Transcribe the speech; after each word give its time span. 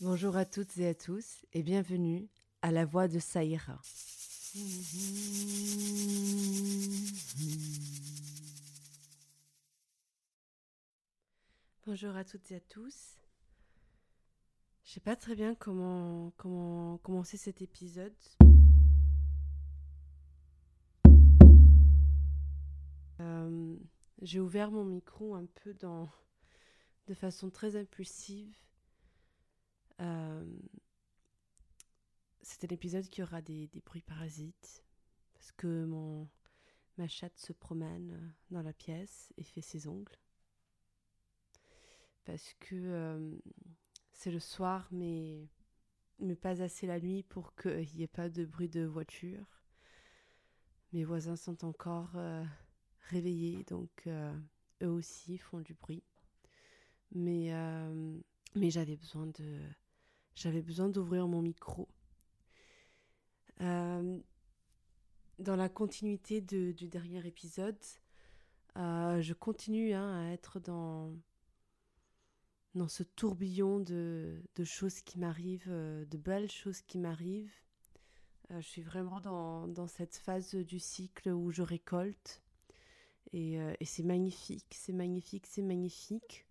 Bonjour 0.00 0.36
à 0.36 0.44
toutes 0.44 0.78
et 0.78 0.88
à 0.88 0.94
tous 0.94 1.44
et 1.52 1.62
bienvenue 1.62 2.28
à 2.62 2.70
la 2.70 2.84
voix 2.84 3.08
de 3.08 3.18
Saïra. 3.18 3.80
Bonjour 11.86 12.14
à 12.14 12.24
toutes 12.24 12.52
et 12.52 12.56
à 12.56 12.60
tous. 12.60 13.18
Je 14.84 14.92
sais 14.92 15.00
pas 15.00 15.16
très 15.16 15.34
bien 15.34 15.56
comment, 15.56 16.32
comment 16.36 16.98
commencer 16.98 17.36
cet 17.36 17.60
épisode. 17.60 18.14
J'ai 24.22 24.40
ouvert 24.40 24.70
mon 24.70 24.84
micro 24.84 25.34
un 25.34 25.46
peu 25.46 25.74
dans, 25.74 26.10
de 27.06 27.14
façon 27.14 27.50
très 27.50 27.76
impulsive. 27.76 28.56
Euh, 30.00 30.44
c'est 32.42 32.64
un 32.64 32.74
épisode 32.74 33.06
qui 33.08 33.22
aura 33.22 33.42
des, 33.42 33.68
bruits 33.84 34.02
parasites 34.02 34.84
parce 35.34 35.52
que 35.52 35.84
mon, 35.84 36.28
ma 36.96 37.08
chatte 37.08 37.38
se 37.38 37.52
promène 37.52 38.34
dans 38.50 38.62
la 38.62 38.72
pièce 38.72 39.32
et 39.36 39.44
fait 39.44 39.60
ses 39.60 39.86
ongles. 39.86 40.16
Parce 42.24 42.54
que 42.60 42.76
euh, 42.76 43.38
c'est 44.12 44.30
le 44.30 44.40
soir, 44.40 44.88
mais, 44.90 45.48
mais 46.18 46.36
pas 46.36 46.62
assez 46.62 46.86
la 46.86 47.00
nuit 47.00 47.22
pour 47.22 47.54
qu'il 47.54 47.88
n'y 47.94 48.02
ait 48.02 48.08
pas 48.08 48.28
de 48.28 48.44
bruit 48.44 48.68
de 48.68 48.84
voiture. 48.84 49.46
Mes 50.92 51.04
voisins 51.04 51.36
sont 51.36 51.64
encore 51.64 52.10
euh, 52.16 52.44
réveillés, 53.10 53.64
donc 53.64 53.90
euh, 54.06 54.32
eux 54.82 54.88
aussi 54.88 55.38
font 55.38 55.60
du 55.60 55.74
bruit. 55.74 56.02
Mais, 57.12 57.52
euh, 57.52 58.18
mais 58.54 58.70
j'avais 58.70 58.96
besoin 58.96 59.26
de 59.26 59.60
j'avais 60.36 60.62
besoin 60.62 60.88
d'ouvrir 60.88 61.26
mon 61.26 61.42
micro. 61.42 61.88
Euh, 63.60 64.18
dans 65.38 65.56
la 65.56 65.68
continuité 65.68 66.40
du 66.40 66.88
dernier 66.88 67.26
épisode, 67.26 67.78
je 68.76 69.32
continue 69.34 69.92
hein, 69.92 70.20
à 70.20 70.32
être 70.32 70.60
dans, 70.60 71.12
dans 72.74 72.88
ce 72.88 73.02
tourbillon 73.02 73.80
de, 73.80 74.42
de 74.54 74.64
choses 74.64 75.02
qui 75.02 75.18
m'arrivent, 75.18 75.68
de 75.68 76.16
belles 76.16 76.50
choses 76.50 76.80
qui 76.82 76.98
m'arrivent. 76.98 77.52
Je 78.50 78.60
suis 78.66 78.82
vraiment 78.82 79.20
dans, 79.20 79.68
dans, 79.68 79.86
cette 79.86 80.16
phase 80.16 80.54
du 80.54 80.78
cycle 80.78 81.30
où 81.30 81.50
je 81.50 81.62
récolte. 81.62 82.42
Et, 83.32 83.60
euh, 83.60 83.72
et 83.80 83.84
c'est 83.84 84.02
magnifique, 84.02 84.66
c'est 84.74 84.92
magnifique, 84.92 85.46
c'est 85.46 85.62
magnifique. 85.62 86.46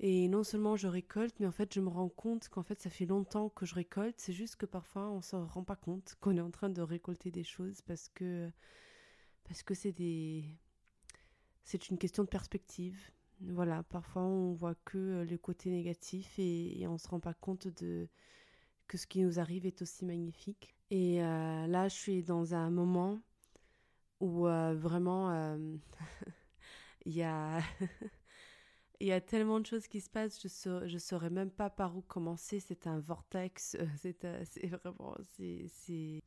Et 0.00 0.28
non 0.28 0.44
seulement 0.44 0.76
je 0.76 0.88
récolte, 0.88 1.34
mais 1.40 1.46
en 1.46 1.52
fait 1.52 1.72
je 1.74 1.80
me 1.80 1.88
rends 1.88 2.08
compte 2.08 2.48
qu'en 2.48 2.62
fait 2.62 2.80
ça 2.82 2.90
fait 2.90 3.06
longtemps 3.06 3.48
que 3.48 3.66
je 3.66 3.74
récolte. 3.74 4.16
C'est 4.18 4.32
juste 4.32 4.56
que 4.56 4.66
parfois 4.66 5.10
on 5.10 5.22
s'en 5.22 5.46
rend 5.46 5.64
pas 5.64 5.76
compte 5.76 6.16
qu'on 6.20 6.36
est 6.36 6.40
en 6.40 6.50
train 6.50 6.70
de 6.70 6.82
récolter 6.82 7.30
des 7.30 7.44
choses 7.44 7.80
parce 7.82 8.08
que 8.10 8.50
parce 9.44 9.62
que 9.62 9.74
c'est 9.74 9.92
des 9.92 10.44
c'est 11.64 11.88
une 11.90 11.98
question 11.98 12.24
de 12.24 12.28
perspective. 12.28 12.98
Voilà, 13.40 13.82
parfois 13.84 14.22
on 14.22 14.54
voit 14.54 14.74
que 14.84 15.24
le 15.28 15.38
côté 15.38 15.70
négatif 15.70 16.38
et, 16.38 16.80
et 16.80 16.86
on 16.88 16.98
se 16.98 17.08
rend 17.08 17.20
pas 17.20 17.34
compte 17.34 17.68
de 17.68 18.08
que 18.86 18.98
ce 18.98 19.06
qui 19.06 19.22
nous 19.22 19.38
arrive 19.38 19.66
est 19.66 19.82
aussi 19.82 20.04
magnifique. 20.04 20.74
Et 20.90 21.22
euh, 21.22 21.66
là, 21.66 21.88
je 21.88 21.94
suis 21.94 22.22
dans 22.22 22.54
un 22.54 22.70
moment 22.70 23.20
où 24.20 24.46
euh, 24.46 24.74
vraiment 24.74 25.30
il 27.04 27.12
euh, 27.12 27.16
y 27.16 27.22
a 27.22 27.58
il 29.00 29.08
y 29.08 29.12
a 29.12 29.20
tellement 29.20 29.60
de 29.60 29.66
choses 29.66 29.86
qui 29.86 30.00
se 30.00 30.10
passent, 30.10 30.40
je 30.40 30.48
je 30.86 30.98
saurais 30.98 31.30
même 31.30 31.50
pas 31.50 31.70
par 31.70 31.96
où 31.96 32.02
commencer. 32.02 32.60
C'est 32.60 32.86
un 32.86 32.98
vortex, 32.98 33.76
c'est 33.96 34.66
vraiment 34.66 35.16
c'est 35.36 36.20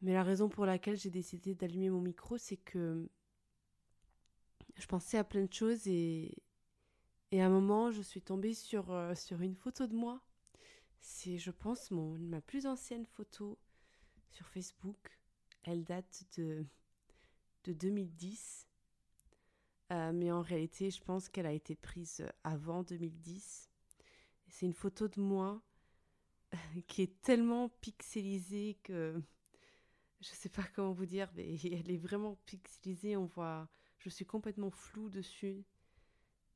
Mais 0.00 0.14
la 0.14 0.22
raison 0.22 0.48
pour 0.48 0.64
laquelle 0.64 0.96
j'ai 0.96 1.10
décidé 1.10 1.54
d'allumer 1.54 1.90
mon 1.90 2.00
micro, 2.00 2.38
c'est 2.38 2.56
que 2.56 3.08
je 4.78 4.86
pensais 4.86 5.18
à 5.18 5.24
plein 5.24 5.44
de 5.44 5.52
choses 5.52 5.86
et, 5.86 6.34
à 7.32 7.44
un 7.44 7.50
moment, 7.50 7.90
je 7.90 8.00
suis 8.00 8.22
tombée 8.22 8.54
sur, 8.54 8.90
euh, 8.90 9.14
sur 9.14 9.42
une 9.42 9.54
photo 9.54 9.86
de 9.86 9.94
moi. 9.94 10.20
C'est, 11.00 11.38
je 11.38 11.50
pense, 11.50 11.90
mon, 11.90 12.18
ma 12.18 12.40
plus 12.40 12.66
ancienne 12.66 13.04
photo 13.04 13.58
sur 14.30 14.46
Facebook. 14.48 15.18
Elle 15.64 15.84
date 15.84 16.24
de, 16.36 16.64
de 17.64 17.72
2010. 17.72 18.66
Euh, 19.92 20.12
mais 20.12 20.30
en 20.30 20.42
réalité, 20.42 20.90
je 20.90 21.02
pense 21.02 21.28
qu'elle 21.28 21.46
a 21.46 21.52
été 21.52 21.74
prise 21.74 22.26
avant 22.44 22.82
2010. 22.82 23.68
C'est 24.48 24.66
une 24.66 24.74
photo 24.74 25.08
de 25.08 25.20
moi 25.20 25.62
qui 26.86 27.02
est 27.02 27.20
tellement 27.20 27.68
pixelisée 27.80 28.78
que 28.82 29.20
je 30.20 30.28
sais 30.28 30.48
pas 30.48 30.64
comment 30.74 30.92
vous 30.92 31.06
dire, 31.06 31.30
mais 31.36 31.56
elle 31.64 31.90
est 31.90 31.98
vraiment 31.98 32.36
pixelisée. 32.46 33.16
On 33.16 33.26
voit, 33.26 33.68
je 33.98 34.08
suis 34.08 34.24
complètement 34.24 34.70
floue 34.70 35.10
dessus, 35.10 35.64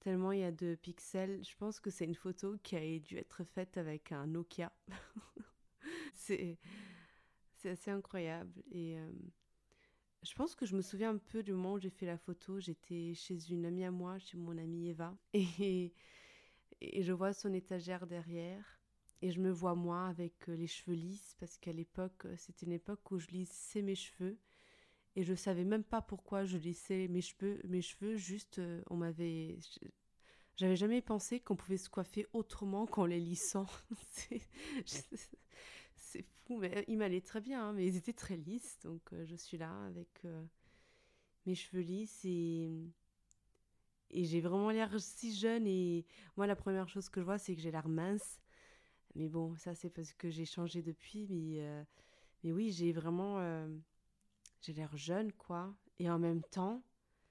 tellement 0.00 0.32
il 0.32 0.40
y 0.40 0.44
a 0.44 0.52
de 0.52 0.74
pixels. 0.74 1.44
Je 1.44 1.56
pense 1.56 1.80
que 1.80 1.90
c'est 1.90 2.04
une 2.04 2.14
photo 2.14 2.56
qui 2.62 2.76
a 2.76 2.98
dû 2.98 3.16
être 3.16 3.44
faite 3.44 3.76
avec 3.76 4.12
un 4.12 4.26
Nokia. 4.26 4.72
c'est, 6.14 6.58
assez 7.64 7.90
incroyable. 7.90 8.62
Et 8.72 8.98
euh, 8.98 9.10
je 10.22 10.34
pense 10.34 10.54
que 10.54 10.66
je 10.66 10.74
me 10.76 10.82
souviens 10.82 11.10
un 11.10 11.18
peu 11.18 11.42
du 11.42 11.52
moment 11.52 11.74
où 11.74 11.78
j'ai 11.78 11.90
fait 11.90 12.06
la 12.06 12.18
photo. 12.18 12.58
J'étais 12.58 13.14
chez 13.14 13.50
une 13.50 13.64
amie 13.64 13.84
à 13.84 13.90
moi, 13.90 14.18
chez 14.18 14.36
mon 14.36 14.58
amie 14.58 14.88
Eva, 14.88 15.16
et, 15.34 15.92
et 16.80 17.02
je 17.02 17.12
vois 17.12 17.32
son 17.32 17.52
étagère 17.52 18.06
derrière. 18.06 18.80
Et 19.24 19.30
je 19.30 19.40
me 19.40 19.52
vois 19.52 19.76
moi 19.76 20.06
avec 20.06 20.48
les 20.48 20.66
cheveux 20.66 20.96
lisses 20.96 21.36
parce 21.38 21.56
qu'à 21.56 21.72
l'époque, 21.72 22.26
c'était 22.36 22.66
une 22.66 22.72
époque 22.72 23.08
où 23.12 23.20
je 23.20 23.28
lissais 23.28 23.80
mes 23.80 23.94
cheveux 23.94 24.36
et 25.16 25.22
je 25.24 25.34
savais 25.34 25.64
même 25.64 25.84
pas 25.84 26.02
pourquoi 26.02 26.44
je 26.44 26.56
lissais 26.56 27.08
mes 27.08 27.20
cheveux, 27.20 27.60
mes 27.64 27.82
cheveux 27.82 28.16
juste 28.16 28.60
on 28.88 28.96
m'avait 28.96 29.58
j'avais 30.56 30.76
jamais 30.76 31.00
pensé 31.00 31.40
qu'on 31.40 31.56
pouvait 31.56 31.78
se 31.78 31.88
coiffer 31.88 32.26
autrement 32.32 32.86
qu'en 32.86 33.06
les 33.06 33.18
lissant. 33.18 33.66
c'est 35.96 36.24
fou, 36.44 36.58
mais 36.58 36.84
ils 36.88 36.98
m'allaient 36.98 37.22
très 37.22 37.40
bien, 37.40 37.68
hein, 37.68 37.72
mais 37.72 37.86
ils 37.86 37.96
étaient 37.96 38.12
très 38.12 38.36
lisses, 38.36 38.78
donc 38.84 39.00
euh, 39.12 39.24
je 39.24 39.34
suis 39.34 39.56
là 39.56 39.72
avec 39.86 40.24
euh, 40.24 40.44
mes 41.46 41.54
cheveux 41.54 41.82
lisses 41.82 42.24
et 42.24 42.70
et 44.14 44.24
j'ai 44.24 44.42
vraiment 44.42 44.70
l'air 44.70 45.00
si 45.00 45.34
jeune 45.34 45.66
et 45.66 46.04
moi 46.36 46.46
la 46.46 46.54
première 46.54 46.86
chose 46.86 47.08
que 47.08 47.20
je 47.20 47.24
vois 47.24 47.38
c'est 47.38 47.54
que 47.54 47.62
j'ai 47.62 47.70
l'air 47.70 47.88
mince 47.88 48.42
mais 49.14 49.28
bon, 49.28 49.56
ça 49.56 49.74
c'est 49.74 49.90
parce 49.90 50.12
que 50.14 50.30
j'ai 50.30 50.44
changé 50.44 50.82
depuis. 50.82 51.26
Mais, 51.28 51.60
euh, 51.60 51.82
mais 52.42 52.52
oui, 52.52 52.72
j'ai 52.72 52.92
vraiment. 52.92 53.38
Euh, 54.62 54.66
j'ai 54.66 54.72
l'air 54.72 54.96
jeune, 54.96 55.32
quoi. 55.32 55.74
Et 55.98 56.10
en 56.10 56.18
même 56.18 56.42
temps, 56.42 56.82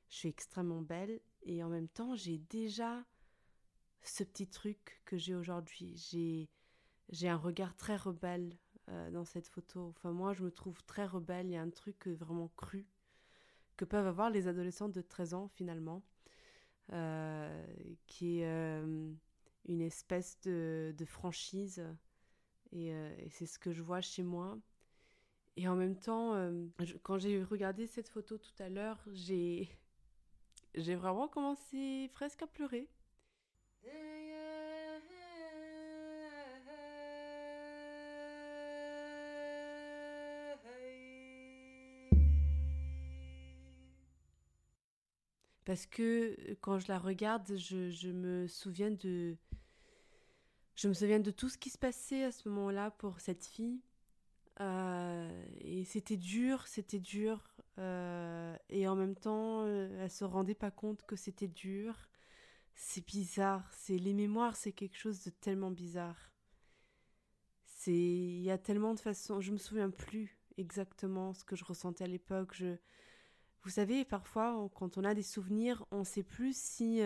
je 0.09 0.16
suis 0.16 0.30
extrêmement 0.30 0.81
belle. 0.81 1.22
Et 1.44 1.64
en 1.64 1.69
même 1.69 1.88
temps, 1.88 2.16
j'ai 2.16 2.38
déjà 2.38 3.03
ce 4.03 4.24
petit 4.24 4.47
truc 4.47 5.02
que 5.06 5.18
j'ai 5.18 5.36
aujourd'hui. 5.36 5.96
J'ai, 7.09 7.28
un 7.28 7.38
regard 7.38 7.75
très 7.75 7.96
rebelle 7.96 8.58
euh, 8.90 9.12
dans 9.12 9.25
cette 9.25 9.47
photo. 9.47 9.90
Enfin, 9.90 10.12
moi, 10.12 10.34
je 10.34 10.44
me 10.44 10.52
trouve 10.52 10.84
très 10.84 11.06
rebelle. 11.06 11.47
Il 11.47 11.53
y 11.53 11.58
a 11.58 11.62
un 11.62 11.69
truc 11.69 12.08
vraiment 12.08 12.50
cru 12.58 12.88
que 13.78 13.86
peuvent 13.86 14.08
avoir 14.08 14.30
les 14.30 14.48
adolescents 14.48 14.90
de 14.90 15.02
13 15.02 15.34
ans, 15.34 15.48
finalement. 15.48 16.04
Euh, 16.94 17.66
qui 18.06 18.42
est 18.42 18.84
une 19.66 19.81
espèce 19.81 20.39
de, 20.42 20.94
franchise. 21.06 21.81
Euh, 22.74 23.16
et 23.19 23.30
c'est 23.30 23.45
ce 23.45 23.60
que 23.60 23.72
je 23.72 23.81
vois 23.81 24.01
chez 24.01 24.24
moi. 24.24 24.57
Et 25.57 25.68
en 25.68 25.75
même 25.75 25.98
temps, 25.98 26.33
euh, 26.36 26.68
quand 27.03 27.18
j'ai 27.18 27.44
regardé 27.44 27.88
cette 27.88 28.09
photo 28.09 28.38
tout 28.38 28.63
à 28.63 28.69
l'heure, 28.69 29.00
j'ai, 29.12 29.69
vraiment 30.75 31.27
commencé 31.27 32.09
presque 32.13 32.42
à 32.44 32.48
pleurer. 32.48 32.88
Parce 45.63 45.86
que 45.86 46.36
quand 46.59 46.80
je 46.80 46.88
la 46.88 47.00
regarde, 47.00 47.56
je 47.56 48.09
me 48.09 48.48
souviens 48.48 48.92
de, 48.92 49.38
je 50.75 50.88
me 50.88 50.94
souviens 50.94 51.19
de 51.19 51.30
tout 51.31 51.48
ce 51.48 51.57
qui 51.57 51.69
se 51.69 51.77
passait 51.77 52.24
à 52.24 52.31
ce 52.31 52.50
moment-là 52.50 52.92
pour 52.92 53.19
cette 53.19 53.45
fille. 53.45 53.81
Euh, 54.62 55.46
et 55.60 55.84
c'était 55.86 56.18
dur, 56.18 56.68
c'était 56.68 57.00
dur. 57.00 57.56
Euh, 57.80 58.56
et 58.69 58.88
en 58.88 58.96
même 58.96 59.16
temps, 59.16 59.63
euh, 59.66 60.04
elle 60.04 60.12
se 60.12 60.24
rendait 60.24 60.56
pas 60.56 60.72
compte 60.72 61.04
que 61.04 61.16
c'était 61.16 61.48
dur. 61.48 62.08
c'est 62.75 63.06
bizarre. 63.06 63.69
C'est 63.74 63.98
les 63.98 64.13
mémoires, 64.13 64.56
c'est 64.56 64.74
quelque 64.74 64.98
chose 64.98 65.24
de 65.24 65.31
tellement 65.31 65.72
bizarre. 65.72 66.31
C'est 67.66 67.92
il 67.94 68.44
y 68.44 68.52
a 68.52 68.58
tellement 68.58 68.94
de 68.94 69.00
façons. 69.00 69.42
Je 69.42 69.52
me 69.52 69.58
souviens 69.58 69.90
plus 69.90 70.40
exactement 70.58 71.34
ce 71.34 71.44
que 71.44 71.56
je 71.56 71.66
ressentais 71.66 72.04
à 72.04 72.08
l'époque. 72.08 72.54
Je, 72.54 72.78
vous 73.63 73.69
savez, 73.72 74.06
parfois 74.06 74.69
quand 74.75 74.98
on 74.98 75.04
a 75.04 75.13
des 75.16 75.24
souvenirs, 75.24 75.86
on 75.92 76.04
sait 76.04 76.24
plus 76.24 76.56
si 76.56 77.02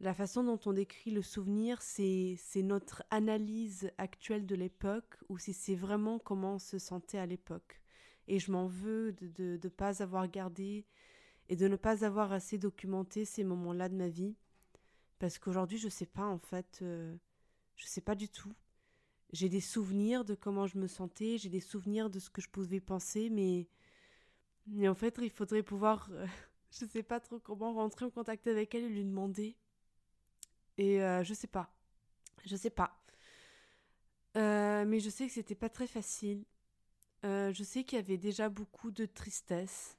la 0.00 0.14
façon 0.14 0.44
dont 0.44 0.60
on 0.66 0.72
décrit 0.72 1.10
le 1.10 1.22
souvenir, 1.22 1.82
c'est 1.82 2.38
notre 2.56 3.02
analyse 3.10 3.90
actuelle 3.98 4.46
de 4.46 4.54
l'époque 4.54 5.16
ou 5.28 5.38
si 5.38 5.52
c'est 5.52 5.74
vraiment 5.74 6.18
comment 6.18 6.54
on 6.54 6.58
se 6.58 6.78
sentait 6.78 7.18
à 7.18 7.26
l'époque. 7.26 7.80
Et 8.28 8.38
je 8.38 8.52
m'en 8.52 8.66
veux 8.66 9.12
de 9.12 9.58
ne 9.62 9.68
pas 9.68 10.02
avoir 10.02 10.28
gardé 10.28 10.86
et 11.48 11.56
de 11.56 11.66
ne 11.66 11.76
pas 11.76 12.04
avoir 12.04 12.32
assez 12.32 12.58
documenté 12.58 13.24
ces 13.24 13.42
moments-là 13.42 13.88
de 13.88 13.96
ma 13.96 14.08
vie. 14.08 14.36
Parce 15.18 15.38
qu'aujourd'hui, 15.38 15.78
je 15.78 15.86
ne 15.86 15.90
sais 15.90 16.06
pas 16.06 16.26
en 16.26 16.38
fait, 16.38 16.78
euh, 16.82 17.16
je 17.76 17.84
ne 17.84 17.88
sais 17.88 18.00
pas 18.00 18.14
du 18.14 18.28
tout. 18.28 18.54
J'ai 19.32 19.48
des 19.48 19.60
souvenirs 19.60 20.24
de 20.24 20.34
comment 20.34 20.66
je 20.66 20.78
me 20.78 20.86
sentais, 20.86 21.38
j'ai 21.38 21.48
des 21.48 21.60
souvenirs 21.60 22.08
de 22.08 22.18
ce 22.18 22.30
que 22.30 22.40
je 22.40 22.48
pouvais 22.48 22.80
penser, 22.80 23.30
mais, 23.30 23.68
en 24.88 24.94
fait, 24.94 25.18
il 25.20 25.30
faudrait 25.30 25.62
pouvoir, 25.62 26.08
euh, 26.12 26.26
je 26.70 26.84
ne 26.84 26.90
sais 26.90 27.02
pas 27.02 27.20
trop 27.20 27.38
comment 27.38 27.74
rentrer 27.74 28.04
en 28.04 28.10
contact 28.10 28.46
avec 28.46 28.74
elle 28.74 28.84
et 28.84 28.88
lui 28.88 29.04
demander. 29.04 29.56
Et 30.78 31.02
euh, 31.02 31.22
je 31.24 31.34
sais 31.34 31.46
pas, 31.46 31.70
je 32.46 32.56
sais 32.56 32.70
pas. 32.70 32.94
mais 34.34 35.00
je 35.00 35.10
sais 35.10 35.26
que 35.26 35.32
c'était 35.32 35.54
pas 35.54 35.68
très 35.68 35.86
facile. 35.86 36.44
je 37.22 37.62
sais 37.64 37.84
qu'il 37.84 37.98
y 37.98 38.00
avait 38.00 38.18
déjà 38.18 38.48
beaucoup 38.48 38.90
de 38.90 39.06
tristesse. 39.06 39.98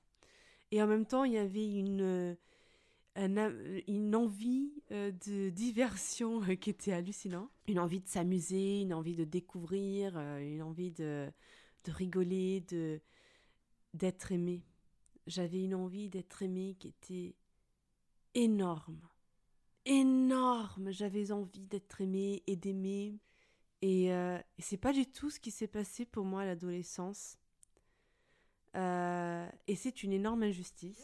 Et 0.71 0.81
en 0.81 0.87
même 0.87 1.05
temps, 1.05 1.23
il 1.23 1.33
y 1.33 1.37
avait 1.37 1.67
une, 1.67 2.35
euh, 3.17 3.81
une 3.87 4.15
envie 4.15 4.71
euh, 4.91 5.11
de 5.25 5.49
diversion 5.49 6.41
euh, 6.43 6.55
qui 6.55 6.69
était 6.69 6.93
hallucinante. 6.93 7.49
Une 7.67 7.79
envie 7.79 7.99
de 7.99 8.07
s'amuser, 8.07 8.81
une 8.81 8.93
envie 8.93 9.15
de 9.15 9.25
découvrir, 9.25 10.17
une 10.17 10.61
envie 10.61 10.91
de, 10.91 11.31
de 11.85 11.91
rigoler, 11.91 12.61
de 12.61 13.01
d'être 13.95 14.31
aimé. 14.31 14.63
J'avais 15.25 15.63
une 15.63 15.73
envie 15.73 16.09
d'être 16.09 16.43
aimé 16.43 16.75
qui 16.79 16.89
était 16.89 17.35
énorme. 18.35 19.01
Énorme. 19.85 20.91
J'avais 20.91 21.31
envie 21.31 21.65
d'être 21.65 22.01
aimé 22.01 22.43
et 22.47 22.55
d'aimer. 22.55 23.19
Et, 23.81 24.07
et 24.07 24.41
c'est 24.59 24.77
pas 24.77 24.91
du 24.91 25.05
tout 25.05 25.29
ce 25.29 25.39
qui 25.39 25.51
s'est 25.51 25.67
passé 25.67 26.05
pour 26.05 26.25
moi 26.25 26.41
à 26.41 26.45
l'adolescence. 26.45 27.39
Euh, 28.75 29.49
et 29.67 29.75
c'est 29.75 30.03
une 30.03 30.13
énorme 30.13 30.43
injustice. 30.43 31.03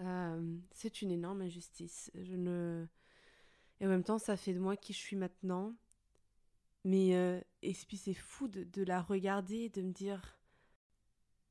Euh, 0.00 0.58
c'est 0.72 1.02
une 1.02 1.10
énorme 1.10 1.42
injustice. 1.42 2.10
Je 2.14 2.34
ne... 2.34 2.86
Et 3.80 3.86
en 3.86 3.88
même 3.88 4.04
temps, 4.04 4.18
ça 4.18 4.36
fait 4.36 4.54
de 4.54 4.58
moi 4.58 4.76
qui 4.76 4.92
je 4.92 4.98
suis 4.98 5.16
maintenant. 5.16 5.74
Mais 6.86 7.16
euh, 7.16 7.40
c'est 7.74 8.14
fou 8.14 8.46
de, 8.46 8.84
la 8.84 9.02
regarder 9.02 9.70
de 9.70 9.82
me 9.82 9.90
dire 9.90 10.38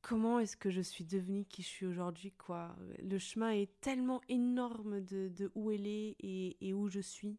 comment 0.00 0.38
est-ce 0.38 0.56
que 0.56 0.70
je 0.70 0.80
suis 0.80 1.04
devenue 1.04 1.44
qui 1.44 1.60
je 1.60 1.68
suis 1.68 1.84
aujourd'hui, 1.84 2.32
quoi? 2.32 2.74
Le 3.02 3.18
chemin 3.18 3.50
est 3.50 3.78
tellement 3.82 4.22
énorme 4.30 5.02
de, 5.02 5.52
où 5.54 5.70
elle 5.70 5.86
est 5.86 6.16
et, 6.20 6.72
où 6.72 6.88
je 6.88 7.00
suis. 7.00 7.38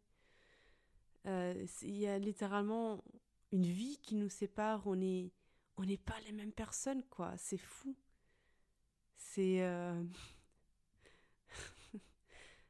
Euh, 1.25 1.65
il 1.81 1.97
y 1.97 2.05
a 2.05 2.19
littéralement 2.19 3.03
une 3.51 3.65
vie 3.65 3.97
qui 4.03 4.13
nous 4.13 4.29
sépare. 4.29 4.85
On 4.85 4.97
n'est 4.97 5.31
on 5.77 5.83
n'est 5.83 5.97
pas 5.97 6.19
les 6.27 6.33
mêmes 6.33 6.53
personnes, 6.53 7.01
quoi. 7.09 7.33
C'est 7.37 7.57
fou. 7.57 7.95
C'est. 9.15 9.63
Euh, 9.63 10.03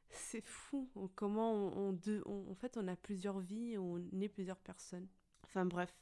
c'est 0.08 0.40
fou. 0.40 0.88
Comment 1.16 1.52
on, 1.52 1.98
on, 2.24 2.50
En 2.50 2.54
fait, 2.54 2.78
on 2.78 2.88
a 2.88 2.96
plusieurs 2.96 3.40
vies, 3.40 3.76
on 3.76 3.98
est 4.22 4.28
plusieurs 4.30 4.60
personnes. 4.60 5.06
Enfin, 5.48 5.64
bref. 5.64 5.92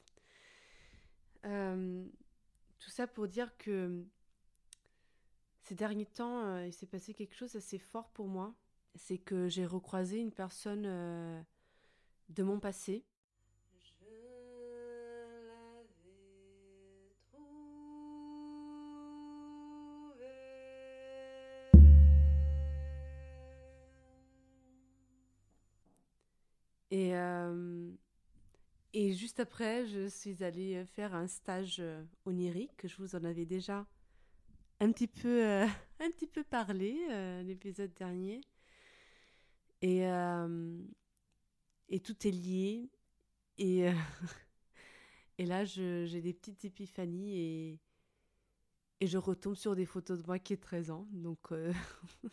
Euh, 1.44 2.04
tout 2.80 2.90
ça 2.90 3.06
pour 3.06 3.28
dire 3.28 3.56
que 3.58 4.04
ces 5.62 5.76
derniers 5.76 6.06
temps, 6.06 6.44
euh, 6.44 6.66
il 6.66 6.72
s'est 6.72 6.86
passé 6.86 7.14
quelque 7.14 7.34
chose 7.34 7.54
assez 7.54 7.78
fort 7.78 8.10
pour 8.10 8.26
moi. 8.26 8.54
C'est 8.96 9.18
que 9.18 9.48
j'ai 9.48 9.66
recroisé 9.66 10.18
une 10.18 10.32
personne 10.32 10.84
euh, 10.86 11.40
de 12.28 12.42
mon 12.42 12.58
passé. 12.58 13.04
Et, 26.92 27.12
et 28.98 29.12
juste 29.12 29.40
après, 29.40 29.86
je 29.86 30.08
suis 30.08 30.42
allée 30.42 30.82
faire 30.86 31.14
un 31.14 31.26
stage 31.26 31.80
euh, 31.80 32.02
onirique. 32.24 32.86
Je 32.86 32.96
vous 32.96 33.14
en 33.14 33.24
avais 33.24 33.44
déjà 33.44 33.86
un 34.80 34.90
petit 34.90 35.06
peu, 35.06 35.46
euh, 35.46 35.66
un 36.00 36.10
petit 36.12 36.26
peu 36.26 36.42
parlé 36.42 37.06
euh, 37.10 37.42
l'épisode 37.42 37.92
dernier. 37.92 38.40
Et, 39.82 40.04
et 41.90 42.00
tout 42.00 42.26
est 42.26 42.30
lié. 42.30 42.90
Et, 43.58 43.84
et 45.38 45.44
là, 45.44 45.66
j'ai 45.66 46.22
des 46.22 46.32
petites 46.32 46.64
épiphanies 46.64 47.38
et, 47.38 47.80
et 49.02 49.06
je 49.06 49.18
retombe 49.18 49.56
sur 49.56 49.76
des 49.76 49.84
photos 49.84 50.22
de 50.22 50.26
moi 50.26 50.38
qui 50.38 50.54
ai 50.54 50.56
13 50.56 50.90
ans. 50.90 51.06
Donc, 51.12 51.50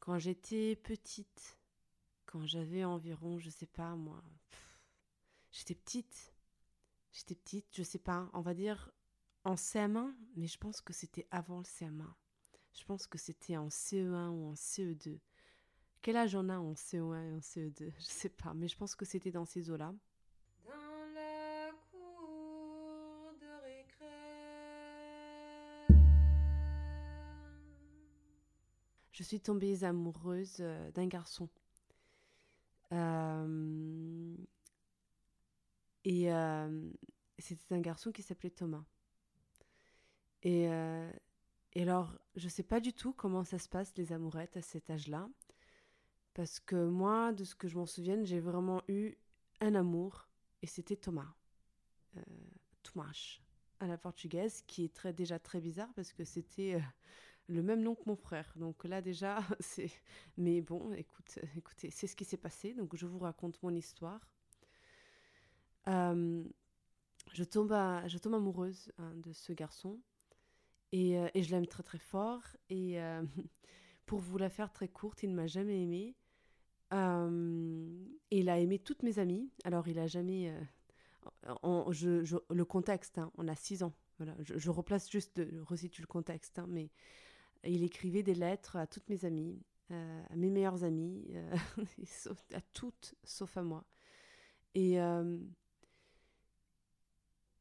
quand 0.00 0.18
j'étais 0.18 0.74
petite, 0.76 1.53
quand 2.34 2.46
j'avais 2.46 2.82
environ, 2.82 3.38
je 3.38 3.48
sais 3.48 3.68
pas 3.68 3.94
moi, 3.94 4.20
j'étais 5.52 5.76
petite. 5.76 6.34
J'étais 7.12 7.36
petite, 7.36 7.66
je 7.70 7.84
sais 7.84 8.00
pas, 8.00 8.28
on 8.32 8.40
va 8.40 8.54
dire 8.54 8.90
en 9.44 9.54
CM1, 9.54 10.12
mais 10.34 10.48
je 10.48 10.58
pense 10.58 10.80
que 10.80 10.92
c'était 10.92 11.28
avant 11.30 11.58
le 11.58 11.64
CM1. 11.64 12.12
Je 12.72 12.84
pense 12.86 13.06
que 13.06 13.18
c'était 13.18 13.56
en 13.56 13.68
CE1 13.68 14.30
ou 14.30 14.46
en 14.48 14.54
CE2. 14.54 15.20
Quel 16.02 16.16
âge 16.16 16.34
on 16.34 16.48
a 16.48 16.58
en 16.58 16.72
CE1 16.72 17.22
et 17.22 17.32
en 17.34 17.38
CE2 17.38 17.92
Je 17.98 18.04
sais 18.04 18.30
pas, 18.30 18.52
mais 18.52 18.66
je 18.66 18.76
pense 18.76 18.96
que 18.96 19.04
c'était 19.04 19.30
dans 19.30 19.44
ces 19.44 19.70
eaux-là. 19.70 19.94
Dans 20.64 21.14
la 21.14 21.70
cour 21.92 23.32
de 23.40 23.62
récré. 23.62 24.06
Je 29.12 29.22
suis 29.22 29.38
tombée 29.38 29.84
amoureuse 29.84 30.56
euh, 30.58 30.90
d'un 30.90 31.06
garçon 31.06 31.48
euh, 32.92 34.36
et 36.04 36.32
euh, 36.32 36.90
c'était 37.38 37.74
un 37.74 37.80
garçon 37.80 38.12
qui 38.12 38.22
s'appelait 38.22 38.50
Thomas. 38.50 38.84
Et, 40.42 40.68
euh, 40.68 41.10
alors, 41.76 42.18
je 42.36 42.48
sais 42.48 42.62
pas 42.62 42.80
du 42.80 42.92
tout 42.92 43.12
comment 43.12 43.44
ça 43.44 43.58
se 43.58 43.68
passe, 43.68 43.96
les 43.96 44.12
amourettes, 44.12 44.56
à 44.56 44.62
cet 44.62 44.90
âge-là. 44.90 45.28
Parce 46.34 46.60
que 46.60 46.76
moi, 46.86 47.32
de 47.32 47.44
ce 47.44 47.54
que 47.54 47.68
je 47.68 47.76
m'en 47.76 47.86
souviens, 47.86 48.22
j'ai 48.24 48.40
vraiment 48.40 48.82
eu 48.88 49.14
un 49.60 49.74
amour, 49.74 50.28
et 50.62 50.66
c'était 50.66 50.96
Thomas. 50.96 51.32
Thomas, 52.82 53.40
à 53.80 53.86
la 53.86 53.98
portugaise, 53.98 54.62
qui 54.66 54.84
est 54.84 54.94
très, 54.94 55.12
déjà 55.12 55.38
très 55.38 55.60
bizarre, 55.60 55.92
parce 55.94 56.12
que 56.12 56.24
c'était 56.24 56.80
le 57.48 57.62
même 57.62 57.82
nom 57.82 57.94
que 57.94 58.02
mon 58.06 58.16
frère. 58.16 58.52
Donc 58.56 58.84
là 58.84 59.00
déjà, 59.00 59.38
c'est... 59.60 59.90
Mais 60.36 60.60
bon, 60.60 60.92
écoute, 60.92 61.38
écoutez, 61.56 61.90
c'est 61.90 62.06
ce 62.06 62.16
qui 62.16 62.24
s'est 62.24 62.36
passé. 62.36 62.74
Donc 62.74 62.96
je 62.96 63.06
vous 63.06 63.18
raconte 63.18 63.62
mon 63.62 63.74
histoire. 63.74 64.28
Euh, 65.88 66.42
je, 67.32 67.44
tombe 67.44 67.72
je 68.06 68.18
tombe 68.18 68.34
amoureuse 68.34 68.92
hein, 68.98 69.12
de 69.16 69.32
ce 69.32 69.52
garçon. 69.52 70.00
Et, 70.92 71.18
euh, 71.18 71.28
et 71.34 71.42
je 71.42 71.50
l'aime 71.50 71.66
très 71.66 71.82
très 71.82 71.98
fort. 71.98 72.42
Et 72.70 73.00
euh, 73.00 73.22
pour 74.06 74.20
vous 74.20 74.38
la 74.38 74.48
faire 74.48 74.72
très 74.72 74.88
courte, 74.88 75.22
il 75.22 75.30
ne 75.30 75.34
m'a 75.34 75.46
jamais 75.46 75.82
aimée. 75.82 76.16
il 76.92 78.48
a 78.48 78.58
aimé 78.58 78.78
toutes 78.78 79.02
mes 79.02 79.18
amies. 79.18 79.50
Alors 79.64 79.88
il 79.88 79.98
a 79.98 80.06
jamais... 80.06 80.54
le 81.42 82.62
contexte, 82.62 83.18
hein, 83.18 83.30
on 83.36 83.48
a 83.48 83.54
six 83.54 83.82
ans. 83.82 83.92
Voilà, 84.18 84.36
je, 84.40 84.70
replace 84.70 85.10
juste, 85.10 85.44
je 85.44 85.60
resitue 85.60 86.00
le 86.00 86.06
contexte, 86.06 86.60
hein, 86.60 86.66
mais 86.68 86.90
il 87.66 87.82
écrivait 87.82 88.22
des 88.22 88.34
lettres 88.34 88.76
à 88.76 88.86
toutes 88.86 89.08
mes 89.08 89.24
amies, 89.24 89.62
euh, 89.90 90.22
à 90.30 90.36
mes 90.36 90.50
meilleures 90.50 90.84
amies, 90.84 91.24
euh, 91.30 91.56
à 92.54 92.60
toutes 92.72 93.14
sauf 93.24 93.56
à 93.56 93.62
moi. 93.62 93.84
Et, 94.74 95.00
euh, 95.00 95.38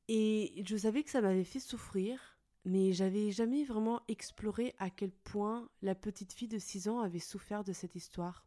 et 0.07 0.63
je 0.65 0.77
savais 0.77 1.03
que 1.03 1.09
ça 1.09 1.21
m'avait 1.21 1.43
fait 1.43 1.59
souffrir, 1.59 2.37
mais 2.65 2.93
j'avais 2.93 3.31
jamais 3.31 3.63
vraiment 3.63 4.01
exploré 4.07 4.73
à 4.77 4.89
quel 4.89 5.11
point 5.11 5.69
la 5.81 5.95
petite 5.95 6.33
fille 6.33 6.47
de 6.47 6.59
6 6.59 6.87
ans 6.87 6.99
avait 6.99 7.19
souffert 7.19 7.63
de 7.63 7.73
cette 7.73 7.95
histoire. 7.95 8.45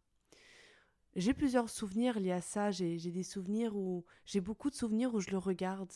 J'ai 1.16 1.32
plusieurs 1.32 1.70
souvenirs 1.70 2.20
liés 2.20 2.32
à 2.32 2.42
ça. 2.42 2.70
J'ai 2.70 2.98
des 2.98 3.22
souvenirs 3.22 3.74
où. 3.74 4.04
J'ai 4.26 4.42
beaucoup 4.42 4.68
de 4.68 4.74
souvenirs 4.74 5.14
où 5.14 5.20
je 5.20 5.30
le 5.30 5.38
regarde. 5.38 5.90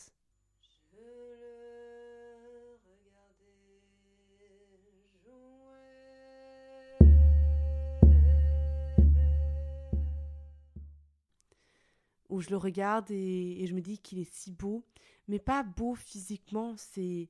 Où 12.31 12.41
je 12.41 12.49
le 12.49 12.57
regarde 12.57 13.11
et, 13.11 13.65
je 13.67 13.73
me 13.75 13.81
dis 13.81 13.99
qu'il 13.99 14.19
est 14.19 14.33
si 14.33 14.51
beau, 14.51 14.83
mais 15.27 15.39
pas 15.39 15.63
beau 15.63 15.95
physiquement, 15.95 16.75
c'est 16.77 17.29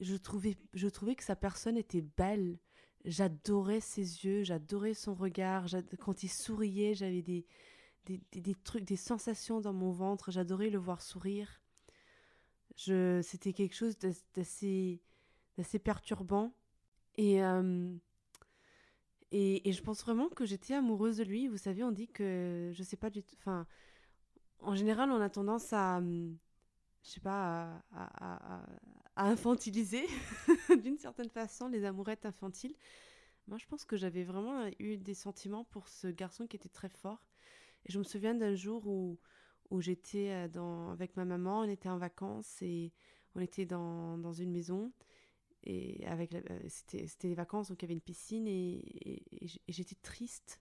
je 0.00 0.14
trouvais 0.14 0.56
je 0.74 0.86
trouvais 0.86 1.16
que 1.16 1.24
sa 1.24 1.36
personne 1.36 1.76
était 1.76 2.02
belle. 2.02 2.58
J'adorais 3.04 3.80
ses 3.80 4.24
yeux, 4.24 4.42
j'adorais 4.44 4.94
son 4.94 5.14
regard, 5.14 5.66
quand 5.98 6.22
il 6.22 6.28
souriait, 6.28 6.94
j'avais 6.94 7.22
des 7.22 7.46
des, 8.06 8.40
des, 8.40 8.54
trucs, 8.54 8.84
des 8.84 8.96
sensations 8.96 9.60
dans 9.60 9.72
mon 9.72 9.92
ventre, 9.92 10.30
j'adorais 10.30 10.70
le 10.70 10.78
voir 10.78 11.02
sourire. 11.02 11.60
Je, 12.76 13.20
c'était 13.22 13.52
quelque 13.52 13.74
chose 13.74 13.98
d'assez, 14.34 15.02
d'assez 15.56 15.78
perturbant. 15.78 16.54
Et, 17.16 17.42
euh, 17.42 17.94
et, 19.30 19.68
et, 19.68 19.72
je 19.72 19.82
pense 19.82 20.02
vraiment 20.02 20.28
que 20.28 20.46
j'étais 20.46 20.74
amoureuse 20.74 21.18
de 21.18 21.24
lui. 21.24 21.48
Vous 21.48 21.58
savez, 21.58 21.82
on 21.82 21.92
dit 21.92 22.08
que, 22.08 22.70
je 22.72 22.82
sais 22.82 22.96
pas 22.96 23.10
du 23.10 23.22
tout, 23.22 23.36
en 24.60 24.74
général, 24.74 25.10
on 25.10 25.20
a 25.20 25.28
tendance 25.28 25.72
à, 25.72 25.98
hum, 25.98 26.36
je 27.02 27.10
sais 27.10 27.20
pas, 27.20 27.82
à, 27.92 28.62
infantiliser 29.16 30.06
d'une 30.82 30.98
certaine 30.98 31.28
façon 31.28 31.68
les 31.68 31.84
amourettes 31.84 32.24
infantiles. 32.26 32.74
Moi, 33.48 33.58
je 33.58 33.66
pense 33.66 33.84
que 33.84 33.96
j'avais 33.96 34.24
vraiment 34.24 34.68
eu 34.78 34.96
des 34.96 35.14
sentiments 35.14 35.64
pour 35.64 35.88
ce 35.88 36.06
garçon 36.08 36.46
qui 36.46 36.56
était 36.56 36.68
très 36.68 36.88
fort. 36.88 37.26
Et 37.86 37.92
je 37.92 37.98
me 37.98 38.04
souviens 38.04 38.34
d'un 38.34 38.54
jour 38.54 38.86
où, 38.86 39.18
où 39.70 39.80
j'étais 39.80 40.30
euh, 40.30 40.92
avec 40.92 41.16
ma 41.16 41.24
maman, 41.24 41.60
on 41.60 41.68
était 41.68 41.88
en 41.88 41.98
vacances 41.98 42.62
et 42.62 42.92
on 43.34 43.40
était 43.40 43.66
dans, 43.66 44.18
dans 44.18 44.32
une 44.32 44.52
maison. 44.52 44.92
Et 45.64 46.06
euh, 46.06 46.60
c'était, 46.68 47.06
c'était 47.06 47.28
les 47.28 47.34
vacances, 47.34 47.68
donc 47.68 47.82
il 47.82 47.86
y 47.86 47.86
avait 47.86 47.94
une 47.94 48.00
piscine 48.00 48.46
et 48.46 49.22
j'étais 49.68 49.96
triste 49.96 50.60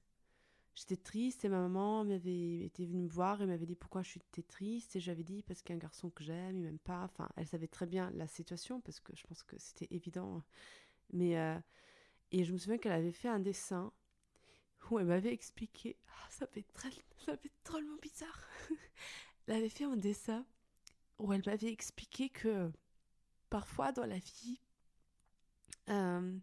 J'étais 0.78 0.96
triste 0.96 1.44
et 1.44 1.50
ma 1.50 1.60
maman 1.60 2.06
m'avait 2.06 2.66
été 2.66 2.86
venue 2.86 3.02
me 3.02 3.10
voir 3.10 3.42
et 3.42 3.48
m'avait 3.48 3.66
dit 3.66 3.74
pourquoi 3.74 4.04
je 4.04 4.10
suis 4.10 4.22
triste 4.48 4.96
et 4.96 5.00
j'avais 5.00 5.24
dit 5.24 5.42
parce 5.42 5.64
qu'il 5.64 5.72
y 5.72 5.74
a 5.74 5.78
un 5.78 5.80
garçon 5.80 6.12
que 6.12 6.24
j'aime, 6.24 6.56
il 6.56 6.62
m'aime 6.62 6.78
pas. 6.78 7.04
Enfin, 7.06 7.28
elle 7.36 7.48
savait 7.48 7.68
très 7.68 7.88
bien 7.88 8.12
la 8.12 8.28
situation 8.28 8.80
parce 8.82 9.00
que 9.00 9.16
je 9.16 9.24
pense 9.24 9.42
que 9.42 9.58
c'était 9.58 9.88
évident. 9.90 10.44
Mais 11.14 11.36
euh, 11.40 11.58
et 12.32 12.44
je 12.44 12.54
me 12.54 12.60
souviens 12.60 12.78
qu'elle 12.78 12.92
avait 12.92 13.12
fait 13.12 13.28
un 13.28 13.40
dessin 13.40 13.92
où 14.92 15.00
elle 15.00 15.08
m'avait 15.08 15.34
expliqué. 15.34 15.98
Ah, 16.10 16.28
ça 16.30 16.46
fait 16.46 16.66
très, 16.76 16.92
ça 17.26 17.36
fait 17.36 17.52
drôlement 17.66 17.98
bizarre. 18.00 18.48
elle 19.48 19.56
avait 19.56 19.70
fait 19.70 19.86
un 19.86 19.98
dessin 19.98 20.46
où 21.18 21.34
elle 21.34 21.42
m'avait 21.44 21.72
expliqué 21.72 22.30
que 22.30 22.72
parfois 23.50 23.92
dans 23.92 24.06
la 24.06 24.20
vie, 24.20 24.62
euh, 25.90 26.38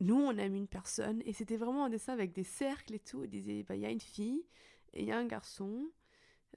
nous, 0.00 0.16
on 0.16 0.36
aime 0.36 0.54
une 0.54 0.68
personne, 0.68 1.22
et 1.24 1.32
c'était 1.32 1.56
vraiment 1.56 1.84
un 1.84 1.90
dessin 1.90 2.12
avec 2.12 2.32
des 2.32 2.44
cercles 2.44 2.94
et 2.94 3.00
tout. 3.00 3.24
Il 3.24 3.30
disait, 3.30 3.62
bah, 3.62 3.76
il 3.76 3.82
y 3.82 3.86
a 3.86 3.90
une 3.90 4.00
fille, 4.00 4.44
et 4.92 5.02
il 5.02 5.06
y 5.06 5.12
a 5.12 5.18
un 5.18 5.26
garçon, 5.26 5.90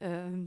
euh, 0.04 0.46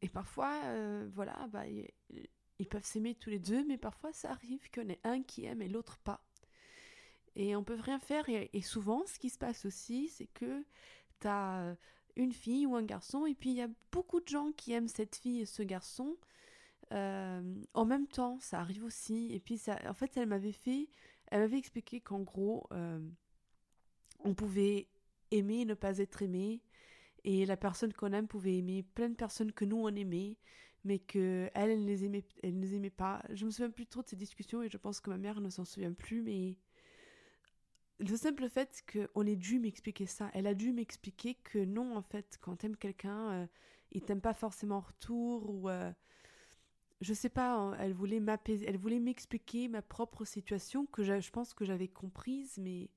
et 0.00 0.08
parfois, 0.08 0.60
euh, 0.64 1.08
voilà, 1.14 1.46
bah, 1.48 1.64
ils 1.66 2.68
peuvent 2.68 2.84
s'aimer 2.84 3.14
tous 3.14 3.30
les 3.30 3.38
deux, 3.38 3.64
mais 3.66 3.78
parfois 3.78 4.12
ça 4.12 4.30
arrive 4.30 4.60
en 4.78 4.88
ait 4.88 5.00
un 5.04 5.22
qui 5.22 5.44
aime 5.44 5.62
et 5.62 5.68
l'autre 5.68 5.98
pas. 5.98 6.24
Et 7.34 7.56
on 7.56 7.64
peut 7.64 7.78
rien 7.80 7.98
faire, 7.98 8.28
et, 8.28 8.62
souvent, 8.62 9.06
ce 9.06 9.18
qui 9.18 9.30
se 9.30 9.38
passe 9.38 9.64
aussi, 9.64 10.08
c'est 10.08 10.26
que 10.26 10.64
tu 11.20 11.28
as 11.28 11.76
une 12.16 12.32
fille 12.32 12.66
ou 12.66 12.76
un 12.76 12.82
garçon, 12.82 13.26
et 13.26 13.34
puis 13.34 13.50
il 13.50 13.56
y 13.56 13.62
a 13.62 13.70
beaucoup 13.90 14.20
de 14.20 14.28
gens 14.28 14.52
qui 14.52 14.72
aiment 14.72 14.88
cette 14.88 15.16
fille 15.16 15.40
et 15.40 15.46
ce 15.46 15.62
garçon. 15.62 16.16
Euh, 16.92 17.42
en 17.72 17.84
même 17.86 18.06
temps, 18.06 18.38
ça 18.40 18.60
arrive 18.60 18.84
aussi. 18.84 19.32
Et 19.32 19.40
puis, 19.40 19.56
ça, 19.56 19.78
en 19.86 19.94
fait, 19.94 20.16
elle 20.16 20.28
m'avait 20.28 20.52
fait 20.52 20.88
elle 21.32 21.40
m'avait 21.40 21.58
expliqué 21.58 22.00
qu'en 22.00 22.20
gros, 22.20 22.66
euh, 22.72 23.00
on 24.20 24.34
pouvait 24.34 24.86
aimer 25.30 25.60
et 25.60 25.64
ne 25.64 25.72
pas 25.72 25.96
être 25.96 26.20
aimé, 26.20 26.60
et 27.24 27.46
la 27.46 27.56
personne 27.56 27.94
qu'on 27.94 28.12
aime 28.12 28.28
pouvait 28.28 28.58
aimer 28.58 28.82
plein 28.82 29.08
de 29.08 29.14
personnes 29.14 29.50
que 29.50 29.64
nous 29.64 29.78
on 29.78 29.88
aimait, 29.88 30.36
mais 30.84 30.98
que 30.98 31.48
elle, 31.54 31.70
elle 31.70 31.80
ne 31.80 31.86
les 31.86 32.04
aimait, 32.04 32.24
elle 32.42 32.56
ne 32.56 32.60
les 32.60 32.74
aimait 32.74 32.90
pas. 32.90 33.22
Je 33.30 33.46
me 33.46 33.50
souviens 33.50 33.70
plus 33.70 33.86
trop 33.86 34.02
de 34.02 34.08
ces 34.08 34.16
discussions 34.16 34.62
et 34.62 34.68
je 34.68 34.76
pense 34.76 35.00
que 35.00 35.08
ma 35.08 35.16
mère 35.16 35.40
ne 35.40 35.48
s'en 35.48 35.64
souvient 35.64 35.94
plus, 35.94 36.20
mais 36.20 36.58
le 37.98 38.14
simple 38.16 38.50
fait 38.50 38.84
qu'on 38.92 39.26
ait 39.26 39.36
dû 39.36 39.58
m'expliquer 39.58 40.04
ça, 40.04 40.30
elle 40.34 40.46
a 40.46 40.52
dû 40.54 40.70
m'expliquer 40.72 41.36
que 41.36 41.64
non, 41.64 41.96
en 41.96 42.02
fait, 42.02 42.36
quand 42.42 42.56
t'aimes 42.56 42.76
quelqu'un, 42.76 43.30
euh, 43.30 43.46
il 43.92 44.02
t'aime 44.02 44.20
pas 44.20 44.34
forcément 44.34 44.76
en 44.76 44.80
retour 44.80 45.48
ou 45.48 45.70
euh, 45.70 45.90
je 47.02 47.12
sais 47.12 47.28
pas, 47.28 47.54
hein, 47.54 47.76
elle 47.78 47.92
voulait 47.92 48.20
m'apaiser, 48.20 48.66
elle 48.68 48.78
voulait 48.78 49.00
m'expliquer 49.00 49.68
ma 49.68 49.82
propre 49.82 50.24
situation 50.24 50.86
que 50.86 51.02
je 51.04 51.30
pense 51.30 51.52
que 51.54 51.64
j'avais 51.64 51.88
comprise, 51.88 52.56
mais 52.58 52.90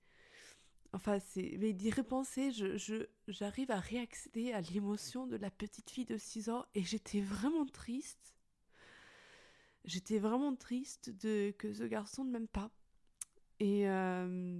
enfin 0.94 1.20
c'est, 1.20 1.58
d'y 1.74 1.92
repenser, 1.92 2.52
je, 2.52 3.08
j'arrive 3.28 3.72
à 3.72 3.80
réaccéder 3.80 4.54
à 4.54 4.62
l'émotion 4.62 5.28
de 5.28 5.36
la 5.36 5.52
petite 5.52 5.90
fille 5.90 6.06
de 6.06 6.18
6 6.18 6.50
ans 6.50 6.66
et 6.76 6.84
j'étais 6.84 7.22
vraiment 7.22 7.66
triste. 7.66 8.34
J'étais 9.84 10.18
vraiment 10.20 10.56
triste 10.56 11.10
de 11.10 11.54
que 11.58 11.74
ce 11.74 11.84
garçon 11.84 12.24
ne 12.24 12.32
m'aime 12.32 12.48
pas 12.48 12.72
et 13.60 13.90
euh, 13.90 14.60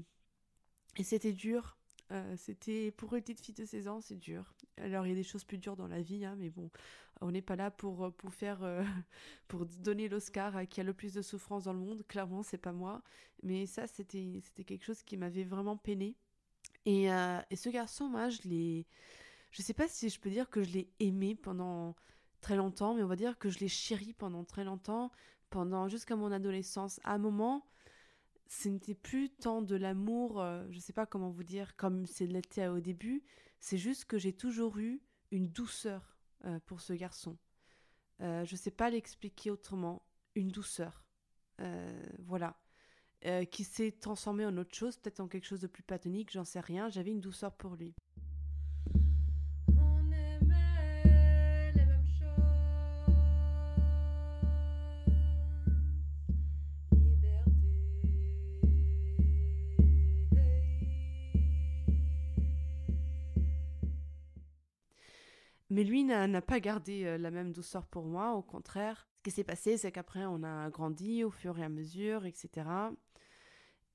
c'était 1.04 1.34
dur 1.34 1.78
euh, 2.12 2.36
c'était 2.38 2.92
pour 2.92 3.14
une 3.16 3.22
petite 3.22 3.42
fille 3.42 3.56
de 3.56 3.66
16 3.66 3.88
ans, 3.88 4.02
c'est 4.02 4.18
dur. 4.18 4.54
Alors 4.78 5.06
il 5.06 5.10
y 5.10 5.14
a 5.14 5.16
des 5.16 5.24
choses 5.24 5.44
plus 5.44 5.58
dures 5.58 5.76
dans 5.76 5.88
la 5.88 6.02
vie, 6.02 6.26
hein, 6.26 6.36
mais 6.38 6.50
bon, 6.50 6.70
on 7.22 7.32
n'est 7.32 7.42
pas 7.42 7.56
là 7.56 7.72
pour, 7.72 8.14
pour 8.14 8.34
faire 8.34 8.64
euh, 8.64 8.84
pour 9.48 9.66
donner 9.66 10.10
l'Oscar 10.10 10.56
à 10.56 10.66
qui 10.66 10.82
a 10.82 10.84
le 10.84 10.94
plus 10.94 11.14
de 11.14 11.22
souffrance 11.22 11.66
dans 11.66 11.74
le 11.74 11.80
monde. 11.80 12.04
Clairement, 12.08 12.44
c'est 12.44 12.58
pas 12.58 12.74
moi. 12.74 13.02
Mais 13.44 13.66
ça, 13.66 13.88
c'était 13.88 14.40
c'était 14.44 14.64
quelque 14.64 14.84
chose 14.84 15.04
qui 15.04 15.18
m'avait 15.18 15.44
vraiment 15.44 15.78
peiné. 15.78 16.16
Et, 16.86 17.12
euh, 17.12 17.40
et 17.50 17.56
ce 17.56 17.70
garçon, 17.70 18.08
moi, 18.08 18.30
je 18.30 18.42
l'ai, 18.46 18.86
je 19.52 19.62
sais 19.62 19.74
pas 19.74 19.88
si 19.88 20.10
je 20.10 20.20
peux 20.20 20.30
dire 20.30 20.50
que 20.50 20.64
je 20.64 20.72
l'ai 20.72 20.90
aimé 21.00 21.36
pendant 21.36 21.96
très 22.42 22.56
longtemps, 22.56 22.94
mais 22.94 23.04
on 23.04 23.08
va 23.08 23.16
dire 23.16 23.38
que 23.40 23.50
je 23.50 23.60
l'ai 23.60 23.68
chéri 23.68 24.14
pendant 24.14 24.44
très 24.44 24.64
longtemps, 24.64 25.12
pendant 25.50 25.88
jusqu'à 25.88 26.16
mon 26.16 26.32
adolescence. 26.32 27.00
À 27.04 27.14
un 27.14 27.18
moment, 27.18 27.66
ce 28.48 28.70
n'était 28.70 28.96
plus 28.96 29.30
tant 29.30 29.62
de 29.62 29.76
l'amour, 29.76 30.42
euh, 30.42 30.66
je 30.70 30.80
sais 30.80 30.94
pas 30.94 31.06
comment 31.06 31.30
vous 31.30 31.44
dire, 31.44 31.76
comme 31.76 32.06
c'est 32.06 32.28
l'était 32.28 32.68
au 32.68 32.80
début, 32.80 33.24
c'est 33.60 33.78
juste 33.78 34.06
que 34.06 34.18
j'ai 34.18 34.34
toujours 34.34 34.78
eu 34.78 35.02
une 35.32 35.50
douceur 35.50 36.18
euh, 36.46 36.60
pour 36.66 36.82
ce 36.82 36.94
garçon. 36.94 37.38
Euh, 38.22 38.46
je 38.46 38.54
ne 38.54 38.58
sais 38.58 38.72
pas 38.72 38.90
l'expliquer 38.90 39.52
autrement, 39.52 40.06
une 40.36 40.50
douceur. 40.50 41.04
voilà. 42.20 42.60
qui 43.52 43.64
s'est 43.64 43.94
transformée 43.94 44.46
en 44.46 44.58
autre 44.58 44.76
chose, 44.76 44.98
peut-être 44.98 45.22
en 45.22 45.28
quelque 45.28 45.46
chose 45.46 45.62
de 45.62 45.68
plus 45.68 45.84
platonique, 45.84 46.32
j'en 46.32 46.44
sais 46.44 46.60
rien, 46.60 46.90
j'avais 46.90 47.12
une 47.12 47.22
douceur 47.22 47.56
pour 47.56 47.76
lui. 47.76 47.96
Mais 65.76 65.84
lui 65.84 66.06
n'a 66.06 66.42
pas 66.42 66.62
gardé 66.62 67.04
euh, 67.04 67.18
la 67.18 67.32
même 67.32 67.52
douceur 67.52 67.86
pour 67.86 68.06
moi, 68.06 68.32
au 68.32 68.42
contraire. 68.42 69.10
Ce 69.18 69.24
qui 69.24 69.32
s'est 69.32 69.44
passé, 69.44 69.76
c'est 69.76 69.92
qu'après, 69.92 70.26
on 70.26 70.42
a 70.42 70.70
grandi 70.70 71.26
au 71.26 71.30
fur 71.32 71.60
et 71.60 71.66
à 71.66 71.68
mesure, 71.68 72.26
etc. 72.26 72.50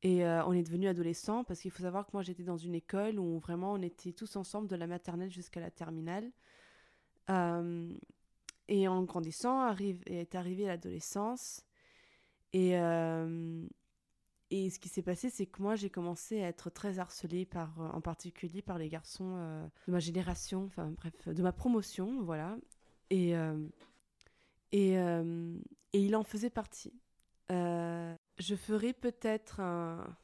Et 0.03 0.27
euh, 0.27 0.45
on 0.45 0.53
est 0.53 0.63
devenu 0.63 0.89
adolescents 0.89 1.43
parce 1.43 1.61
qu'il 1.61 1.71
faut 1.71 1.83
savoir 1.83 2.05
que 2.05 2.11
moi, 2.13 2.23
j'étais 2.23 2.43
dans 2.43 2.59
une 2.59 2.75
école 2.75 3.19
où 3.19 3.39
vraiment 3.39 3.73
on 3.73 3.81
était 3.81 4.13
tous 4.13 4.37
ensemble 4.37 4.69
de 4.69 4.77
la 4.77 4.87
maternelle 4.87 5.31
jusqu'à 5.31 5.61
la 5.61 5.71
terminale. 5.71 6.31
Euh, 7.31 7.91
et 8.69 8.87
en 8.87 9.03
grandissant, 9.05 9.61
arrive, 9.61 10.03
est 10.05 10.35
arrivée 10.35 10.67
l'adolescence. 10.67 11.65
Et, 12.53 12.73
et 14.51 14.69
ce 14.69 14.81
qui 14.81 14.89
s'est 14.89 15.03
passé, 15.03 15.31
c'est 15.31 15.47
que 15.47 15.63
moi, 15.63 15.77
j'ai 15.77 15.91
commencé 15.91 16.43
à 16.43 16.49
être 16.49 16.71
très 16.71 16.99
harcelée, 16.99 17.45
par, 17.45 17.81
euh, 17.81 17.89
en 17.91 18.01
particulier 18.01 18.63
par 18.63 18.79
les 18.79 18.89
garçons 18.89 19.37
euh, 19.37 19.65
de 19.87 19.93
ma 19.93 20.01
génération, 20.01 20.65
enfin 20.65 20.91
bref, 20.91 21.29
de 21.29 21.43
ma 21.43 21.53
promotion, 21.53 22.21
voilà. 22.23 22.57
Et, 23.11 23.37
euh, 23.37 23.65
et, 24.73 24.95
et, 24.95 26.05
il 26.05 26.17
en 26.17 26.23
faisait 26.25 26.51
partie. 26.51 26.93
je 27.49 28.55
ferai 28.57 28.93
peut-être 28.93 29.61
un, 29.61 30.17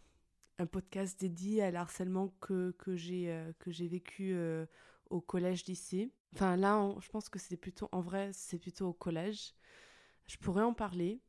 podcast 0.71 1.21
dédié 1.21 1.63
à 1.63 1.71
l'harcèlement 1.71 2.29
que, 2.41 2.75
que 2.79 2.97
j'ai 2.97 3.89
vécu 3.89 4.37
au 5.11 5.21
collège-lycée. 5.21 6.11
Enfin 6.33 6.57
là, 6.57 6.95
je 7.01 7.09
pense 7.09 7.29
que 7.29 7.39
c'est 7.39 7.57
plutôt, 7.57 7.89
en 7.93 8.01
vrai, 8.01 8.31
c'est 8.33 8.59
plutôt 8.59 8.89
au 8.89 8.93
collège. 8.93 9.55
Je 10.27 10.37
pourrais 10.37 10.63
en 10.63 10.75
parler. 10.75 11.21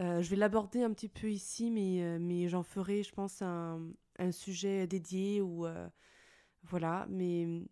Euh, 0.00 0.22
je 0.22 0.30
vais 0.30 0.36
l'aborder 0.36 0.82
un 0.82 0.92
petit 0.92 1.08
peu 1.08 1.30
ici, 1.30 1.70
mais, 1.70 2.02
euh, 2.02 2.18
mais 2.20 2.48
j'en 2.48 2.62
ferai, 2.62 3.02
je 3.02 3.12
pense, 3.12 3.40
un, 3.42 3.80
un 4.18 4.32
sujet 4.32 4.86
dédié 4.86 5.40
ou 5.40 5.66
euh, 5.66 5.88
voilà. 6.64 7.06
Mais 7.08 7.62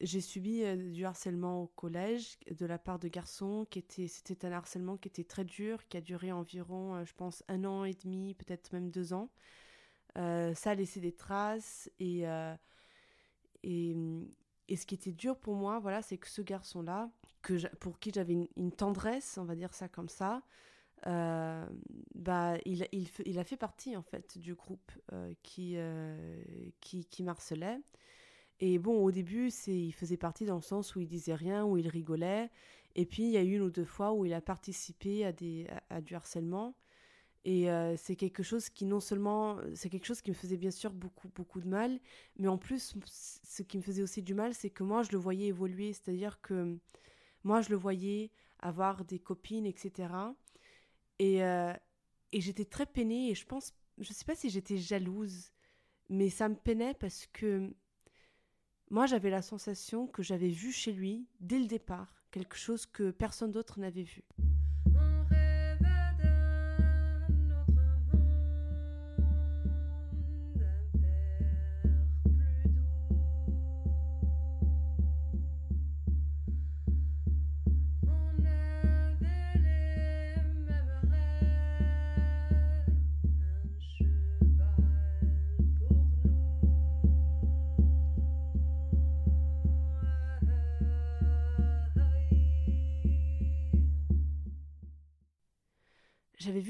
j'ai 0.00 0.20
subi 0.20 0.62
du 0.92 1.04
harcèlement 1.04 1.62
au 1.62 1.66
collège 1.66 2.38
de 2.50 2.66
la 2.66 2.78
part 2.78 2.98
de 2.98 3.08
garçons 3.08 3.66
qui 3.70 3.78
était, 3.78 4.08
c'était 4.08 4.46
un 4.46 4.52
harcèlement 4.52 4.96
qui 4.96 5.08
était 5.08 5.24
très 5.24 5.44
dur, 5.44 5.86
qui 5.88 5.96
a 5.96 6.00
duré 6.00 6.32
environ, 6.32 7.04
je 7.04 7.12
pense, 7.14 7.44
un 7.48 7.64
an 7.64 7.84
et 7.84 7.94
demi, 7.94 8.34
peut-être 8.34 8.72
même 8.72 8.90
deux 8.90 9.12
ans. 9.12 9.30
ça 10.16 10.70
a 10.70 10.74
laissé 10.74 11.00
des 11.00 11.12
traces 11.12 11.90
et 12.00 12.24
et 13.62 13.96
et 14.68 14.76
ce 14.76 14.86
qui 14.86 14.94
était 14.94 15.12
dur 15.12 15.38
pour 15.38 15.54
moi, 15.54 15.78
voilà, 15.78 16.02
c'est 16.02 16.16
que 16.18 16.28
ce 16.28 16.42
garçon-là, 16.42 17.10
que 17.42 17.68
pour 17.76 17.98
qui 17.98 18.10
j'avais 18.14 18.48
une, 18.56 18.72
tendresse, 18.72 19.36
on 19.38 19.44
va 19.44 19.54
dire 19.54 19.74
ça 19.74 19.88
comme 19.88 20.08
ça, 20.08 20.42
euh, 21.06 21.66
bah, 22.14 22.56
il, 22.64 22.86
il, 22.92 23.08
il, 23.26 23.38
a 23.38 23.44
fait 23.44 23.56
partie 23.56 23.96
en 23.96 24.02
fait 24.02 24.38
du 24.38 24.54
groupe 24.54 24.92
euh, 25.12 25.32
qui, 25.42 25.74
euh, 25.76 26.42
qui, 26.80 27.04
qui 27.04 27.22
marcelait. 27.22 27.78
Et 28.60 28.78
bon, 28.78 29.02
au 29.02 29.10
début, 29.10 29.50
il 29.66 29.92
faisait 29.92 30.16
partie 30.16 30.46
dans 30.46 30.54
le 30.54 30.62
sens 30.62 30.94
où 30.94 31.00
il 31.00 31.08
disait 31.08 31.34
rien, 31.34 31.64
où 31.64 31.76
il 31.76 31.88
rigolait. 31.88 32.50
Et 32.94 33.04
puis, 33.04 33.24
il 33.24 33.30
y 33.30 33.36
a 33.36 33.42
eu 33.42 33.56
une 33.56 33.62
ou 33.62 33.70
deux 33.70 33.84
fois 33.84 34.12
où 34.12 34.24
il 34.24 34.32
a 34.32 34.40
participé 34.40 35.24
à, 35.24 35.32
des, 35.32 35.66
à 35.90 36.00
du 36.00 36.14
harcèlement. 36.14 36.74
Et 37.44 37.70
euh, 37.70 37.94
c'est 37.96 38.16
quelque 38.16 38.42
chose 38.42 38.70
qui 38.70 38.86
non 38.86 39.00
seulement, 39.00 39.58
c'est 39.74 39.90
quelque 39.90 40.06
chose 40.06 40.22
qui 40.22 40.30
me 40.30 40.34
faisait 40.34 40.56
bien 40.56 40.70
sûr 40.70 40.92
beaucoup, 40.92 41.28
beaucoup 41.34 41.60
de 41.60 41.68
mal, 41.68 42.00
mais 42.38 42.48
en 42.48 42.56
plus, 42.56 42.94
ce 43.04 43.62
qui 43.62 43.76
me 43.76 43.82
faisait 43.82 44.02
aussi 44.02 44.22
du 44.22 44.32
mal, 44.32 44.54
c'est 44.54 44.70
que 44.70 44.82
moi, 44.82 45.02
je 45.02 45.10
le 45.12 45.18
voyais 45.18 45.48
évoluer, 45.48 45.92
c'est-à-dire 45.92 46.40
que 46.40 46.78
moi, 47.42 47.60
je 47.60 47.68
le 47.68 47.76
voyais 47.76 48.30
avoir 48.60 49.04
des 49.04 49.18
copines, 49.18 49.66
etc. 49.66 50.08
Et, 51.18 51.42
euh, 51.42 51.72
et 52.32 52.40
j'étais 52.40 52.64
très 52.64 52.86
peinée, 52.86 53.30
et 53.30 53.34
je 53.34 53.46
pense, 53.46 53.72
je 53.98 54.12
sais 54.12 54.24
pas 54.24 54.34
si 54.34 54.50
j'étais 54.50 54.76
jalouse, 54.76 55.52
mais 56.08 56.30
ça 56.30 56.48
me 56.48 56.56
peinait 56.56 56.94
parce 56.94 57.26
que 57.32 57.74
moi, 58.90 59.06
j'avais 59.06 59.30
la 59.30 59.42
sensation 59.42 60.06
que 60.06 60.22
j'avais 60.22 60.50
vu 60.50 60.70
chez 60.70 60.92
lui, 60.92 61.26
dès 61.40 61.58
le 61.58 61.66
départ, 61.66 62.12
quelque 62.30 62.56
chose 62.56 62.86
que 62.86 63.10
personne 63.10 63.50
d'autre 63.50 63.80
n'avait 63.80 64.02
vu. 64.02 64.22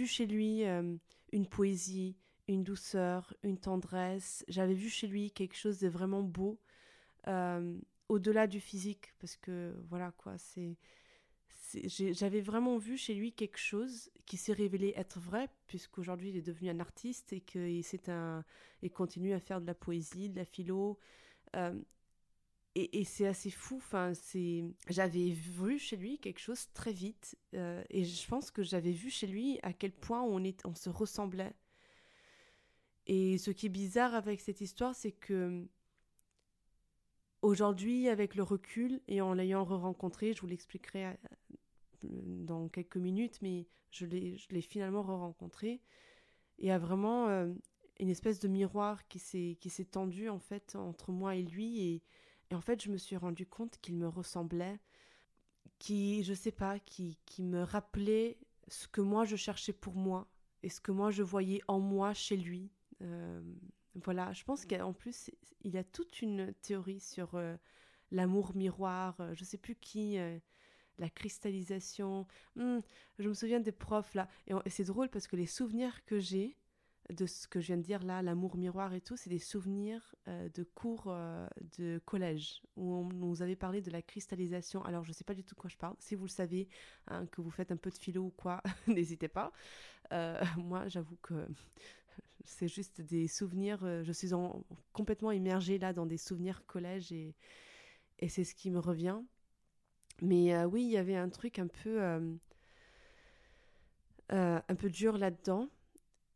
Vu 0.05 0.07
chez 0.07 0.27
lui 0.27 0.65
euh, 0.65 0.97
une 1.33 1.47
poésie, 1.47 2.17
une 2.47 2.63
douceur, 2.63 3.35
une 3.43 3.59
tendresse. 3.59 4.45
J'avais 4.49 4.75
vu 4.75 4.91
chez 4.91 5.07
lui 5.07 5.31
quelque 5.31 5.57
chose 5.57 5.79
de 5.79 5.89
vraiment 5.89 6.23
beau, 6.23 6.61
euh, 7.27 7.79
au-delà 8.11 8.47
du 8.47 8.61
physique, 8.61 9.15
parce 9.19 9.37
que 9.37 9.75
voilà 9.89 10.13
quoi, 10.13 10.37
c'est. 10.39 10.77
J'avais 11.87 12.41
vraiment 12.41 12.77
vu 12.77 12.97
chez 12.97 13.15
lui 13.15 13.33
quelque 13.33 13.59
chose 13.59 14.11
qui 14.27 14.37
s'est 14.37 14.53
révélé 14.53 14.93
être 14.97 15.19
vrai, 15.19 15.49
puisqu'aujourd'hui 15.67 16.29
il 16.29 16.37
est 16.37 16.43
devenu 16.43 16.69
un 16.71 16.79
artiste 16.79 17.33
et 17.33 17.41
qu'il 17.41 17.83
continue 18.93 19.33
à 19.33 19.41
faire 19.41 19.61
de 19.61 19.67
la 19.67 19.75
poésie, 19.75 20.29
de 20.29 20.37
la 20.37 20.45
philo. 20.45 20.99
Euh, 21.57 21.75
et, 22.75 23.05
c'est 23.05 23.27
assez 23.27 23.51
fou. 23.51 23.77
Enfin, 23.77 24.15
c'est, 24.15 24.65
j'avais 24.89 25.31
vu 25.31 25.79
chez 25.79 25.97
lui 25.97 26.19
quelque 26.19 26.41
chose 26.41 26.69
très 26.75 26.93
vite, 26.93 27.37
euh, 27.55 27.83
et 27.91 28.05
je 28.05 28.27
pense 28.27 28.51
que 28.51 28.63
j'avais 28.63 28.91
vu 28.91 29.11
chez 29.11 29.27
lui 29.27 29.59
à 29.63 29.73
quel 29.73 29.93
point 29.93 30.23
on 30.23 30.75
se 30.75 30.91
ressemblait. 30.91 31.55
Et 33.07 33.39
ce 33.39 33.51
qui 33.51 33.67
est 33.67 33.71
bizarre 33.71 34.15
avec 34.15 34.41
cette 34.41 34.61
histoire, 34.61 34.95
c'est 34.95 35.13
que 35.13 35.67
aujourd'hui, 37.43 38.09
avec 38.09 38.35
le 38.35 38.43
recul 38.43 39.01
et 39.09 39.21
en 39.21 39.35
l'ayant 39.35 39.65
re-rencontré, 39.65 40.33
je 40.33 40.41
vous 40.41 40.47
l'expliquerai 40.47 41.07
euh, 41.07 41.15
dans 42.03 42.69
quelques 42.69 42.97
minutes, 42.97 43.39
mais 43.43 43.69
je 43.91 44.07
l'ai, 44.07 44.61
finalement 44.63 45.03
re-rencontré. 45.03 45.81
Y 46.59 46.71
a 46.71 46.79
vraiment 46.79 47.29
euh, 47.29 47.53
une 48.01 48.09
espèce 48.09 48.41
de 48.41 48.49
miroir 48.49 49.07
qui 49.07 49.19
s'est, 49.19 49.59
qui 49.61 49.71
s'est 49.71 49.85
tendu 49.85 50.29
en 50.29 50.39
fait 50.41 50.75
entre 50.75 51.13
moi 51.13 51.37
et 51.37 51.43
lui 51.43 51.81
et 51.83 52.03
et 52.55 52.57
en 52.57 52.61
fait, 52.61 52.81
je 52.81 52.89
me 52.89 52.97
suis 52.97 53.17
rendu 53.17 53.47
compte 53.47 53.79
qu'il 53.83 53.97
me 53.97 54.07
ressemblait, 54.07 54.79
qui, 55.81 56.23
je 56.23 56.33
sais 56.33 56.53
pas, 56.53 56.79
qui, 56.79 57.19
qui 57.27 57.43
me 57.43 57.65
rappelait 57.65 58.39
ce 58.69 58.87
que 58.87 59.01
moi 59.01 59.25
je 59.25 59.35
cherchais 59.35 59.73
pour 59.73 59.97
moi 59.97 60.29
et 60.63 60.69
ce 60.69 60.81
que 60.81 60.93
moi 60.93 61.11
je 61.11 61.25
voyais 61.25 61.63
en 61.67 61.81
moi 61.81 62.15
chez 62.15 62.37
lui. 62.37 62.71
Euh, 63.03 63.43
voilà, 64.05 64.33
je 64.33 64.45
pense 64.45 64.65
qu'en 64.67 64.93
plus, 64.93 65.33
il 65.63 65.73
y 65.73 65.79
a 65.79 65.83
toute 65.83 66.23
une 66.23 66.55
théorie 66.63 67.01
sur 67.01 67.35
euh, 67.35 67.57
l'amour 68.13 68.55
miroir, 68.55 69.17
euh, 69.19 69.35
je 69.35 69.43
sais 69.43 69.59
plus 69.59 69.75
qui, 69.75 70.17
la 70.99 71.11
cristallisation. 71.11 72.25
Hmm, 72.55 72.79
je 73.19 73.29
me 73.29 73.35
souviens 73.35 73.59
des 73.59 73.73
profs 73.73 74.15
là, 74.15 74.29
et 74.47 74.71
c'est 74.71 74.85
drôle 74.85 75.09
parce 75.09 75.27
que 75.27 75.35
les 75.35 75.47
souvenirs 75.47 76.05
que 76.05 76.21
j'ai, 76.21 76.57
de 77.11 77.27
ce 77.27 77.47
que 77.47 77.61
je 77.61 77.67
viens 77.67 77.77
de 77.77 77.83
dire 77.83 78.03
là, 78.03 78.23
l'amour 78.23 78.57
miroir 78.57 78.95
et 78.95 79.01
tout, 79.01 79.17
c'est 79.17 79.29
des 79.31 79.39
souvenirs 79.39 80.15
euh, 80.29 80.49
de 80.55 80.63
cours 80.63 81.05
euh, 81.09 81.47
de 81.77 82.01
collège 82.05 82.63
où 82.77 82.95
on 82.95 83.05
nous 83.05 83.43
avait 83.43 83.57
parlé 83.57 83.83
de 83.83 83.91
la 83.91 84.01
cristallisation. 84.01 84.83
Alors 84.85 85.05
je 85.05 85.13
sais 85.13 85.25
pas 85.25 85.35
du 85.35 85.45
tout 85.45 85.55
de 85.55 85.61
quoi 85.61 85.69
je 85.69 85.77
parle. 85.77 85.97
Si 85.99 86.15
vous 86.15 86.25
le 86.25 86.31
savez, 86.31 86.69
hein, 87.09 87.27
que 87.27 87.43
vous 87.43 87.51
faites 87.51 87.71
un 87.73 87.77
peu 87.77 87.91
de 87.91 87.99
philo 87.99 88.25
ou 88.25 88.31
quoi, 88.31 88.63
n'hésitez 88.89 89.29
pas. 89.29 89.53
Euh, 90.13 90.43
moi, 90.57 90.89
j'avoue 90.89 91.17
que 91.17 91.47
c'est 92.45 92.69
juste 92.69 93.03
des 93.03 93.29
souvenirs. 93.29 93.81
je 94.03 94.13
suis 94.13 94.31
complètement 94.93 95.33
immergée 95.33 95.79
là 95.79 95.93
dans 95.93 96.07
des 96.07 96.19
souvenirs 96.19 96.65
collège 96.67 97.13
et, 97.13 97.35
et 98.19 98.29
c'est 98.29 98.45
ce 98.45 98.55
qui 98.55 98.71
me 98.71 98.79
revient. 98.79 99.19
Mais 100.23 100.65
oui, 100.65 100.85
il 100.85 100.91
y 100.91 100.97
avait 100.97 101.17
un 101.17 101.29
truc 101.29 101.59
un 101.59 101.67
peu 101.67 102.01
un 104.31 104.75
peu 104.75 104.89
dur 104.89 105.19
là-dedans. 105.19 105.69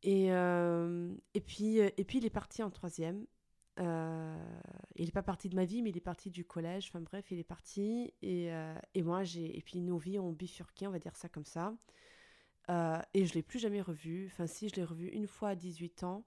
Et, 0.02 0.32
euh, 0.32 1.12
et, 1.34 1.40
puis, 1.40 1.80
euh, 1.80 1.90
et 1.96 2.04
puis, 2.04 2.18
il 2.18 2.26
est 2.26 2.30
parti 2.30 2.62
en 2.62 2.70
troisième. 2.70 3.26
Euh, 3.80 4.60
il 4.96 5.04
n'est 5.04 5.12
pas 5.12 5.22
parti 5.22 5.48
de 5.48 5.56
ma 5.56 5.64
vie, 5.64 5.82
mais 5.82 5.90
il 5.90 5.96
est 5.96 6.00
parti 6.00 6.30
du 6.30 6.44
collège. 6.44 6.88
Enfin 6.88 7.00
bref, 7.00 7.30
il 7.30 7.38
est 7.38 7.44
parti. 7.44 8.12
Et, 8.22 8.50
et 8.94 9.02
moi, 9.02 9.24
j'ai. 9.24 9.56
Et 9.56 9.62
puis 9.62 9.80
nos 9.80 9.98
vies 9.98 10.18
ont 10.18 10.32
bifurqué, 10.32 10.86
on 10.86 10.90
va 10.90 10.98
dire 10.98 11.16
ça 11.16 11.28
comme 11.28 11.44
ça. 11.44 11.74
et 13.14 13.26
je 13.26 13.34
l'ai 13.34 13.42
plus 13.42 13.58
jamais 13.60 13.80
revu. 13.80 14.26
Enfin, 14.26 14.46
si, 14.46 14.68
je 14.68 14.76
l'ai 14.76 14.84
revu 14.84 15.08
une 15.08 15.26
fois 15.28 15.50
à 15.50 15.54
18 15.54 16.04
ans. 16.04 16.24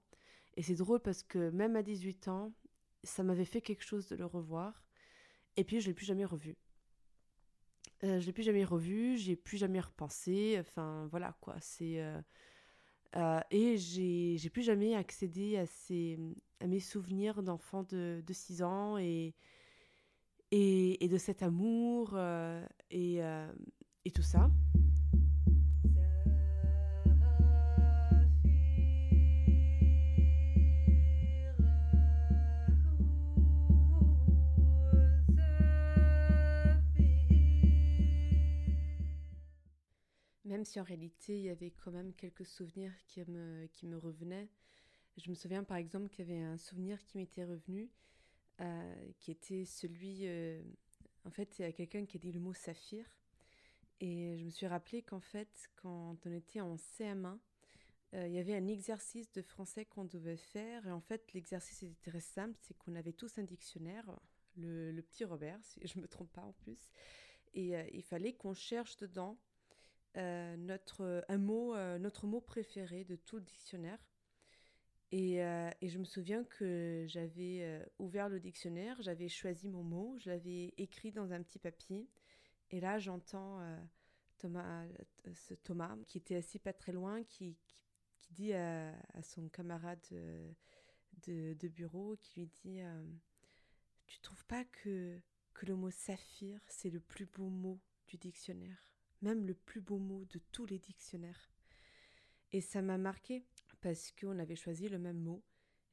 Et 0.56 0.62
c'est 0.62 0.74
drôle 0.74 1.00
parce 1.00 1.22
que 1.22 1.50
même 1.50 1.76
à 1.76 1.82
18 1.82 2.28
ans, 2.28 2.52
ça 3.04 3.22
m'avait 3.22 3.44
fait 3.44 3.62
quelque 3.62 3.84
chose 3.84 4.08
de 4.08 4.16
le 4.16 4.26
revoir. 4.26 4.84
Et 5.56 5.64
puis, 5.64 5.80
je 5.80 5.88
l'ai 5.88 5.94
plus 5.94 6.06
jamais 6.06 6.24
revu. 6.24 6.56
je 8.02 8.24
l'ai 8.24 8.32
plus 8.32 8.44
jamais 8.44 8.64
revu, 8.64 9.18
j'ai 9.18 9.36
plus 9.36 9.58
jamais 9.58 9.80
repensé. 9.80 10.56
Enfin, 10.58 11.06
voilà 11.10 11.36
quoi. 11.40 11.56
C'est. 11.60 12.02
Euh, 13.16 13.40
et 13.50 13.76
j'ai, 13.76 14.38
plus 14.50 14.62
jamais 14.62 14.94
accédé 14.94 15.58
à, 15.58 15.66
ces, 15.66 16.18
à 16.60 16.66
mes 16.66 16.80
souvenirs 16.80 17.42
d'enfant 17.42 17.82
de, 17.82 18.22
de 18.26 18.32
6 18.32 18.62
ans 18.62 18.96
et, 18.96 19.34
et, 20.50 21.04
et, 21.04 21.08
de 21.08 21.18
cet 21.18 21.42
amour 21.42 22.12
euh, 22.14 22.64
et, 22.90 23.22
euh, 23.22 23.52
et 24.04 24.10
tout 24.10 24.22
ça. 24.22 24.50
Même 40.62 40.66
si 40.66 40.78
en 40.78 40.84
réalité 40.84 41.36
il 41.36 41.42
y 41.42 41.50
avait 41.50 41.72
quand 41.72 41.90
même 41.90 42.14
quelques 42.14 42.46
souvenirs 42.46 42.92
qui 43.08 43.20
me, 43.24 43.66
qui 43.72 43.84
me 43.84 43.98
revenaient. 43.98 44.48
Je 45.16 45.28
me 45.28 45.34
souviens 45.34 45.64
par 45.64 45.76
exemple 45.76 46.08
qu'il 46.08 46.24
y 46.24 46.30
avait 46.30 46.40
un 46.40 46.56
souvenir 46.56 47.02
qui 47.02 47.18
m'était 47.18 47.42
revenu, 47.42 47.90
euh, 48.60 49.10
qui 49.18 49.32
était 49.32 49.64
celui... 49.64 50.20
Euh, 50.28 50.62
en 51.24 51.30
fait, 51.30 51.58
il 51.58 51.62
y 51.62 51.64
a 51.64 51.72
quelqu'un 51.72 52.06
qui 52.06 52.16
a 52.16 52.20
dit 52.20 52.30
le 52.30 52.38
mot 52.38 52.52
saphir. 52.52 53.04
Et 53.98 54.38
je 54.38 54.44
me 54.44 54.50
suis 54.50 54.68
rappelé 54.68 55.02
qu'en 55.02 55.18
fait, 55.18 55.68
quand 55.74 56.16
on 56.24 56.32
était 56.32 56.60
en 56.60 56.76
CM1, 56.76 57.38
euh, 58.14 58.28
il 58.28 58.32
y 58.32 58.38
avait 58.38 58.54
un 58.54 58.68
exercice 58.68 59.32
de 59.32 59.42
français 59.42 59.84
qu'on 59.84 60.04
devait 60.04 60.36
faire. 60.36 60.86
Et 60.86 60.92
en 60.92 61.00
fait, 61.00 61.32
l'exercice 61.32 61.82
était 61.82 62.10
très 62.10 62.20
simple, 62.20 62.56
c'est 62.60 62.74
qu'on 62.74 62.94
avait 62.94 63.12
tous 63.12 63.36
un 63.36 63.42
dictionnaire, 63.42 64.08
le, 64.56 64.92
le, 64.92 65.02
petit 65.02 65.24
Robert, 65.24 65.58
si 65.64 65.80
je 65.82 65.98
ne 65.98 66.02
me 66.02 66.06
trompe 66.06 66.30
pas 66.30 66.42
en 66.42 66.52
plus. 66.52 66.88
Et 67.52 67.74
il 67.92 68.04
fallait 68.04 68.34
qu'on 68.34 68.54
cherche 68.54 68.96
dedans 68.98 69.36
euh, 70.16 70.56
notre, 70.56 71.24
un 71.28 71.38
mot, 71.38 71.74
euh, 71.74 71.98
notre 71.98 72.26
mot 72.26 72.40
préféré 72.40 73.04
de 73.04 73.16
tout 73.16 73.36
le 73.36 73.42
dictionnaire. 73.42 73.98
Et, 75.10 75.42
euh, 75.42 75.70
et 75.80 75.88
je 75.88 75.98
me 75.98 76.04
souviens 76.04 76.44
que 76.44 77.04
j'avais 77.06 77.82
ouvert 77.98 78.28
le 78.28 78.40
dictionnaire, 78.40 79.00
j'avais 79.02 79.28
choisi 79.28 79.68
mon 79.68 79.82
mot, 79.82 80.16
je 80.18 80.30
l'avais 80.30 80.72
écrit 80.78 81.12
dans 81.12 81.32
un 81.32 81.42
petit 81.42 81.58
papier. 81.58 82.08
Et 82.70 82.80
là, 82.80 82.98
j'entends 82.98 83.60
Thomas, 84.38 84.86
Thomas, 85.64 85.96
qui 86.06 86.16
était 86.16 86.36
assis 86.36 86.58
pas 86.58 86.72
très 86.72 86.92
loin, 86.92 87.22
qui, 87.24 87.58
qui, 88.20 88.32
dit 88.32 88.54
à, 88.54 88.94
à, 89.12 89.22
son 89.22 89.48
camarade 89.50 90.00
de, 91.26 91.52
de, 91.52 91.68
bureau, 91.68 92.16
qui 92.22 92.40
lui 92.40 92.46
dit 92.46 92.80
tu 94.06 94.20
trouves 94.20 94.46
pas 94.46 94.64
que, 94.64 95.20
que 95.52 95.66
le 95.66 95.76
mot 95.76 95.90
saphir, 95.90 96.60
c'est 96.68 96.90
le 96.90 97.00
plus 97.00 97.26
beau 97.26 97.48
mot 97.48 97.78
du 98.06 98.16
dictionnaire? 98.16 98.91
Même 99.22 99.46
le 99.46 99.54
plus 99.54 99.80
beau 99.80 99.98
mot 99.98 100.24
de 100.26 100.40
tous 100.50 100.66
les 100.66 100.78
dictionnaires. 100.78 101.50
Et 102.52 102.60
ça 102.60 102.82
m'a 102.82 102.98
marqué 102.98 103.44
parce 103.80 104.12
qu'on 104.12 104.38
avait 104.38 104.56
choisi 104.56 104.88
le 104.88 104.98
même 104.98 105.20
mot. 105.20 105.42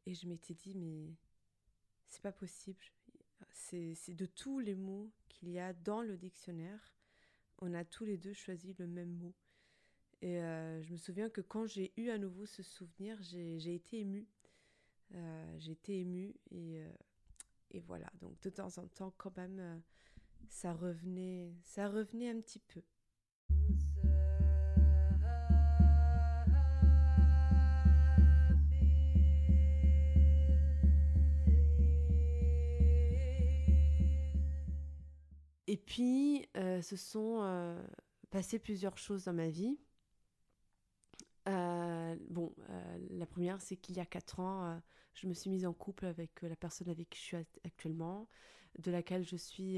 Et 0.05 0.13
je 0.13 0.27
m'étais 0.27 0.53
dit, 0.53 0.75
mais 0.75 1.15
c'est 2.07 2.21
pas 2.21 2.31
possible. 2.31 2.83
C'est 3.51 4.13
de 4.13 4.25
tous 4.25 4.59
les 4.59 4.75
mots 4.75 5.11
qu'il 5.27 5.49
y 5.49 5.59
a 5.59 5.73
dans 5.73 6.01
le 6.01 6.17
dictionnaire, 6.17 6.95
on 7.59 7.73
a 7.73 7.85
tous 7.85 8.05
les 8.05 8.17
deux 8.17 8.33
choisi 8.33 8.73
le 8.77 8.87
même 8.87 9.11
mot. 9.11 9.33
Et 10.21 10.41
euh, 10.41 10.81
je 10.81 10.91
me 10.91 10.97
souviens 10.97 11.29
que 11.29 11.41
quand 11.41 11.65
j'ai 11.65 11.93
eu 11.97 12.09
à 12.09 12.17
nouveau 12.17 12.45
ce 12.45 12.63
souvenir, 12.63 13.17
j'ai 13.21 13.73
été 13.73 13.99
émue. 13.99 14.27
Euh, 15.15 15.55
j'ai 15.57 15.71
été 15.71 16.01
émue 16.01 16.35
et, 16.51 16.81
euh, 16.81 16.91
et, 17.71 17.79
voilà. 17.79 18.11
Donc 18.19 18.39
de 18.41 18.49
temps 18.49 18.77
en 18.77 18.87
temps, 18.87 19.13
quand 19.17 19.35
même, 19.37 19.81
ça 20.49 20.73
revenait, 20.73 21.53
ça 21.63 21.87
revenait 21.87 22.29
un 22.29 22.41
petit 22.41 22.59
peu. 22.59 22.81
Et 35.69 35.77
puis, 35.77 36.47
euh, 36.57 36.81
se 36.81 36.95
sont 36.95 37.41
euh, 37.43 37.79
passées 38.31 38.57
plusieurs 38.57 38.97
choses 38.97 39.25
dans 39.25 39.33
ma 39.33 39.49
vie. 39.49 39.77
Euh, 41.47 42.15
bon, 42.31 42.55
la 43.11 43.27
première, 43.27 43.61
c'est 43.61 43.75
qu'il 43.75 43.95
y 43.95 43.99
a 43.99 44.05
quatre 44.05 44.39
ans, 44.39 44.81
je 45.13 45.27
me 45.27 45.33
suis 45.35 45.51
mise 45.51 45.67
en 45.67 45.73
couple 45.73 46.07
avec 46.07 46.41
la 46.41 46.55
personne 46.55 46.89
avec 46.89 47.11
qui 47.11 47.19
je 47.19 47.23
suis 47.23 47.37
actuellement, 47.63 48.27
de 48.79 48.89
laquelle 48.89 49.23
je 49.23 49.35
suis 49.35 49.77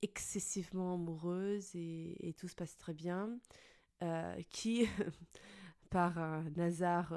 excessivement 0.00 0.94
amoureuse 0.94 1.74
et, 1.74 2.32
tout 2.38 2.46
se 2.46 2.54
passe 2.54 2.78
très 2.78 2.94
bien, 2.94 3.36
qui, 4.48 4.86
par 5.90 6.18
un 6.18 6.56
hasard, 6.56 7.12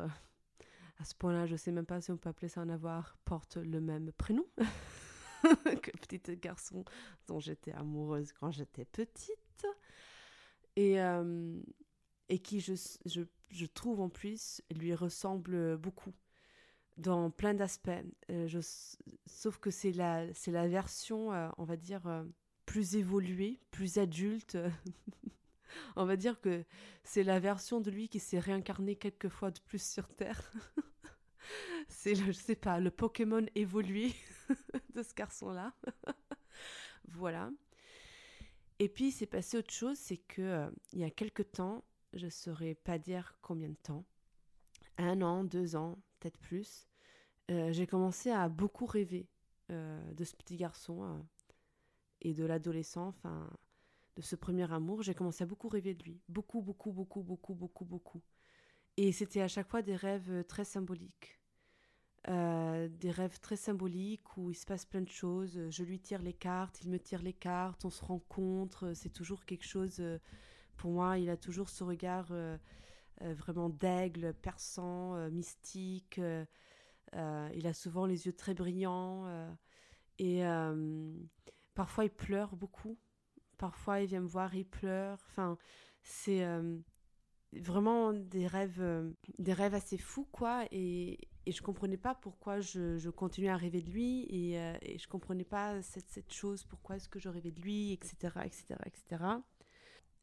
à 0.98 1.06
ce 1.06 1.14
point-là, 1.14 1.46
je 1.46 1.54
ne 1.54 1.58
sais 1.58 1.72
même 1.72 1.86
pas 1.86 2.02
si 2.02 2.12
on 2.12 2.18
peut 2.18 2.30
appeler 2.30 2.50
ça 2.50 2.62
un 2.62 2.70
avoir, 2.70 3.18
porte 3.24 3.58
le 3.58 3.82
même 3.82 4.12
prénom. 4.14 4.48
que 5.82 5.92
petit 5.92 6.38
garçon 6.38 6.86
dont 7.28 7.40
j'étais 7.40 7.72
amoureuse 7.74 8.32
quand 8.34 8.52
j'étais 8.52 8.86
petite. 8.86 9.66
Et, 10.76 11.00
euh, 11.00 11.60
et 12.30 12.40
qui, 12.40 12.60
je, 12.60 12.74
je, 13.06 13.22
je, 13.50 13.66
trouve 13.66 14.00
en 14.00 14.10
plus, 14.10 14.62
lui 14.72 14.96
ressemble 14.96 15.78
beaucoup 15.78 16.14
dans 16.98 17.30
plein 17.30 17.54
d'aspects. 17.54 17.90
Euh, 18.30 18.62
sauf 19.26 19.58
que 19.60 19.72
c'est 19.72 19.92
la, 19.92 20.26
la 20.48 20.68
version, 20.68 21.34
euh, 21.34 21.50
on 21.58 21.64
va 21.64 21.76
dire, 21.76 22.26
plus 22.66 22.96
évoluée, 22.96 23.60
plus 23.72 23.98
adulte. 23.98 24.58
on 25.96 26.06
va 26.06 26.16
dire 26.16 26.40
que 26.42 26.64
c'est 27.04 27.24
la 27.24 27.40
version 27.40 27.82
de 27.82 27.92
lui 27.92 28.10
qui 28.10 28.20
s'est 28.20 28.40
réincarné 28.40 28.96
quelques 28.96 29.30
fois 29.30 29.52
de 29.52 29.60
plus 29.60 29.84
sur 29.84 30.08
Terre. 30.10 30.52
c'est 31.88 32.16
je 32.16 32.32
sais 32.32 32.56
pas, 32.56 32.80
le 32.80 32.92
Pokémon 32.92 33.46
évolué 33.56 34.14
de 34.96 35.04
ce 35.04 35.14
garçon-là. 35.14 35.74
voilà. 37.10 37.52
Et 38.80 38.90
puis, 38.90 39.08
il 39.08 39.12
s'est 39.12 39.26
passé 39.26 39.58
autre 39.58 39.74
chose, 39.74 39.98
c'est 39.98 40.18
que 40.18 40.42
euh, 40.42 40.72
il 40.92 41.00
y 41.00 41.04
a 41.04 41.10
quelque 41.10 41.44
temps, 41.44 41.84
je 42.14 42.26
ne 42.26 42.32
saurais 42.32 42.76
pas 42.76 42.98
dire 42.98 43.38
combien 43.42 43.70
de 43.70 43.76
temps, 43.76 44.06
un 44.98 45.22
an, 45.22 45.44
deux 45.44 45.76
ans, 45.76 45.98
peut-être 46.20 46.40
plus, 46.40 46.88
euh, 47.52 47.72
j'ai 47.72 47.88
commencé 47.88 48.32
à 48.32 48.50
beaucoup 48.50 48.86
rêver 48.86 49.28
euh, 49.72 50.14
de 50.14 50.24
ce 50.24 50.36
petit 50.36 50.58
garçon 50.58 51.26
et 52.22 52.34
de 52.34 52.46
l'adolescent, 52.46 53.08
enfin, 53.08 53.50
de 54.16 54.22
ce 54.22 54.36
premier 54.36 54.72
amour. 54.72 55.02
J'ai 55.02 55.14
commencé 55.14 55.44
à 55.44 55.48
beaucoup 55.48 55.70
rêver 55.70 55.94
de 55.94 56.04
lui. 56.04 56.22
Beaucoup, 56.28 56.62
beaucoup, 56.62 56.92
beaucoup, 56.92 57.22
beaucoup, 57.22 57.54
beaucoup, 57.54 57.86
beaucoup. 57.86 58.22
Et 58.98 59.12
c'était 59.12 59.42
à 59.42 59.48
chaque 59.48 59.70
fois 59.70 59.82
des 59.82 59.96
rêves 59.96 60.44
très 60.46 60.66
symboliques. 60.66 61.40
Euh, 62.30 62.88
des 62.88 63.12
rêves 63.12 63.38
très 63.42 63.58
symboliques 63.58 64.38
où 64.38 64.50
il 64.50 64.56
se 64.56 64.66
passe 64.66 64.86
plein 64.86 65.02
de 65.02 65.10
choses. 65.10 65.60
Je 65.70 65.84
lui 65.84 66.00
tire 66.00 66.22
les 66.22 66.34
cartes, 66.34 66.80
il 66.82 66.90
me 66.90 66.98
tire 66.98 67.22
les 67.22 67.34
cartes, 67.34 67.84
on 67.84 67.90
se 67.90 68.04
rencontre. 68.04 68.94
C'est 68.94 69.12
toujours 69.12 69.44
quelque 69.46 69.66
chose. 69.66 69.98
Euh, 70.00 70.20
pour 70.78 70.92
moi, 70.92 71.18
il 71.18 71.30
a 71.30 71.36
toujours 71.36 71.70
ce 71.70 71.84
regard 71.84 72.28
euh, 72.32 72.58
vraiment 73.22 73.70
d'aigle, 73.70 74.34
perçant, 74.34 75.30
mystique. 75.30 76.20
il 77.14 77.68
a 77.68 77.74
souvent 77.74 78.06
les 78.06 78.26
yeux 78.26 78.34
très 78.34 78.54
brillants. 78.54 79.28
et 80.18 80.44
parfois, 81.76 82.06
il 82.06 82.10
pleure 82.10 82.56
beaucoup. 82.56 82.98
Parfois, 83.58 84.02
il 84.02 84.08
vient 84.08 84.22
me 84.22 84.28
voir, 84.28 84.56
il 84.56 84.66
pleure. 84.66 85.20
Enfin, 85.30 85.58
c'est 86.02 86.46
vraiment 87.54 88.14
des 88.14 88.48
rêves, 88.48 89.14
des 89.38 89.54
rêves 89.54 89.76
assez 89.76 89.98
fous, 89.98 90.28
quoi. 90.32 90.66
Et, 90.72 91.20
et 91.46 91.52
je 91.52 91.62
comprenais 91.62 91.98
pas 91.98 92.16
pourquoi 92.16 92.60
je, 92.62 92.98
je, 92.98 93.10
continuais 93.10 93.50
à 93.50 93.58
rêver 93.58 93.82
de 93.82 93.90
lui 93.90 94.26
et, 94.30 94.60
euh, 94.60 94.76
et 94.82 94.98
je 94.98 95.08
comprenais 95.08 95.44
pas 95.44 95.82
cette, 95.82 96.10
cette 96.10 96.32
chose, 96.32 96.64
pourquoi 96.64 96.96
est-ce 96.96 97.10
que 97.10 97.20
je 97.20 97.28
rêvais 97.30 97.52
de 97.52 97.62
lui, 97.62 97.92
etc., 97.92 98.16
etc., 98.46 98.76
etc. 98.86 99.24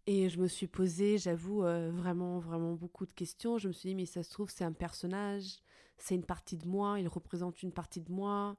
Et 0.06 0.28
je 0.30 0.40
me 0.40 0.46
suis 0.46 0.66
posé, 0.66 1.18
j'avoue, 1.18 1.62
euh, 1.62 1.90
vraiment, 1.90 2.38
vraiment 2.38 2.72
beaucoup 2.72 3.04
de 3.04 3.12
questions. 3.12 3.58
Je 3.58 3.68
me 3.68 3.72
suis 3.72 3.90
dit, 3.90 3.94
mais 3.94 4.06
ça 4.06 4.22
se 4.22 4.30
trouve, 4.30 4.50
c'est 4.50 4.64
un 4.64 4.72
personnage, 4.72 5.58
c'est 5.98 6.14
une 6.14 6.24
partie 6.24 6.56
de 6.56 6.66
moi, 6.66 6.98
il 6.98 7.06
représente 7.06 7.62
une 7.62 7.72
partie 7.72 8.00
de 8.00 8.10
moi. 8.10 8.56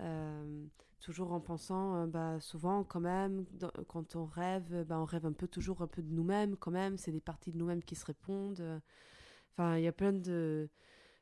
Euh, 0.00 0.66
toujours 1.00 1.32
en 1.32 1.40
pensant, 1.40 2.06
bah, 2.08 2.40
souvent 2.40 2.84
quand 2.84 3.00
même, 3.00 3.46
quand 3.88 4.16
on 4.16 4.26
rêve, 4.26 4.84
bah, 4.84 4.98
on 4.98 5.04
rêve 5.04 5.24
un 5.24 5.32
peu 5.32 5.48
toujours 5.48 5.80
un 5.80 5.86
peu 5.86 6.02
de 6.02 6.12
nous-mêmes 6.12 6.56
quand 6.56 6.72
même, 6.72 6.98
c'est 6.98 7.12
des 7.12 7.20
parties 7.20 7.52
de 7.52 7.58
nous-mêmes 7.58 7.82
qui 7.82 7.94
se 7.94 8.04
répondent. 8.04 8.82
Enfin, 9.52 9.78
il 9.78 9.84
y 9.84 9.88
a 9.88 9.92
plein 9.92 10.12
de 10.12 10.68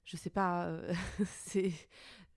je 0.04 0.16
sais 0.16 0.30
pas, 0.30 0.66
euh, 0.66 0.92
c'est, 1.26 1.72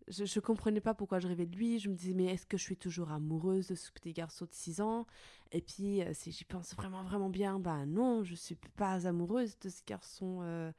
je, 0.07 0.25
je 0.25 0.39
comprenais 0.39 0.81
pas 0.81 0.93
pourquoi 0.93 1.19
je 1.19 1.27
rêvais 1.27 1.45
de 1.45 1.55
lui. 1.55 1.79
Je 1.79 1.89
me 1.89 1.95
disais, 1.95 2.13
mais 2.13 2.25
est-ce 2.25 2.45
que 2.45 2.57
je 2.57 2.63
suis 2.63 2.77
toujours 2.77 3.11
amoureuse 3.11 3.67
de 3.67 3.75
ce 3.75 3.91
petit 3.91 4.13
garçon 4.13 4.45
de 4.45 4.53
6 4.53 4.81
ans? 4.81 5.05
Et 5.51 5.61
puis, 5.61 6.01
euh, 6.01 6.13
si 6.13 6.31
j'y 6.31 6.45
pense 6.45 6.75
vraiment, 6.75 7.03
vraiment 7.03 7.29
bien, 7.29 7.59
bah 7.59 7.85
non, 7.85 8.23
je 8.23 8.35
suis 8.35 8.55
pas 8.55 9.07
amoureuse 9.07 9.57
de 9.59 9.69
ce 9.69 9.81
garçon. 9.85 10.39
Euh, 10.43 10.71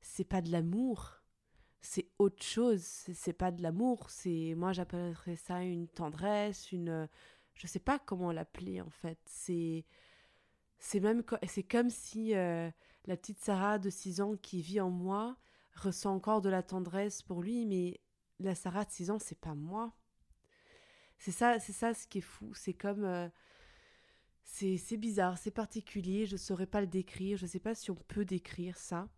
c'est 0.00 0.24
pas 0.24 0.42
de 0.42 0.50
l'amour. 0.50 1.22
C'est 1.80 2.08
autre 2.18 2.42
chose. 2.42 2.82
C'est 2.82 3.32
pas 3.32 3.50
de 3.50 3.62
l'amour. 3.62 4.10
C'est, 4.10 4.54
moi, 4.56 4.72
j'appellerais 4.72 5.36
ça 5.36 5.62
une 5.62 5.88
tendresse, 5.88 6.72
une, 6.72 7.08
je 7.54 7.66
sais 7.66 7.80
pas 7.80 7.98
comment 7.98 8.32
l'appeler 8.32 8.80
en 8.80 8.90
fait. 8.90 9.18
C'est, 9.26 9.84
c'est 10.78 11.00
même, 11.00 11.22
c'est 11.46 11.62
comme 11.62 11.90
si 11.90 12.32
la 12.32 13.16
petite 13.16 13.38
Sarah 13.40 13.78
de 13.78 13.90
6 13.90 14.20
ans 14.20 14.36
qui 14.36 14.60
vit 14.60 14.80
en 14.80 14.90
moi, 14.90 15.36
ressent 15.76 16.14
encore 16.14 16.40
de 16.40 16.48
la 16.48 16.62
tendresse 16.62 17.22
pour 17.22 17.42
lui, 17.42 17.66
mais 17.66 18.00
la 18.40 18.54
Sarah 18.54 18.84
de 18.84 18.90
6 18.90 19.10
ans, 19.10 19.18
c'est 19.18 19.40
pas 19.40 19.54
moi. 19.54 19.92
C'est 21.18 21.32
ça, 21.32 21.58
c'est 21.58 21.72
ça 21.72 21.94
ce 21.94 22.06
qui 22.06 22.18
est 22.18 22.22
fou. 22.22 22.52
C'est 22.54 22.74
comme. 22.74 23.04
Euh, 23.04 23.28
c'est 24.44 24.96
bizarre, 24.96 25.36
c'est 25.38 25.50
particulier, 25.50 26.24
je 26.24 26.34
ne 26.34 26.38
saurais 26.38 26.66
pas 26.66 26.80
le 26.80 26.86
décrire, 26.86 27.36
je 27.36 27.44
ne 27.44 27.50
sais 27.50 27.58
pas 27.58 27.74
si 27.74 27.90
on 27.90 27.96
peut 27.96 28.24
décrire 28.24 28.78
ça. 28.78 29.08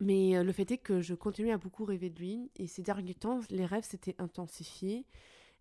Mais 0.00 0.36
euh, 0.36 0.44
le 0.44 0.52
fait 0.52 0.70
est 0.70 0.78
que 0.78 1.00
je 1.00 1.14
continuais 1.14 1.52
à 1.52 1.58
beaucoup 1.58 1.84
rêver 1.84 2.10
de 2.10 2.18
lui, 2.18 2.50
et 2.56 2.66
ces 2.66 2.82
derniers 2.82 3.14
temps, 3.14 3.40
les 3.50 3.66
rêves 3.66 3.84
s'étaient 3.84 4.14
intensifiés, 4.18 5.06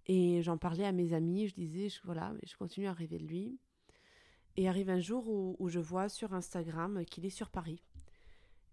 et 0.08 0.42
j'en 0.42 0.58
parlais 0.58 0.86
à 0.86 0.92
mes 0.92 1.14
amis, 1.14 1.48
je 1.48 1.56
disais, 1.56 1.88
voilà, 2.04 2.34
je 2.46 2.56
continue 2.58 2.88
à 2.88 2.94
rêver 2.94 3.18
de 3.18 3.26
lui. 3.26 3.58
Et 4.56 4.68
arrive 4.68 4.90
un 4.90 5.00
jour 5.00 5.28
où, 5.30 5.70
je 5.70 5.80
vois 5.80 6.10
sur 6.10 6.34
Instagram 6.34 7.06
qu'il 7.06 7.26
est 7.26 7.32
sur 7.32 7.50
Paris. 7.50 7.82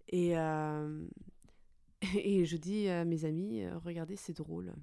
Et, 0.09 0.37
euh, 0.37 1.07
Et 2.15 2.45
je 2.45 2.57
dis 2.57 2.89
à 2.89 3.05
mes 3.05 3.25
amis, 3.25 3.63
euh, 3.63 3.77
regardez, 3.79 4.15
c'est 4.15 4.33
drôle. 4.35 4.73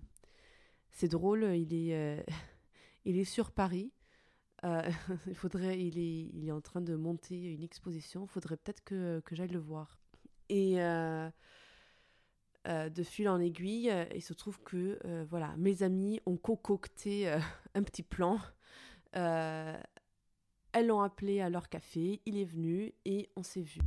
C'est 0.90 1.08
drôle, 1.08 1.44
il 1.56 1.74
est, 1.74 1.94
euh, 1.94 2.22
il 3.04 3.18
est 3.18 3.24
sur 3.24 3.50
Paris. 3.50 3.92
Euh, 4.64 4.82
il 5.26 5.34
faudrait, 5.34 5.80
il 5.80 5.98
est, 5.98 6.30
il 6.32 6.48
est 6.48 6.52
en 6.52 6.60
train 6.60 6.80
de 6.80 6.94
monter 6.94 7.52
une 7.52 7.62
exposition. 7.62 8.24
Il 8.24 8.28
faudrait 8.28 8.56
peut-être 8.56 8.84
que, 8.84 9.20
que 9.24 9.34
j'aille 9.34 9.48
le 9.48 9.58
voir. 9.58 9.98
Et 10.48 10.76
de 12.66 13.02
fil 13.02 13.28
en 13.28 13.38
aiguille, 13.40 13.92
il 14.14 14.22
se 14.22 14.32
trouve 14.32 14.60
que 14.62 14.98
voilà, 15.28 15.54
mes 15.58 15.82
amis 15.82 16.20
ont 16.24 16.38
concocté 16.38 17.30
un 17.74 17.82
petit 17.82 18.02
plan. 18.02 18.40
elles 19.12 20.86
l'ont 20.86 21.00
appelé 21.00 21.40
à 21.42 21.50
leur 21.50 21.68
café. 21.68 22.22
Il 22.24 22.38
est 22.38 22.46
venu 22.46 22.94
et 23.04 23.28
on 23.36 23.42
s'est 23.42 23.60
vu. 23.60 23.80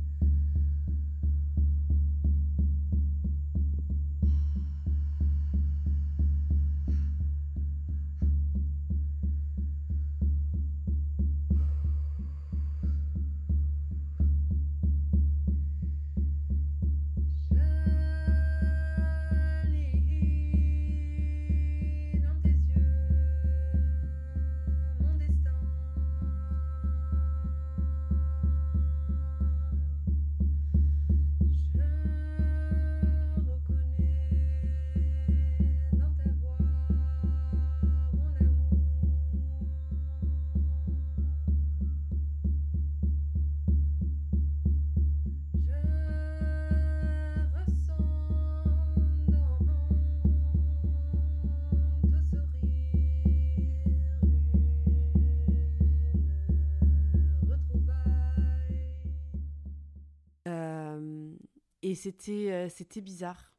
C'était 62.02 62.68
c'était 62.68 63.00
bizarre. 63.00 63.52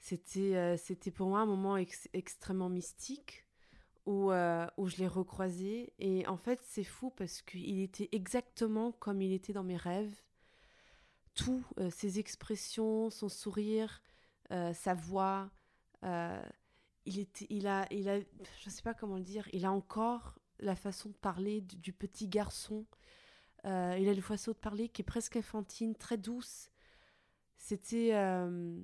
C'était 0.00 0.76
c'était 0.76 1.10
pour 1.10 1.28
moi 1.28 1.40
un 1.40 1.46
moment 1.46 1.76
extrêmement 1.76 2.68
mystique 2.68 3.44
où, 4.06 4.30
où 4.32 4.88
je 4.88 4.96
l'ai 4.96 5.06
recroisé. 5.08 5.92
Et 5.98 6.26
en 6.26 6.36
fait, 6.36 6.60
c'est 6.66 6.84
fou 6.84 7.10
parce 7.10 7.42
qu'il 7.42 7.80
était 7.80 8.08
exactement 8.12 8.92
comme 8.92 9.20
il 9.20 9.32
était 9.32 9.52
dans 9.52 9.64
mes 9.64 9.76
rêves. 9.76 10.22
Tout, 11.34 11.64
ses 11.90 12.18
expressions, 12.18 13.10
son 13.10 13.28
sourire, 13.28 14.02
sa 14.50 14.94
voix, 14.94 15.50
il, 16.02 17.18
était, 17.18 17.46
il, 17.50 17.66
a, 17.66 17.86
il 17.92 18.08
a, 18.08 18.18
je 18.18 18.70
sais 18.70 18.82
pas 18.82 18.94
comment 18.94 19.16
le 19.16 19.24
dire, 19.24 19.48
il 19.52 19.64
a 19.64 19.72
encore 19.72 20.38
la 20.60 20.76
façon 20.76 21.08
de 21.10 21.14
parler 21.14 21.60
du, 21.60 21.92
petit 21.92 22.28
garçon. 22.28 22.86
Euh, 23.64 23.96
il 23.98 24.08
a 24.08 24.12
une 24.12 24.22
façon 24.22 24.52
de 24.52 24.56
parler 24.56 24.88
qui 24.88 25.02
est 25.02 25.04
presque 25.04 25.36
infantine, 25.36 25.94
très 25.94 26.16
douce. 26.16 26.70
C'était, 27.58 28.14
euh, 28.14 28.80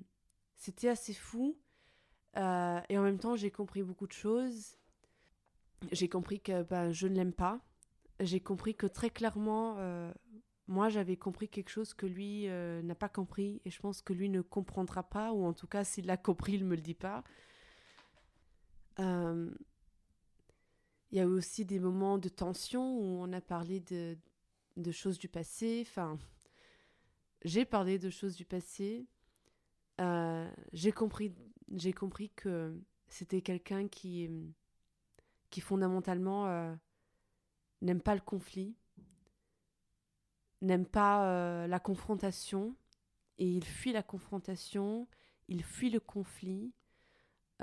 c'était 0.57 0.89
assez 0.89 1.15
fou. 1.15 1.57
Euh, 2.37 2.81
et 2.89 2.99
en 2.99 3.03
même 3.03 3.19
temps, 3.19 3.37
j'ai 3.37 3.51
compris 3.51 3.83
beaucoup 3.83 4.07
de 4.07 4.13
choses. 4.13 4.77
J'ai 5.93 6.09
compris 6.09 6.41
que 6.41 6.63
ben, 6.63 6.93
je 6.93 7.07
ne 7.07 7.15
l'aime 7.15 7.33
pas. 7.33 7.61
J'ai 8.21 8.41
compris 8.41 8.75
que 8.75 8.87
très 8.87 9.11
clairement, 9.11 9.77
moi, 10.69 10.89
j'avais 10.89 11.17
compris 11.17 11.49
quelque 11.49 11.69
chose 11.69 11.95
que 11.95 12.07
lui 12.07 12.47
n'a 12.47 12.95
pas 12.95 13.09
compris. 13.09 13.61
Et 13.65 13.71
je 13.71 13.81
pense 13.81 14.03
que 14.03 14.13
lui 14.13 14.29
ne 14.29 14.41
comprendra 14.41 15.03
pas, 15.03 15.33
ou 15.33 15.45
en 15.45 15.53
tout 15.53 15.67
cas, 15.67 15.85
s'il 15.85 16.07
l'a 16.07 16.17
compris, 16.17 16.55
il 16.55 16.65
ne 16.65 16.69
me 16.69 16.77
le 16.77 16.83
dit 16.83 16.95
pas. 16.95 17.25
Euh, 18.99 19.51
il 21.11 21.19
y 21.19 21.21
a 21.21 21.25
eu 21.25 21.27
aussi 21.27 21.65
des 21.65 21.79
moments 21.79 22.19
de 22.19 22.29
tension 22.29 22.99
où 22.99 23.23
on 23.23 23.33
a 23.33 23.41
parlé 23.41 23.81
de, 23.81 24.17
de 24.77 24.93
choses 24.93 25.19
du 25.19 25.29
passé. 25.29 25.85
Enfin, 25.87 26.19
j'ai 27.45 27.65
parlé 27.65 27.99
de 27.99 28.11
choses 28.11 28.37
du 28.37 28.45
passé. 28.45 29.07
Euh, 30.01 30.51
j'ai 30.73 30.93
compris, 30.93 31.35
que 32.37 32.77
c'était 33.09 33.43
quelqu'un 33.43 33.87
qui, 33.89 34.29
fondamentalement 35.61 36.47
euh, 36.49 36.75
n'aime 37.83 38.01
pas 38.01 38.15
le 38.15 38.21
conflit, 38.21 38.75
n'aime 40.63 40.87
pas 40.87 41.67
la 41.67 41.79
confrontation, 41.79 42.75
et 43.39 43.49
il 43.49 43.65
fuit 43.65 43.93
la 43.93 44.03
confrontation, 44.03 45.09
il 45.49 45.63
fuit 45.63 45.91
le 45.91 46.01
conflit, 46.01 46.73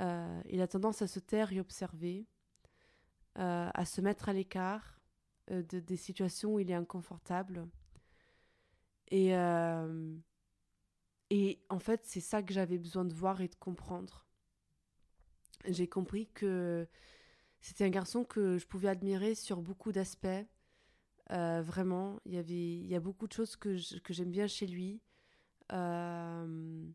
euh, 0.00 0.42
il 0.48 0.60
a 0.60 0.68
tendance 0.68 1.02
à 1.02 1.06
se 1.06 1.18
taire 1.18 1.52
et 1.52 1.60
observer, 1.60 2.26
euh, 3.38 3.70
à 3.72 3.84
se 3.84 4.00
mettre 4.00 4.28
à 4.28 4.32
l'écart 4.32 5.00
euh, 5.50 5.62
de, 5.62 5.80
des 5.80 5.96
situations 5.96 6.54
où 6.54 6.60
il 6.60 6.70
est 6.70 6.74
inconfortable. 6.74 7.66
Et, 9.12 9.32
et 11.30 11.60
en 11.68 11.78
fait, 11.78 12.00
c'est 12.04 12.20
ça 12.20 12.42
que 12.42 12.52
j'avais 12.52 12.78
besoin 12.78 13.04
de 13.04 13.14
voir 13.14 13.40
et 13.40 13.48
de 13.48 13.54
comprendre. 13.54 14.26
J'ai 15.68 15.86
compris 15.86 16.28
que 16.34 16.88
c'était 17.60 17.84
un 17.84 17.90
garçon 17.90 18.24
que 18.24 18.58
je 18.58 18.66
pouvais 18.66 18.88
admirer 18.88 19.34
sur 19.34 19.60
beaucoup 19.60 19.92
d'aspects. 19.92 20.46
vraiment, 21.28 22.20
il 22.24 22.32
y 22.34 22.38
avait, 22.38 22.54
il 22.54 22.86
y 22.86 22.94
a 22.94 23.00
beaucoup 23.00 23.28
de 23.28 23.32
choses 23.32 23.54
que 23.56 23.76
j'aime 23.76 24.30
bien 24.30 24.46
chez 24.46 24.66
lui. 24.66 25.02
Euh, 25.72 26.86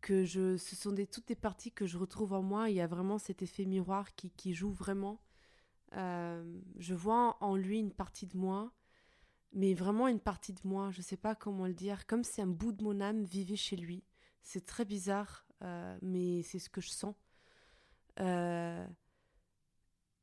que 0.00 0.24
je, 0.24 0.56
ce 0.56 0.74
sont 0.74 0.90
des, 0.90 1.06
toutes 1.06 1.28
des 1.28 1.36
parties 1.36 1.70
que 1.70 1.86
je 1.86 1.96
retrouve 1.96 2.32
en 2.32 2.42
moi. 2.42 2.70
Il 2.70 2.76
y 2.76 2.80
a 2.80 2.86
vraiment 2.86 3.18
cet 3.18 3.42
effet 3.42 3.64
miroir 3.64 4.14
qui, 4.14 4.30
qui 4.30 4.52
joue 4.52 4.72
vraiment. 4.72 5.22
Euh, 5.94 6.60
je 6.76 6.94
vois 6.94 7.36
en 7.40 7.54
lui 7.54 7.78
une 7.78 7.92
partie 7.92 8.26
de 8.26 8.36
moi, 8.36 8.72
mais 9.52 9.74
vraiment 9.74 10.08
une 10.08 10.20
partie 10.20 10.52
de 10.52 10.60
moi. 10.64 10.90
Je 10.90 10.98
ne 10.98 11.02
sais 11.02 11.16
pas 11.16 11.34
comment 11.34 11.66
le 11.66 11.74
dire. 11.74 12.06
Comme 12.06 12.24
si 12.24 12.40
un 12.42 12.46
bout 12.46 12.72
de 12.72 12.82
mon 12.82 13.00
âme 13.00 13.24
vivait 13.24 13.56
chez 13.56 13.76
lui. 13.76 14.04
C'est 14.42 14.66
très 14.66 14.84
bizarre, 14.84 15.46
euh, 15.62 15.96
mais 16.02 16.42
c'est 16.42 16.58
ce 16.58 16.68
que 16.70 16.80
je 16.80 16.90
sens. 16.90 17.14
Euh, 18.20 18.86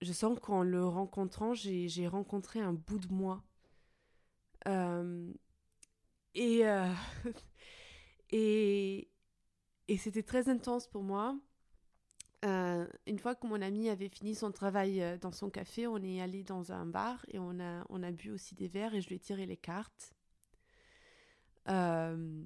je 0.01 0.13
sens 0.13 0.37
qu'en 0.39 0.63
le 0.63 0.85
rencontrant, 0.85 1.53
j'ai 1.53 2.07
rencontré 2.07 2.59
un 2.59 2.73
bout 2.73 2.99
de 2.99 3.13
moi. 3.13 3.43
et, 6.35 6.63
et, 8.31 9.09
et 9.87 9.97
c'était 9.97 10.23
très 10.23 10.49
intense 10.49 10.87
pour 10.87 11.03
moi. 11.03 11.35
Euh, 12.45 12.87
une 13.05 13.19
fois 13.19 13.35
que 13.35 13.45
mon 13.47 13.61
ami 13.61 13.89
avait 13.89 14.07
fini 14.07 14.33
son 14.33 14.51
travail 14.51 15.01
euh, 15.01 15.17
dans 15.17 15.31
son 15.31 15.49
café, 15.49 15.87
on 15.87 15.97
est 15.97 16.21
allé 16.21 16.43
dans 16.43 16.71
un 16.71 16.85
bar 16.85 17.25
et 17.27 17.39
on 17.39 17.59
a, 17.59 17.85
on 17.89 18.01
a 18.01 18.11
bu 18.11 18.31
aussi 18.31 18.55
des 18.55 18.69
verres 18.69 18.95
et 18.95 19.01
je 19.01 19.09
lui 19.09 19.15
ai 19.15 19.19
tiré 19.19 19.45
les 19.45 19.57
cartes. 19.57 20.13
Euh, 21.67 22.41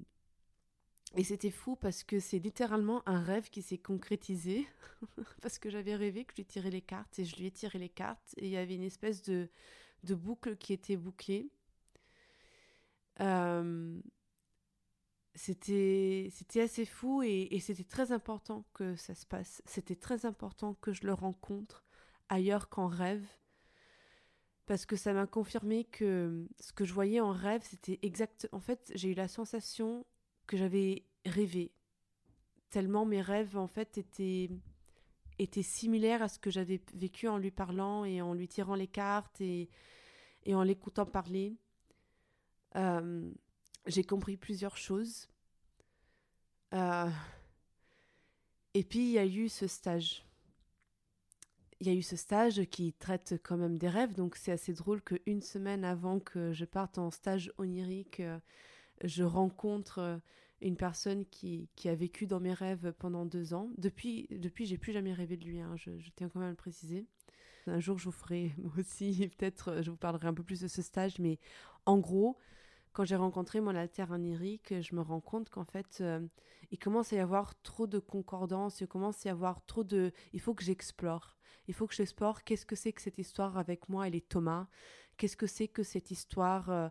et 1.16 1.22
c'était 1.22 1.52
fou 1.52 1.76
parce 1.76 2.02
que 2.02 2.18
c'est 2.18 2.40
littéralement 2.40 3.08
un 3.08 3.22
rêve 3.22 3.50
qui 3.50 3.62
s'est 3.62 3.78
concrétisé. 3.78 4.66
parce 5.42 5.60
que 5.60 5.70
j'avais 5.70 5.94
rêvé 5.94 6.24
que 6.24 6.32
je 6.32 6.42
lui 6.42 6.46
tirais 6.46 6.70
les 6.70 6.82
cartes 6.82 7.18
et 7.20 7.24
je 7.24 7.36
lui 7.36 7.46
ai 7.46 7.52
tiré 7.52 7.78
les 7.78 7.88
cartes 7.88 8.34
et 8.36 8.46
il 8.46 8.50
y 8.50 8.56
avait 8.56 8.74
une 8.74 8.82
espèce 8.82 9.22
de, 9.22 9.48
de 10.02 10.14
boucle 10.16 10.56
qui 10.56 10.72
était 10.72 10.96
bouclée. 10.96 11.50
C'était 15.34 16.30
assez 16.60 16.84
fou 16.84 17.22
et, 17.22 17.58
c'était 17.60 17.84
très 17.84 18.12
important 18.12 18.64
que 18.72 18.94
ça 18.96 19.14
se 19.14 19.26
passe. 19.26 19.62
C'était 19.66 19.96
très 19.96 20.26
important 20.26 20.74
que 20.74 20.92
je 20.92 21.06
le 21.06 21.12
rencontre 21.12 21.84
ailleurs 22.28 22.68
qu'en 22.68 22.86
rêve. 22.86 23.26
Parce 24.66 24.86
que 24.86 24.96
ça 24.96 25.12
m'a 25.12 25.26
confirmé 25.26 25.84
que 25.84 26.48
ce 26.58 26.72
que 26.72 26.84
je 26.84 26.94
voyais 26.94 27.20
en 27.20 27.32
rêve, 27.32 27.62
c'était 27.64 27.98
exact. 28.02 28.48
En 28.52 28.60
fait, 28.60 28.92
j'ai 28.94 29.10
eu 29.10 29.14
la 29.14 29.28
sensation 29.28 30.06
que 30.46 30.56
j'avais 30.56 31.04
rêvé. 31.26 31.72
Tellement 32.70 33.04
mes 33.04 33.20
rêves, 33.20 33.58
en 33.58 33.66
fait, 33.66 33.98
étaient, 33.98 34.48
étaient 35.38 35.62
similaires 35.62 36.22
à 36.22 36.28
ce 36.28 36.38
que 36.38 36.50
j'avais 36.50 36.80
vécu 36.94 37.28
en 37.28 37.36
lui 37.36 37.50
parlant 37.50 38.04
et 38.04 38.22
en 38.22 38.32
lui 38.32 38.48
tirant 38.48 38.74
les 38.74 38.86
cartes 38.88 39.40
et, 39.40 39.68
et 40.44 40.54
en 40.54 40.62
l'écoutant 40.62 41.04
parler. 41.04 41.56
Euh, 42.76 43.30
j'ai 43.86 44.04
compris 44.04 44.36
plusieurs 44.36 44.76
choses. 44.76 45.28
Euh, 46.72 47.10
et 48.74 48.82
puis 48.82 49.00
il 49.00 49.10
y 49.10 49.18
a 49.18 49.26
eu 49.26 49.48
ce 49.48 49.66
stage. 49.66 50.24
Il 51.80 51.88
y 51.88 51.90
a 51.90 51.94
eu 51.94 52.02
ce 52.02 52.16
stage 52.16 52.64
qui 52.66 52.92
traite 52.92 53.34
quand 53.42 53.56
même 53.56 53.78
des 53.78 53.88
rêves, 53.88 54.14
donc 54.14 54.36
c'est 54.36 54.52
assez 54.52 54.72
drôle 54.72 55.02
qu'une 55.02 55.42
semaine 55.42 55.84
avant 55.84 56.18
que 56.18 56.52
je 56.52 56.64
parte 56.64 56.98
en 56.98 57.10
stage 57.10 57.52
onirique, 57.58 58.20
euh, 58.20 58.38
je 59.02 59.22
rencontre 59.22 59.98
euh, 59.98 60.16
une 60.62 60.76
personne 60.76 61.26
qui, 61.26 61.68
a 61.84 61.94
vécu 61.94 62.26
dans 62.26 62.40
mes 62.40 62.54
rêves 62.54 62.92
pendant 62.98 63.26
deux 63.26 63.52
ans. 63.54 63.70
Depuis, 63.76 64.28
depuis 64.30 64.66
j'ai 64.66 64.78
plus 64.78 64.92
jamais 64.92 65.12
rêvé 65.12 65.36
de 65.36 65.44
lui, 65.44 65.60
hein, 65.60 65.74
je, 65.76 65.98
je, 65.98 66.10
tiens 66.16 66.28
quand 66.28 66.38
même 66.38 66.48
à 66.48 66.52
le 66.52 66.56
préciser. 66.56 67.06
Un 67.66 67.80
jour, 67.80 67.98
je 67.98 68.04
vous 68.04 68.12
ferai 68.12 68.54
aussi, 68.78 69.28
peut-être, 69.36 69.82
je 69.82 69.90
vous 69.90 69.96
parlerai 69.96 70.28
un 70.28 70.34
peu 70.34 70.44
plus 70.44 70.60
de 70.60 70.68
ce 70.68 70.80
stage, 70.80 71.18
mais 71.18 71.38
en 71.86 71.98
gros, 71.98 72.38
quand 72.94 73.04
j'ai 73.04 73.16
rencontré 73.16 73.60
mon 73.60 73.74
alter 73.74 74.06
onirique, 74.10 74.80
je 74.80 74.94
me 74.94 75.02
rends 75.02 75.20
compte 75.20 75.50
qu'en 75.50 75.64
fait, 75.64 75.98
euh, 76.00 76.24
il 76.70 76.78
commence 76.78 77.12
à 77.12 77.16
y 77.16 77.18
avoir 77.18 77.60
trop 77.62 77.88
de 77.88 77.98
concordance, 77.98 78.80
il 78.80 78.86
commence 78.86 79.26
à 79.26 79.28
y 79.28 79.32
avoir 79.32 79.66
trop 79.66 79.82
de... 79.82 80.12
Il 80.32 80.40
faut 80.40 80.54
que 80.54 80.62
j'explore. 80.62 81.36
Il 81.66 81.74
faut 81.74 81.88
que 81.88 81.94
j'explore 81.94 82.44
qu'est-ce 82.44 82.64
que 82.64 82.76
c'est 82.76 82.92
que 82.92 83.02
cette 83.02 83.18
histoire 83.18 83.58
avec 83.58 83.88
moi 83.88 84.06
et 84.06 84.10
les 84.10 84.20
Thomas? 84.20 84.68
Qu'est-ce 85.16 85.36
que 85.36 85.48
c'est 85.48 85.66
que 85.66 85.82
cette 85.82 86.12
histoire 86.12 86.70
euh, 86.70 86.88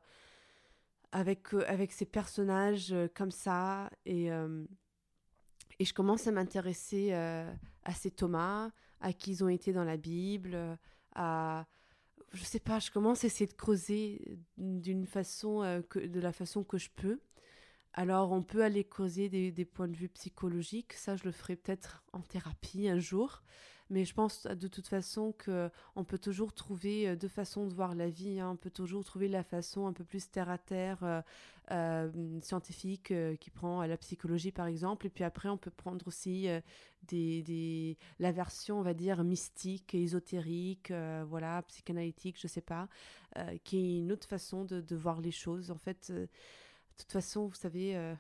avec, 1.13 1.53
euh, 1.53 1.63
avec 1.67 1.93
ces 1.93 2.05
personnages 2.05 2.93
comme 3.15 3.31
ça? 3.31 3.89
Et, 4.05 4.27
et 4.27 5.85
je 5.85 5.93
commence 5.93 6.27
à 6.27 6.31
m'intéresser 6.31 7.13
à 7.13 7.93
ces 7.93 8.11
Thomas, 8.11 8.71
à 8.99 9.13
qui 9.13 9.31
ils 9.31 9.43
ont 9.43 9.49
été 9.49 9.71
dans 9.71 9.85
la 9.85 9.97
Bible, 9.97 10.77
à 11.15 11.65
je 12.33 12.43
sais 12.43 12.59
pas, 12.59 12.79
je 12.79 12.91
commence 12.91 13.23
à 13.23 13.27
essayer 13.27 13.47
de 13.47 13.53
creuser 13.53 14.37
d'une 14.57 15.05
façon, 15.05 15.63
euh, 15.63 15.81
de 15.95 16.19
la 16.19 16.31
façon 16.31 16.63
que 16.63 16.77
je 16.77 16.89
peux. 16.95 17.19
Alors, 17.93 18.31
on 18.31 18.41
peut 18.41 18.63
aller 18.63 18.83
creuser 18.83 19.29
des, 19.29 19.51
des, 19.51 19.65
points 19.65 19.87
de 19.87 19.95
vue 19.95 20.09
psychologiques. 20.09 20.93
Ça, 20.93 21.15
je 21.15 21.25
le 21.25 21.31
ferai 21.31 21.55
peut-être 21.55 22.03
en 22.11 22.21
thérapie 22.21 22.89
un 22.89 22.97
jour. 22.97 23.43
Mais 23.89 24.05
je 24.05 24.13
pense 24.13 24.47
de 24.47 24.67
toute 24.67 24.87
façon 24.87 25.33
qu'on 25.45 26.03
peut 26.03 26.17
toujours 26.17 26.53
trouver 26.53 27.09
euh, 27.09 27.15
deux 27.15 27.27
façons 27.27 27.67
de 27.67 27.73
voir 27.73 27.95
la 27.95 28.09
vie. 28.09 28.39
Hein. 28.39 28.51
On 28.53 28.55
peut 28.55 28.69
toujours 28.69 29.03
trouver 29.03 29.27
la 29.27 29.43
façon 29.43 29.87
un 29.87 29.93
peu 29.93 30.03
plus 30.03 30.29
terre 30.29 30.49
à 30.49 30.57
terre, 30.57 31.03
euh, 31.03 31.21
euh, 31.71 32.39
scientifique, 32.41 33.13
qui 33.39 33.49
prend 33.49 33.83
la 33.83 33.97
psychologie 33.97 34.51
par 34.51 34.67
exemple. 34.67 35.07
Et 35.07 35.09
puis 35.09 35.23
après, 35.23 35.49
on 35.49 35.57
peut 35.57 35.71
prendre 35.71 36.07
aussi 36.07 36.47
des, 37.03 37.41
des, 37.43 37.97
la 38.19 38.31
version, 38.31 38.79
on 38.79 38.83
va 38.83 38.93
dire, 38.93 39.23
mystique, 39.23 39.95
ésotérique, 39.95 40.91
voilà, 41.27 41.61
psychanalytique, 41.63 42.37
je 42.39 42.47
sais 42.47 42.61
pas, 42.61 42.89
qui 43.63 43.77
est 43.77 43.97
une 43.99 44.11
autre 44.11 44.27
façon 44.27 44.65
de, 44.65 44.81
de, 44.81 44.95
voir 44.95 45.21
les 45.21 45.31
choses. 45.31 45.71
En 45.71 45.77
fait, 45.77 46.11
de 46.11 46.27
toute 46.97 47.11
façon, 47.11 47.47
vous 47.47 47.55
savez 47.55 48.15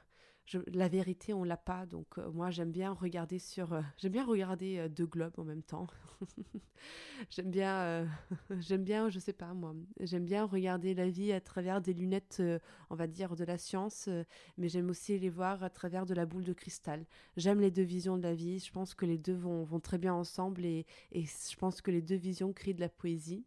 la 0.67 0.87
vérité, 0.87 1.33
on 1.33 1.43
l'a 1.43 1.57
pas. 1.57 1.85
Donc 1.85 2.17
euh, 2.17 2.29
moi, 2.31 2.51
j'aime 2.51 2.71
bien 2.71 2.91
regarder 2.91 3.39
sur, 3.39 3.73
euh, 3.73 3.81
j'aime 3.97 4.11
bien 4.11 4.25
regarder 4.25 4.77
euh, 4.77 4.89
deux 4.89 5.05
globes 5.05 5.37
en 5.37 5.43
même 5.43 5.63
temps. 5.63 5.87
j'aime 7.29 7.49
bien, 7.49 8.07
j'aime 8.59 8.83
bien, 8.83 9.09
je 9.09 9.19
sais 9.19 9.33
pas 9.33 9.53
moi, 9.53 9.73
j'aime 9.99 10.25
bien 10.25 10.45
regarder 10.45 10.93
la 10.93 11.09
vie 11.09 11.31
à 11.31 11.41
travers 11.41 11.81
des 11.81 11.93
lunettes, 11.93 12.41
on 12.89 12.95
va 12.95 13.07
dire 13.07 13.35
de 13.35 13.43
la 13.43 13.57
science, 13.57 14.09
mais 14.57 14.69
j'aime 14.69 14.89
aussi 14.89 15.17
les 15.17 15.29
voir 15.29 15.63
à 15.63 15.69
travers 15.69 16.05
de 16.05 16.13
la 16.13 16.25
boule 16.25 16.43
de 16.43 16.53
cristal. 16.53 17.05
J'aime 17.37 17.59
les 17.59 17.71
deux 17.71 17.83
visions 17.83 18.17
de 18.17 18.23
la 18.23 18.35
vie. 18.35 18.59
Je 18.59 18.71
pense 18.71 18.93
que 18.95 19.05
les 19.05 19.17
deux 19.17 19.35
vont, 19.35 19.63
vont 19.63 19.79
très 19.79 19.97
bien 19.97 20.13
ensemble 20.13 20.65
et, 20.65 20.85
et 21.11 21.23
je 21.23 21.55
pense 21.57 21.81
que 21.81 21.91
les 21.91 22.01
deux 22.01 22.15
visions 22.15 22.53
créent 22.53 22.73
de 22.73 22.81
la 22.81 22.89
poésie. 22.89 23.45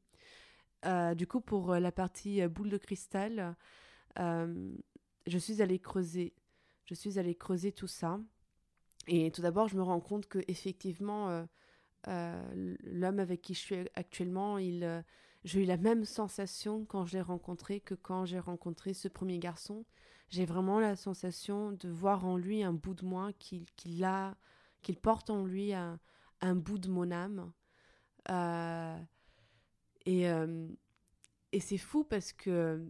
du 1.17 1.27
coup, 1.27 1.41
pour 1.41 1.75
la 1.75 1.93
partie 1.93 2.47
boule 2.49 2.71
de 2.71 2.79
cristal, 2.79 3.57
je 4.19 5.39
suis 5.39 5.63
allée 5.63 5.79
creuser 5.79 6.35
je 6.87 6.95
suis 6.95 7.19
allée 7.19 7.35
creuser 7.35 7.73
tout 7.73 7.87
ça. 7.89 8.21
Et 9.09 9.31
tout 9.31 9.43
d'abord, 9.43 9.69
je 9.69 9.77
me 9.77 9.83
rends 9.83 10.01
compte 10.01 10.27
que 10.27 10.41
effectivement, 10.49 11.29
euh, 11.31 11.45
euh, 12.09 12.77
l'homme 12.85 13.19
avec 13.19 13.43
qui 13.43 13.55
je 13.55 13.61
suis 13.61 13.89
actuellement, 13.95 14.59
il, 14.59 14.85
euh, 14.85 15.03
j'ai 15.45 15.63
eu 15.63 15.67
la 15.67 15.77
même 15.77 16.05
sensation 16.05 16.85
quand 16.85 17.05
je 17.05 17.15
l'ai 17.17 17.23
rencontré 17.23 17.81
que 17.81 17.95
quand 17.95 18.25
j'ai 18.25 18.39
rencontré 18.41 18.95
ce 18.95 19.09
premier 19.09 19.39
garçon. 19.39 19.85
J'ai 20.29 20.45
vraiment 20.45 20.81
la 20.81 20.97
sensation 20.97 21.73
de 21.73 21.89
voir 21.89 22.27
en 22.27 22.37
lui 22.37 22.65
un 22.65 22.73
bout 22.73 22.95
de 22.95 23.05
moi 23.05 23.33
qu'il, 23.39 23.65
qu'il 23.77 24.03
a, 24.05 24.37
qu'il 24.83 24.97
porte 24.97 25.31
en 25.31 25.45
lui 25.45 25.73
un, 25.73 26.01
un 26.41 26.57
bout 26.57 26.79
de 26.79 26.89
mon 26.91 27.13
âme. 27.13 27.53
et, 30.05 30.25
et 31.53 31.61
c'est 31.61 31.79
fou 31.79 32.03
parce 32.05 32.33
que 32.33 32.85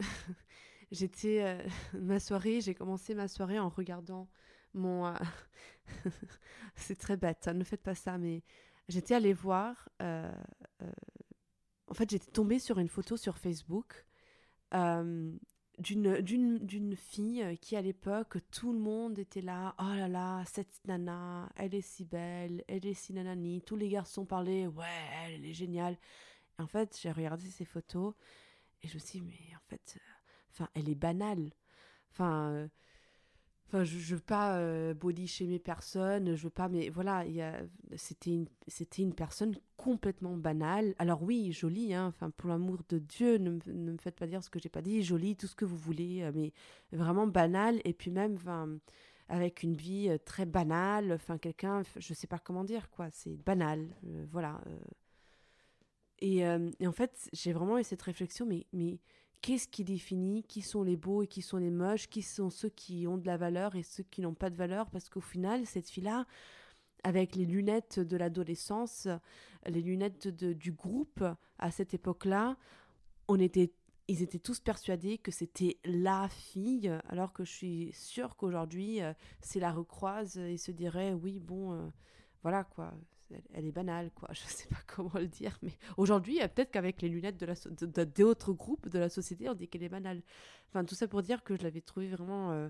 j'étais 0.90 1.42
euh, 1.42 1.62
ma 1.98 2.20
soirée, 2.20 2.60
j'ai 2.60 2.74
commencé 2.74 3.14
ma 3.14 3.28
soirée 3.28 3.58
en 3.58 3.68
regardant 3.68 4.28
mon. 4.74 5.06
Euh, 5.06 5.14
c'est 6.76 6.98
très 6.98 7.16
bête, 7.16 7.48
hein, 7.48 7.54
ne 7.54 7.64
faites 7.64 7.82
pas 7.82 7.94
ça, 7.94 8.18
mais 8.18 8.42
j'étais 8.88 9.14
allée 9.14 9.32
voir. 9.32 9.88
Euh, 10.02 10.32
en 11.88 11.94
fait, 11.94 12.10
j'étais 12.10 12.30
tombée 12.30 12.58
sur 12.58 12.78
une 12.78 12.88
photo 12.88 13.16
sur 13.16 13.38
Facebook 13.38 14.06
d'une, 15.80 16.94
fille 16.96 17.58
qui, 17.60 17.74
à 17.74 17.82
l'époque, 17.82 18.36
tout 18.52 18.72
le 18.72 18.78
monde 18.78 19.18
était 19.18 19.40
là. 19.40 19.74
Oh 19.80 19.94
là 19.96 20.06
là, 20.06 20.44
cette 20.46 20.80
nana, 20.86 21.50
elle 21.56 21.74
est 21.74 21.80
si 21.80 22.04
belle, 22.04 22.62
elle 22.68 22.86
est 22.86 22.94
si 22.94 23.12
nanani. 23.12 23.62
Tous 23.62 23.76
les 23.76 23.88
garçons 23.88 24.24
parlaient, 24.24 24.68
ouais, 24.68 24.86
elle 25.24 25.44
est 25.44 25.52
géniale. 25.52 25.96
Et 26.58 26.62
en 26.62 26.68
fait, 26.68 26.96
j'ai 27.00 27.10
regardé 27.10 27.46
ces 27.46 27.64
photos 27.64 28.14
et 28.82 28.88
je 28.88 28.94
me 28.94 28.98
suis 29.00 29.20
dit, 29.20 29.26
mais 29.26 29.56
en 29.56 29.68
fait 29.68 29.98
enfin, 30.52 30.68
elle 30.74 30.88
est 30.88 30.94
banale. 30.94 31.50
Enfin, 32.12 32.50
euh, 32.52 32.68
enfin 33.66 33.84
je, 33.84 33.98
je 33.98 34.14
veux 34.16 34.20
pas 34.20 34.58
euh, 34.58 34.94
body 34.94 35.26
shamer 35.26 35.58
personne, 35.58 36.34
je 36.34 36.42
veux 36.42 36.50
pas, 36.50 36.68
mais 36.68 36.88
voilà, 36.90 37.24
c'était 37.96 38.30
une, 38.30 38.46
c'était 38.66 39.02
une 39.02 39.14
personne 39.14 39.54
complètement 39.76 40.36
banale. 40.36 40.94
Alors 40.98 41.22
oui, 41.22 41.52
jolie, 41.52 41.94
hein, 41.94 42.12
pour 42.36 42.48
l'amour 42.50 42.78
de 42.88 42.98
Dieu, 42.98 43.38
ne, 43.38 43.58
me 43.72 43.96
faites 43.98 44.16
pas 44.16 44.26
dire 44.26 44.42
ce 44.42 44.50
que 44.50 44.58
j'ai 44.60 44.68
pas 44.68 44.82
dit, 44.82 45.02
jolie, 45.02 45.36
tout 45.36 45.46
ce 45.46 45.54
que 45.54 45.64
vous 45.64 45.76
voulez, 45.76 46.22
euh, 46.22 46.32
mais 46.34 46.52
vraiment 46.92 47.26
banale, 47.26 47.80
et 47.84 47.92
puis 47.92 48.10
même, 48.10 48.34
enfin, 48.34 48.68
avec 49.28 49.62
une 49.62 49.74
vie 49.74 50.10
très 50.24 50.46
banale, 50.46 51.12
enfin, 51.12 51.38
quelqu'un, 51.38 51.82
je 51.96 52.14
sais 52.14 52.26
pas 52.26 52.38
comment 52.38 52.64
dire, 52.64 52.90
quoi, 52.90 53.08
c'est 53.12 53.36
banal, 53.44 53.88
voilà. 54.32 54.60
Et, 56.20 56.38
et, 56.38 56.86
en 56.86 56.92
fait, 56.92 57.30
j'ai 57.32 57.52
vraiment 57.52 57.78
eu 57.78 57.84
cette 57.84 58.02
réflexion, 58.02 58.44
mais, 58.44 58.66
mais 58.72 58.98
qu'est-ce 59.42 59.68
qui 59.68 59.84
définit 59.84 60.42
qui 60.44 60.62
sont 60.62 60.82
les 60.82 60.96
beaux 60.96 61.22
et 61.22 61.26
qui 61.26 61.42
sont 61.42 61.56
les 61.56 61.70
moches, 61.70 62.08
qui 62.08 62.22
sont 62.22 62.50
ceux 62.50 62.68
qui 62.68 63.06
ont 63.06 63.18
de 63.18 63.26
la 63.26 63.36
valeur 63.36 63.74
et 63.74 63.82
ceux 63.82 64.02
qui 64.04 64.20
n'ont 64.20 64.34
pas 64.34 64.50
de 64.50 64.56
valeur, 64.56 64.90
parce 64.90 65.08
qu'au 65.08 65.20
final, 65.20 65.66
cette 65.66 65.88
fille-là, 65.88 66.26
avec 67.04 67.34
les 67.34 67.46
lunettes 67.46 67.98
de 67.98 68.16
l'adolescence, 68.16 69.08
les 69.66 69.80
lunettes 69.80 70.28
du 70.28 70.72
groupe 70.72 71.24
à 71.58 71.70
cette 71.70 71.94
époque-là, 71.94 72.56
on 73.28 73.38
était, 73.38 73.72
ils 74.08 74.22
étaient 74.22 74.38
tous 74.38 74.60
persuadés 74.60 75.18
que 75.18 75.30
c'était 75.30 75.78
la 75.84 76.28
fille, 76.28 76.92
alors 77.08 77.32
que 77.32 77.44
je 77.44 77.52
suis 77.52 77.92
sûre 77.94 78.36
qu'aujourd'hui, 78.36 79.02
euh, 79.02 79.12
c'est 79.40 79.60
la 79.60 79.72
recroise 79.72 80.36
et 80.36 80.56
se 80.56 80.72
dirait 80.72 81.12
oui, 81.12 81.38
bon, 81.38 81.72
euh, 81.72 81.88
voilà 82.42 82.64
quoi, 82.64 82.92
elle, 83.52 83.66
est 83.66 83.72
banale, 83.72 84.10
quoi. 84.14 84.28
Je 84.32 84.40
sais 84.40 84.68
pas 84.68 84.80
comment 84.86 85.12
le 85.14 85.28
dire, 85.28 85.58
mais 85.62 85.72
aujourd'hui, 85.96 86.38
peut-être 86.38 86.70
qu'avec 86.70 87.02
les 87.02 87.08
lunettes 87.08 87.36
de 87.36 87.46
la 87.46 88.04
d'autres 88.04 88.52
groupes 88.52 88.88
de 88.88 88.98
la 88.98 89.08
société, 89.08 89.48
on 89.48 89.54
dit 89.54 89.68
qu'elle 89.68 89.82
est 89.82 89.88
banale. 89.88 90.22
Enfin, 90.68 90.84
tout 90.84 90.94
ça 90.94 91.08
pour 91.08 91.22
dire 91.22 91.42
que 91.42 91.56
je 91.56 91.62
l'avais 91.62 91.80
trouvée 91.80 92.08
vraiment, 92.08 92.52
euh, 92.52 92.68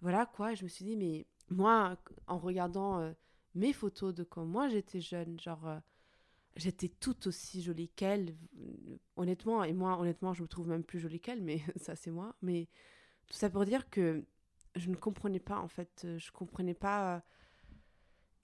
voilà, 0.00 0.26
quoi. 0.26 0.54
Je 0.54 0.64
me 0.64 0.68
suis 0.68 0.84
dit, 0.84 0.96
mais 0.96 1.26
moi, 1.50 1.96
en 2.26 2.38
regardant 2.38 3.00
euh, 3.00 3.12
mes 3.54 3.72
photos 3.72 4.14
de 4.14 4.24
quand 4.24 4.44
moi 4.44 4.68
j'étais 4.68 5.00
jeune, 5.00 5.38
genre, 5.40 5.66
euh, 5.66 5.78
j'étais 6.56 6.88
tout 6.88 7.28
aussi 7.28 7.62
jolie 7.62 7.88
qu'elle, 7.88 8.36
honnêtement. 9.16 9.64
Et 9.64 9.72
moi, 9.72 9.98
honnêtement, 9.98 10.34
je 10.34 10.42
me 10.42 10.48
trouve 10.48 10.68
même 10.68 10.84
plus 10.84 11.00
jolie 11.00 11.20
qu'elle, 11.20 11.42
mais 11.42 11.60
ça, 11.76 11.96
c'est 11.96 12.10
moi. 12.10 12.34
Mais 12.42 12.68
tout 13.26 13.34
ça 13.34 13.50
pour 13.50 13.64
dire 13.64 13.90
que 13.90 14.24
je 14.74 14.90
ne 14.90 14.96
comprenais 14.96 15.40
pas, 15.40 15.58
en 15.58 15.68
fait, 15.68 16.06
je 16.18 16.30
comprenais 16.32 16.74
pas 16.74 17.22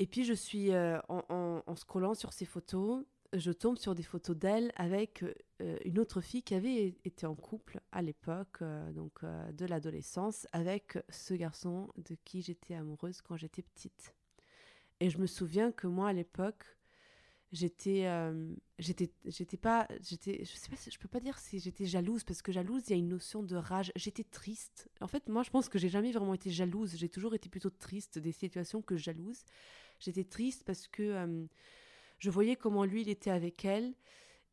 et 0.02 0.06
puis 0.06 0.24
je 0.24 0.32
suis 0.32 0.72
euh, 0.72 0.98
en, 1.72 1.76
scrollant 1.76 2.14
sur 2.14 2.32
ces 2.32 2.44
photos, 2.44 3.04
je 3.32 3.50
tombe 3.50 3.78
sur 3.78 3.94
des 3.94 4.02
photos 4.02 4.36
d'elle 4.36 4.72
avec 4.76 5.24
euh, 5.60 5.78
une 5.84 5.98
autre 5.98 6.20
fille 6.20 6.42
qui 6.42 6.54
avait 6.54 6.94
été 7.04 7.26
en 7.26 7.34
couple 7.34 7.80
à 7.90 8.02
l'époque, 8.02 8.58
euh, 8.62 8.92
donc 8.92 9.24
de 9.24 9.66
l'adolescence, 9.66 10.46
avec 10.52 10.98
ce 11.08 11.34
garçon 11.34 11.88
de 11.96 12.16
qui 12.24 12.42
j'étais 12.42 12.74
amoureuse 12.74 13.22
quand 13.22 13.36
j'étais 13.36 13.62
petite. 13.62 14.14
Et 15.00 15.10
je 15.10 15.18
me 15.18 15.26
souviens 15.26 15.72
que 15.72 15.86
moi 15.86 16.08
à 16.08 16.12
l'époque, 16.12 16.64
j'étais 17.52 18.08
j'étais 18.78 19.12
j'étais 19.26 19.56
pas 19.56 19.86
j'étais 20.00 20.44
je 20.44 20.56
sais 20.56 20.70
pas 20.70 20.76
je 20.76 20.98
peux 20.98 21.08
pas 21.08 21.20
dire 21.20 21.38
si 21.38 21.58
j'étais 21.58 21.84
jalouse 21.84 22.24
parce 22.24 22.40
que 22.40 22.50
jalouse 22.50 22.84
il 22.86 22.90
y 22.90 22.94
a 22.94 22.96
une 22.96 23.08
notion 23.08 23.42
de 23.42 23.56
rage. 23.56 23.92
J'étais 23.96 24.24
triste. 24.24 24.88
En 25.00 25.06
fait 25.06 25.28
moi 25.28 25.42
je 25.42 25.50
pense 25.50 25.68
que 25.68 25.78
j'ai 25.78 25.88
jamais 25.88 26.12
vraiment 26.12 26.34
été 26.34 26.50
jalouse. 26.50 26.96
J'ai 26.96 27.08
toujours 27.08 27.34
été 27.34 27.48
plutôt 27.48 27.70
triste 27.70 28.18
des 28.18 28.32
situations 28.32 28.80
que 28.80 28.96
jalouse 28.96 29.44
J'étais 30.02 30.24
triste 30.24 30.64
parce 30.64 30.88
que 30.88 31.02
euh, 31.02 31.44
je 32.18 32.30
voyais 32.30 32.56
comment 32.56 32.84
lui, 32.84 33.02
il 33.02 33.08
était 33.08 33.30
avec 33.30 33.64
elle. 33.64 33.94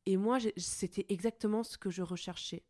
Et 0.05 0.15
moi, 0.15 0.38
c'était 0.57 1.07
exactement 1.09 1.63
ce 1.63 1.77
que 1.77 1.89
je 1.89 2.03
recherchais. 2.03 2.63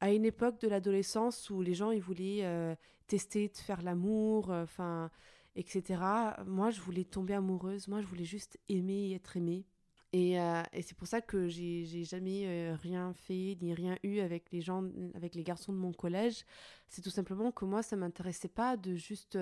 À 0.00 0.10
une 0.10 0.24
époque 0.24 0.60
de 0.60 0.68
l'adolescence 0.68 1.50
où 1.50 1.60
les 1.60 1.74
gens, 1.74 1.90
ils 1.90 2.00
voulaient 2.00 2.44
euh, 2.44 2.74
tester 3.06 3.48
de 3.48 3.56
faire 3.56 3.82
l'amour, 3.82 4.50
euh, 4.50 4.64
enfin, 4.64 5.10
etc. 5.54 6.02
Moi, 6.46 6.70
je 6.70 6.80
voulais 6.80 7.04
tomber 7.04 7.34
amoureuse. 7.34 7.88
Moi, 7.88 8.00
je 8.00 8.06
voulais 8.06 8.24
juste 8.24 8.58
aimer 8.70 9.10
et 9.10 9.14
être 9.14 9.36
aimée. 9.36 9.66
Et, 10.14 10.32
et 10.34 10.82
c'est 10.82 10.94
pour 10.94 11.08
ça 11.08 11.22
que 11.22 11.48
j'ai 11.48 12.04
jamais 12.04 12.74
rien 12.74 13.14
fait 13.14 13.56
ni 13.62 13.72
rien 13.72 13.96
eu 14.02 14.18
avec 14.18 14.52
les 14.52 14.60
gens, 14.60 14.84
avec 15.14 15.34
les 15.34 15.42
garçons 15.42 15.72
de 15.72 15.78
mon 15.78 15.94
collège. 15.94 16.44
C'est 16.86 17.00
tout 17.00 17.08
simplement 17.08 17.50
que 17.50 17.64
moi, 17.64 17.82
ça 17.82 17.96
m'intéressait 17.96 18.48
pas 18.48 18.76
de 18.76 18.94
juste 18.94 19.38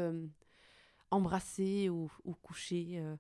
embrasser 1.11 1.89
ou, 1.89 2.09
coucher. 2.43 2.99
Euh. 2.99 3.17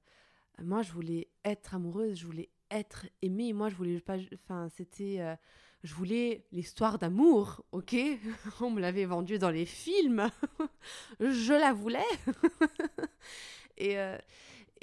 moi, 0.63 0.83
je 0.83 0.93
voulais 0.93 1.29
être 1.45 1.75
amoureuse, 1.75 2.19
je 2.19 2.27
voulais 2.27 2.51
être 2.71 3.07
aimée. 3.23 3.53
Moi, 3.53 3.69
je 3.69 3.75
voulais 3.75 4.01
pas. 4.01 4.17
Enfin, 4.35 4.69
c'était. 4.71 5.21
Euh, 5.21 5.37
je 5.83 5.95
voulais 5.95 6.45
l'histoire 6.53 6.99
d'amour, 6.99 7.65
ok? 7.73 7.97
On 8.61 8.71
me 8.71 8.81
l'avait 8.81 9.07
vendue 9.07 9.39
dans 9.39 9.51
les 9.51 9.67
films. 9.67 10.31
je 11.21 11.53
la 11.53 11.73
voulais. 11.73 12.05
et, 13.79 13.99
euh, 13.99 14.19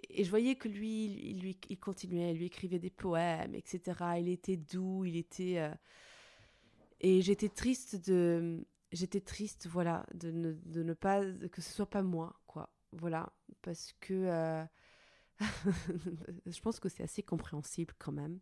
et 0.09 0.23
je 0.23 0.29
voyais 0.29 0.55
que 0.55 0.67
lui, 0.67 1.05
il, 1.05 1.39
lui, 1.39 1.57
il 1.69 1.79
continuait, 1.79 2.31
il 2.31 2.37
lui 2.37 2.45
écrivait 2.45 2.79
des 2.79 2.89
poèmes, 2.89 3.53
etc. 3.53 3.99
Il 4.19 4.29
était 4.29 4.57
doux, 4.57 5.05
il 5.05 5.17
était. 5.17 5.71
Et 6.99 7.21
j'étais 7.21 7.49
triste 7.49 8.09
de. 8.09 8.65
J'étais 8.93 9.19
triste, 9.19 9.67
voilà, 9.67 10.05
de 10.13 10.31
ne, 10.31 10.53
de 10.53 10.81
ne 10.81 10.93
pas. 10.93 11.21
que 11.51 11.61
ce 11.61 11.71
soit 11.71 11.89
pas 11.89 12.01
moi, 12.01 12.39
quoi. 12.47 12.69
Voilà, 12.93 13.31
parce 13.61 13.93
que 13.99 14.13
euh, 14.13 14.63
je 16.45 16.61
pense 16.61 16.79
que 16.79 16.89
c'est 16.89 17.03
assez 17.03 17.23
compréhensible 17.23 17.93
quand 17.99 18.11
même. 18.11 18.39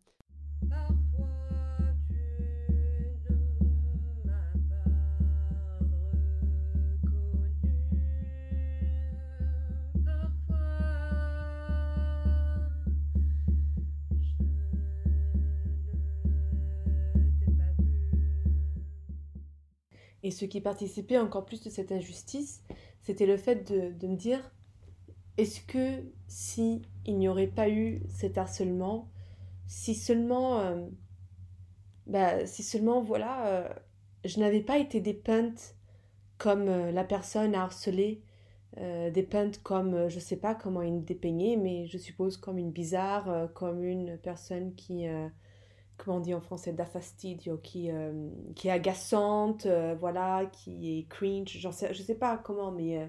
Et 20.26 20.32
ce 20.32 20.46
qui 20.46 20.60
participait 20.60 21.20
encore 21.20 21.46
plus 21.46 21.62
de 21.62 21.70
cette 21.70 21.92
injustice, 21.92 22.64
c'était 23.06 23.28
le 23.28 23.38
fait 23.38 23.72
de, 23.72 24.08
me 24.08 24.16
dire 24.16 24.52
est-ce 25.38 25.62
que 25.62 26.04
si 26.28 26.82
il 27.06 27.18
n'y 27.20 27.28
aurait 27.28 27.48
pas 27.48 27.70
eu 27.70 28.02
cet 28.10 28.38
harcèlement, 28.38 29.10
si 29.68 29.94
seulement, 29.94 30.60
euh, 30.60 30.88
bah, 32.08 32.48
si 32.48 32.64
seulement 32.64 33.02
voilà, 33.04 33.48
euh, 33.48 33.70
je 34.24 34.40
n'avais 34.40 34.62
pas 34.62 34.80
été 34.80 35.02
dépeinte 35.02 35.76
comme 36.40 36.66
la 36.66 37.04
personne 37.04 37.56
a 37.56 37.64
harcelé 37.64 38.22
dépeinte 39.14 39.64
comme, 39.64 40.10
je 40.10 40.20
sais 40.20 40.36
pas 40.36 40.54
comment 40.54 40.82
il 40.82 41.06
dépeignait, 41.06 41.56
mais 41.56 41.86
je 41.86 41.98
suppose 41.98 42.36
comme 42.36 42.58
une 42.58 42.72
bizarre, 42.72 43.48
comme 43.54 43.82
une 43.82 44.18
personne 44.18 44.76
qui 44.76 45.08
comment 45.98 46.18
on 46.18 46.20
dit 46.20 46.34
en 46.34 46.42
français, 46.42 46.74
da 46.74 46.86
fastidio, 46.86 47.58
qui, 47.58 47.92
euh, 47.92 48.30
qui 48.56 48.68
est 48.68 48.72
agaçante, 48.72 49.66
euh, 49.66 49.96
voilà, 50.00 50.46
qui 50.48 51.00
est 51.00 51.08
cringe, 51.08 51.58
j'en 51.58 51.72
sais, 51.72 51.94
je 51.94 52.04
sais 52.04 52.16
pas 52.16 52.38
comment, 52.38 52.72
mais 52.72 53.00
euh, 53.00 53.08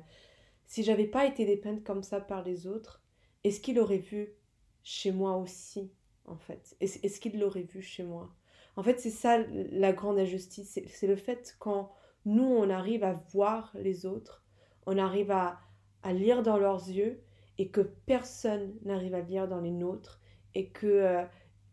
si 0.66 0.82
j'avais 0.82 1.06
pas 1.06 1.26
été 1.26 1.44
dépeinte 1.44 1.84
comme 1.84 2.02
ça 2.02 2.20
par 2.20 2.42
les 2.42 2.66
autres, 2.66 3.02
est-ce 3.44 3.60
qu'il 3.60 3.78
aurait 3.78 3.98
vu 3.98 4.34
chez 4.82 5.12
moi 5.12 5.36
aussi, 5.36 5.90
en 6.26 6.36
fait? 6.36 6.76
Est-ce 6.80 7.20
qu'il 7.20 7.38
l'aurait 7.38 7.62
vu 7.62 7.82
chez 7.82 8.02
moi? 8.02 8.30
En 8.76 8.82
fait, 8.82 9.00
c'est 9.00 9.10
ça 9.10 9.38
la 9.48 9.92
grande 9.92 10.18
injustice, 10.18 10.78
c'est 10.86 11.06
le 11.06 11.16
fait 11.16 11.56
quand 11.58 11.92
nous, 12.24 12.44
on 12.44 12.70
arrive 12.70 13.04
à 13.04 13.14
voir 13.32 13.72
les 13.74 14.04
autres, 14.06 14.44
on 14.86 14.98
arrive 14.98 15.30
à, 15.30 15.58
à 16.02 16.12
lire 16.12 16.42
dans 16.42 16.58
leurs 16.58 16.88
yeux, 16.88 17.22
et 17.58 17.68
que 17.68 17.80
personne 17.80 18.74
n'arrive 18.84 19.14
à 19.14 19.20
lire 19.20 19.48
dans 19.48 19.60
les 19.60 19.70
nôtres, 19.70 20.20
et 20.54 20.68
que 20.68 21.24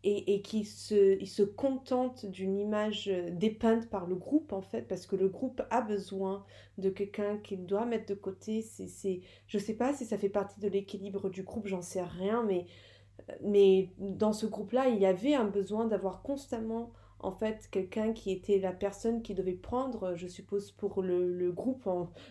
et, 0.04 0.36
et 0.36 0.42
qui 0.42 0.66
se, 0.66 1.24
se 1.26 1.44
contente 1.44 2.26
d'une 2.26 2.58
image 2.58 3.08
euh, 3.08 3.30
dépeinte 3.32 3.90
par 3.90 4.06
le 4.06 4.16
groupe 4.16 4.52
en 4.52 4.62
fait 4.62 4.84
parce 4.84 5.06
que 5.06 5.16
le 5.16 5.30
groupe 5.30 5.62
a 5.70 5.82
besoin 5.82 6.44
de 6.78 6.90
quelqu'un 6.90 7.38
qu'il 7.38 7.66
doit 7.66 7.86
mettre 7.86 8.08
de 8.08 8.14
côté. 8.14 8.62
C'est 8.62 8.88
c'est 8.88 9.22
je 9.48 9.58
sais 9.58 9.76
pas 9.76 9.94
si 9.94 10.06
ça 10.06 10.18
fait 10.18 10.30
partie 10.30 10.60
de 10.60 10.68
l'équilibre 10.68 11.30
du 11.30 11.44
groupe 11.44 11.68
j'en 11.68 11.82
sais 11.82 12.04
rien 12.04 12.44
mais 12.44 12.66
euh, 13.30 13.34
mais 13.44 13.92
dans 13.98 14.34
ce 14.34 14.46
groupe 14.46 14.74
là 14.74 14.90
il 14.90 15.00
y 15.00 15.06
avait 15.06 15.36
un 15.36 15.46
besoin 15.46 15.86
d'avoir 15.86 16.22
constamment 16.22 16.92
en 17.20 17.32
fait 17.32 17.70
quelqu'un 17.72 18.12
qui 18.12 18.32
était 18.32 18.60
la 18.60 18.74
personne 18.74 19.22
qui 19.22 19.34
devait 19.34 19.54
prendre 19.54 20.16
je 20.16 20.28
suppose 20.28 20.72
pour 20.72 21.02
le, 21.02 21.32
le 21.32 21.52
groupe 21.54 21.88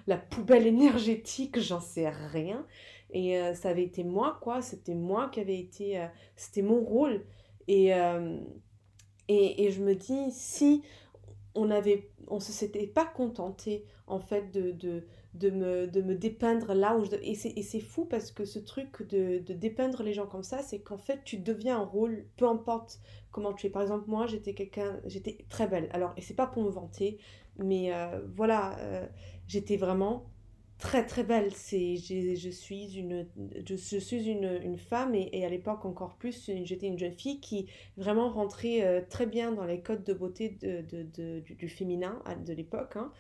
la 0.07 0.19
poubelle 0.19 0.67
énergétique 0.67 1.59
j'en 1.59 1.81
sais 1.81 2.11
rien. 2.11 2.67
Et 3.15 3.39
euh, 3.39 3.55
ça 3.55 3.71
avait 3.71 3.85
été 3.85 4.05
moi 4.05 4.39
quoi. 4.43 4.63
C'était 4.63 4.95
moi 4.95 5.29
qui 5.31 5.41
avait 5.41 5.59
été 5.59 6.07
c'était 6.37 6.63
mon 6.63 6.81
rôle 6.81 7.23
et, 7.69 7.95
euh, 7.95 8.39
et, 9.29 9.71
je 9.71 9.83
me 9.83 9.95
dis, 9.95 10.31
si 10.31 10.83
on 11.55 11.71
avait, 11.71 12.11
on 12.29 12.41
se 12.41 12.53
s'était 12.53 12.87
pas 12.87 13.05
contenté 13.05 13.85
en 14.07 14.19
fait 14.19 14.51
de, 14.51 15.05
me, 15.51 16.15
dépeindre 16.15 16.75
là 16.75 16.97
où 16.97 17.05
je... 17.05 17.17
Et 17.23 17.63
c'est 17.63 17.81
fou 17.81 18.05
parce 18.05 18.31
que 18.31 18.45
ce 18.45 18.59
truc 18.59 19.09
de, 19.09 19.39
de 19.39 19.53
dépeindre 19.53 20.03
les 20.03 20.13
gens 20.13 20.27
comme 20.27 20.43
ça, 20.43 20.63
c'est 20.63 20.81
qu'en 20.81 20.99
fait 20.99 21.21
tu 21.25 21.39
deviens 21.39 21.79
un 21.79 21.85
rôle, 21.85 22.27
peu 22.37 22.47
importe 22.47 23.01
comment 23.31 23.53
tu 23.53 23.67
es. 23.67 23.71
Par 23.71 23.83
exemple, 23.83 24.05
moi 24.09 24.27
j'étais 24.27 24.55
quelqu'un, 24.55 25.01
j'étais 25.07 25.45
très 25.49 25.67
belle. 25.67 25.89
Alors, 25.93 26.13
et 26.17 26.21
c'est 26.21 26.35
pas 26.35 26.47
pour 26.47 26.63
me 26.63 26.71
vanter, 26.71 27.19
mais 27.57 27.93
euh, 27.93 28.21
voilà, 28.35 28.79
euh, 28.79 29.07
j'étais 29.47 29.77
vraiment 29.77 30.32
très 30.83 31.07
très 31.07 31.23
belle. 31.23 31.53
C'est, 31.55 31.97
je 31.97 32.51
suis 32.51 32.99
une, 32.99 33.25
je, 33.65 33.75
suis 33.77 34.29
une, 34.29 34.59
une 34.63 34.77
femme 34.77 35.15
et, 35.15 35.45
à 35.45 35.49
l'époque 35.49 35.85
encore 35.85 36.17
plus, 36.17 36.51
j'étais 36.65 36.89
une 36.89 36.99
jeune 36.99 37.13
fille 37.13 37.41
qui 37.41 37.69
vraiment 37.97 38.29
rentrait 38.29 38.83
euh, 38.83 39.01
très 39.09 39.27
bien 39.27 39.53
dans 39.53 39.65
les 39.65 39.81
codes 39.81 40.03
de 40.03 40.13
beauté 40.13 40.59
de, 40.61 40.85
de, 40.91 41.41
du, 41.41 41.69
féminin 41.69 42.21
de 42.45 42.53
l'époque. 42.53 42.97
Hein. 42.97 43.13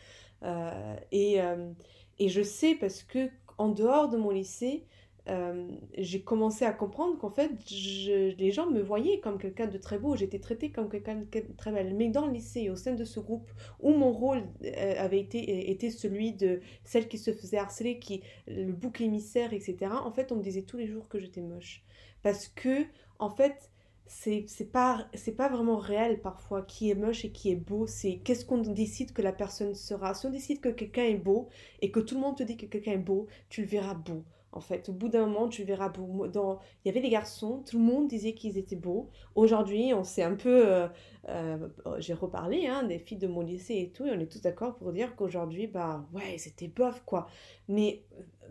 Euh, 0.43 0.97
et, 1.13 1.41
euh, 1.41 1.71
et 2.19 2.29
je 2.29 2.43
sais 2.43 2.75
parce 2.75 3.05
que 3.05 3.31
en 3.59 3.69
dehors 3.69 4.09
de 4.09 4.17
mon 4.17 4.31
lycée, 4.31 4.85
euh, 5.29 5.69
j'ai 5.97 6.23
commencé 6.23 6.65
à 6.65 6.73
comprendre 6.73 7.17
qu'en 7.19 7.31
fait, 7.31 7.51
les 7.71 8.51
gens 8.51 8.69
me 8.69 8.81
voyaient 8.81 9.21
comme 9.21 9.39
quelqu'un 9.39 9.67
de 9.67 9.79
très 9.79 9.99
beau, 9.99 10.17
j'étais 10.17 10.41
traitée 10.41 10.71
comme 10.71 10.89
quelqu'un 10.89 11.17
de 11.17 11.27
très 11.57 11.73
belle. 11.73 11.95
Mais 11.95 12.09
dans 12.09 12.27
le 12.27 12.33
lycée, 12.33 12.71
au 12.71 12.77
sein 12.77 12.95
de 12.95 13.05
ce 13.05 13.21
groupe, 13.21 13.51
où 13.81 13.93
mon 13.93 14.13
rôle 14.13 14.43
euh, 14.65 14.95
avait 14.99 15.21
été, 15.21 15.71
était 15.71 15.91
celui 15.91 16.33
de 16.33 16.61
celle 16.85 17.09
qui 17.09 17.19
se 17.19 17.33
faisait 17.33 17.59
harceler, 17.59 17.99
qui, 17.99 18.23
le 18.49 18.73
bouc 18.73 19.01
émissaire, 19.01 19.53
etc., 19.53 19.77
en 20.05 20.11
fait, 20.13 20.33
on 20.33 20.37
me 20.37 20.43
disait 20.43 20.63
tous 20.63 20.77
les 20.77 20.87
jours 20.87 21.09
que 21.09 21.19
j'étais 21.19 21.41
moche. 21.41 21.85
Parce 22.23 22.49
que, 22.49 22.85
en 23.19 23.31
fait, 23.31 23.71
c'est 24.07 24.71
pas 24.71 25.09
c'est 25.15 25.37
pas 25.37 25.49
vraiment 25.49 25.79
réel 25.79 26.21
parfois 26.21 26.63
qui 26.63 26.91
est 26.91 26.95
moche 26.95 27.25
et 27.25 27.33
qui 27.33 27.51
est 27.51 27.57
beau 27.57 27.87
c'est 27.87 28.19
qu'est-ce 28.19 28.45
qu'on 28.45 28.59
décide 28.59 29.13
que 29.13 29.23
la 29.23 29.33
personne 29.33 29.75
sera 29.75 30.13
si 30.13 30.27
on 30.27 30.31
décide 30.31 30.61
que 30.61 30.69
quelqu'un 30.69 31.05
est 31.05 31.17
beau 31.17 31.49
et 31.81 31.91
que 31.91 32.01
tout 32.01 32.17
le 32.17 32.21
monde 32.21 32.37
te 32.37 32.43
dit 32.43 32.57
que 32.57 32.67
quelqu'un 32.67 32.93
est 32.93 32.99
beau 32.99 33.27
tu 33.49 33.63
le 33.63 33.69
verras 33.69 33.95
beau 33.95 34.25
en 34.53 34.61
fait. 34.61 34.89
Au 34.89 34.93
bout 34.93 35.09
d'un 35.09 35.27
moment, 35.27 35.49
tu 35.49 35.65
verras, 35.65 35.91
dans... 35.91 36.59
il 36.85 36.89
y 36.89 36.91
avait 36.91 37.01
des 37.01 37.09
garçons, 37.09 37.63
tout 37.69 37.79
le 37.79 37.85
monde 37.85 38.09
disait 38.09 38.35
qu'ils 38.35 38.59
étaient 38.59 38.77
beaux. 38.77 39.11
Aujourd'hui, 39.35 39.93
on 39.95 40.05
s'est 40.05 40.23
un 40.23 40.35
peu, 40.35 40.67
euh, 40.67 40.89
euh, 41.29 41.69
j'ai 41.99 42.15
reparlé 42.15 42.67
hein, 42.67 42.85
des 42.85 42.99
filles 42.99 43.19
de 43.19 43.27
mon 43.27 43.41
lycée 43.41 43.77
et 43.77 43.91
tout, 43.91 44.07
et 44.07 44.11
on 44.11 44.21
est 44.21 44.31
tous 44.31 44.43
d'accord 44.43 44.77
pour 44.77 44.93
dire 44.93 45.17
qu'aujourd'hui, 45.17 45.67
bah 45.67 46.07
ouais, 46.13 46.39
c'était 46.39 46.69
bof 46.69 47.03
quoi. 47.05 47.27
Mais, 47.69 48.05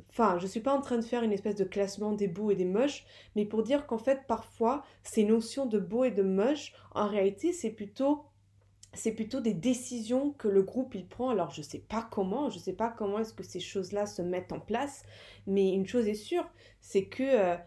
enfin, 0.10 0.38
je 0.40 0.48
suis 0.48 0.62
pas 0.62 0.74
en 0.74 0.82
train 0.82 0.98
de 0.98 1.04
faire 1.04 1.24
une 1.24 1.34
espèce 1.34 1.56
de 1.56 1.64
classement 1.64 2.14
des 2.14 2.28
beaux 2.28 2.52
et 2.52 2.56
des 2.56 2.66
moches, 2.66 3.06
mais 3.36 3.46
pour 3.46 3.64
dire 3.64 3.86
qu'en 3.86 4.00
fait, 4.00 4.22
parfois, 4.28 4.84
ces 5.04 5.24
notions 5.24 5.66
de 5.66 5.80
beau 5.80 6.04
et 6.04 6.12
de 6.12 6.24
moche, 6.24 6.74
en 6.94 7.08
réalité, 7.08 7.54
c'est 7.54 7.72
plutôt 7.72 8.26
c'est 8.94 9.14
plutôt 9.14 9.40
des 9.40 9.54
décisions 9.54 10.32
que 10.32 10.48
le 10.48 10.64
groupe 10.64 10.96
il 10.96 11.08
prend. 11.08 11.30
Alors 11.30 11.52
je 11.52 11.62
sais 11.62 11.80
pas 11.80 12.08
comment, 12.12 12.50
je 12.50 12.60
sais 12.60 12.74
pas 12.74 12.90
comment 12.90 13.20
est-ce 13.20 13.34
que 13.34 13.44
ces 13.44 13.60
choses-là 13.60 14.06
se 14.06 14.22
mettent 14.22 14.52
en 14.52 14.60
place, 14.60 15.04
mais 15.48 15.74
une 15.74 15.88
chose 15.88 16.08
est 16.08 16.14
sûre, 16.14 16.50
c'est 16.80 17.06
que 17.06 17.24
euh, 17.24 17.58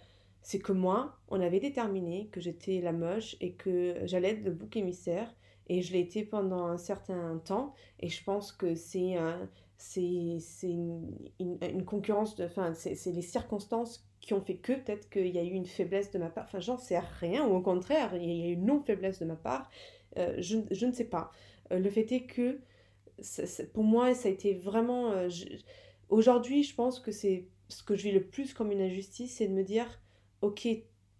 c'est 0.42 0.58
que 0.60 0.72
moi, 0.72 1.16
on 1.28 1.40
avait 1.40 1.60
déterminé 1.60 2.28
que 2.30 2.40
j'étais 2.40 2.80
la 2.82 2.92
moche 2.92 3.36
et 3.40 3.54
que 3.54 3.96
j'allais 4.04 4.32
être 4.32 4.44
le 4.44 4.50
bouc 4.50 4.76
émissaire 4.76 5.34
et 5.68 5.80
je 5.80 5.92
l'ai 5.94 6.00
été 6.00 6.24
pendant 6.24 6.66
un 6.66 6.76
certain 6.76 7.38
temps 7.38 7.74
et 8.00 8.08
je 8.08 8.22
pense 8.22 8.52
que 8.52 8.74
c'est 8.74 9.16
c'est 9.76 10.70
une, 10.70 11.84
concurrence 11.86 12.36
de 12.36 12.44
enfin 12.44 12.74
c'est 12.74 13.12
les 13.12 13.22
circonstances 13.22 14.06
qui 14.20 14.34
ont 14.34 14.40
fait 14.40 14.56
que 14.56 14.72
peut-être 14.72 15.10
qu'il 15.10 15.28
y 15.28 15.38
a 15.38 15.42
eu 15.42 15.50
une 15.50 15.66
faiblesse 15.66 16.10
de 16.10 16.18
ma 16.18 16.28
part 16.28 16.44
enfin 16.44 16.60
j'en 16.60 16.78
sais 16.78 16.98
rien 16.98 17.46
ou 17.46 17.54
au 17.54 17.60
contraire 17.60 18.14
il 18.14 18.30
y 18.30 18.42
a 18.44 18.48
eu 18.48 18.52
une 18.52 18.66
non 18.66 18.82
faiblesse 18.82 19.18
de 19.18 19.24
ma 19.24 19.36
part 19.36 19.70
euh, 20.18 20.34
je, 20.38 20.86
ne 20.86 20.92
sais 20.92 21.04
pas. 21.04 21.30
Euh, 21.72 21.78
le 21.78 21.90
fait 21.90 22.10
est 22.12 22.26
que 22.26 22.60
pour 23.72 23.84
moi, 23.84 24.14
ça 24.14 24.28
a 24.28 24.32
été 24.32 24.54
vraiment... 24.54 25.12
Euh, 25.12 25.28
aujourd'hui, 26.08 26.62
je 26.62 26.74
pense 26.74 27.00
que 27.00 27.12
c'est 27.12 27.46
ce 27.68 27.82
que 27.82 27.94
je 27.94 28.04
vis 28.04 28.12
le 28.12 28.24
plus 28.24 28.52
comme 28.54 28.72
une 28.72 28.80
injustice, 28.80 29.36
c'est 29.36 29.48
de 29.48 29.52
me 29.52 29.62
dire, 29.62 30.00
ok, 30.42 30.68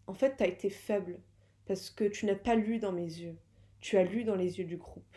en 0.06 0.14
fait, 0.14 0.36
tu 0.36 0.42
as 0.42 0.48
été 0.48 0.70
faible 0.70 1.20
parce 1.66 1.90
que 1.90 2.04
tu 2.04 2.26
n'as 2.26 2.34
pas 2.34 2.54
lu 2.54 2.78
dans 2.78 2.92
mes 2.92 3.02
yeux. 3.02 3.36
Tu 3.80 3.96
as 3.96 4.04
lu 4.04 4.24
dans 4.24 4.36
les 4.36 4.58
yeux 4.58 4.64
du 4.64 4.76
groupe. 4.76 5.16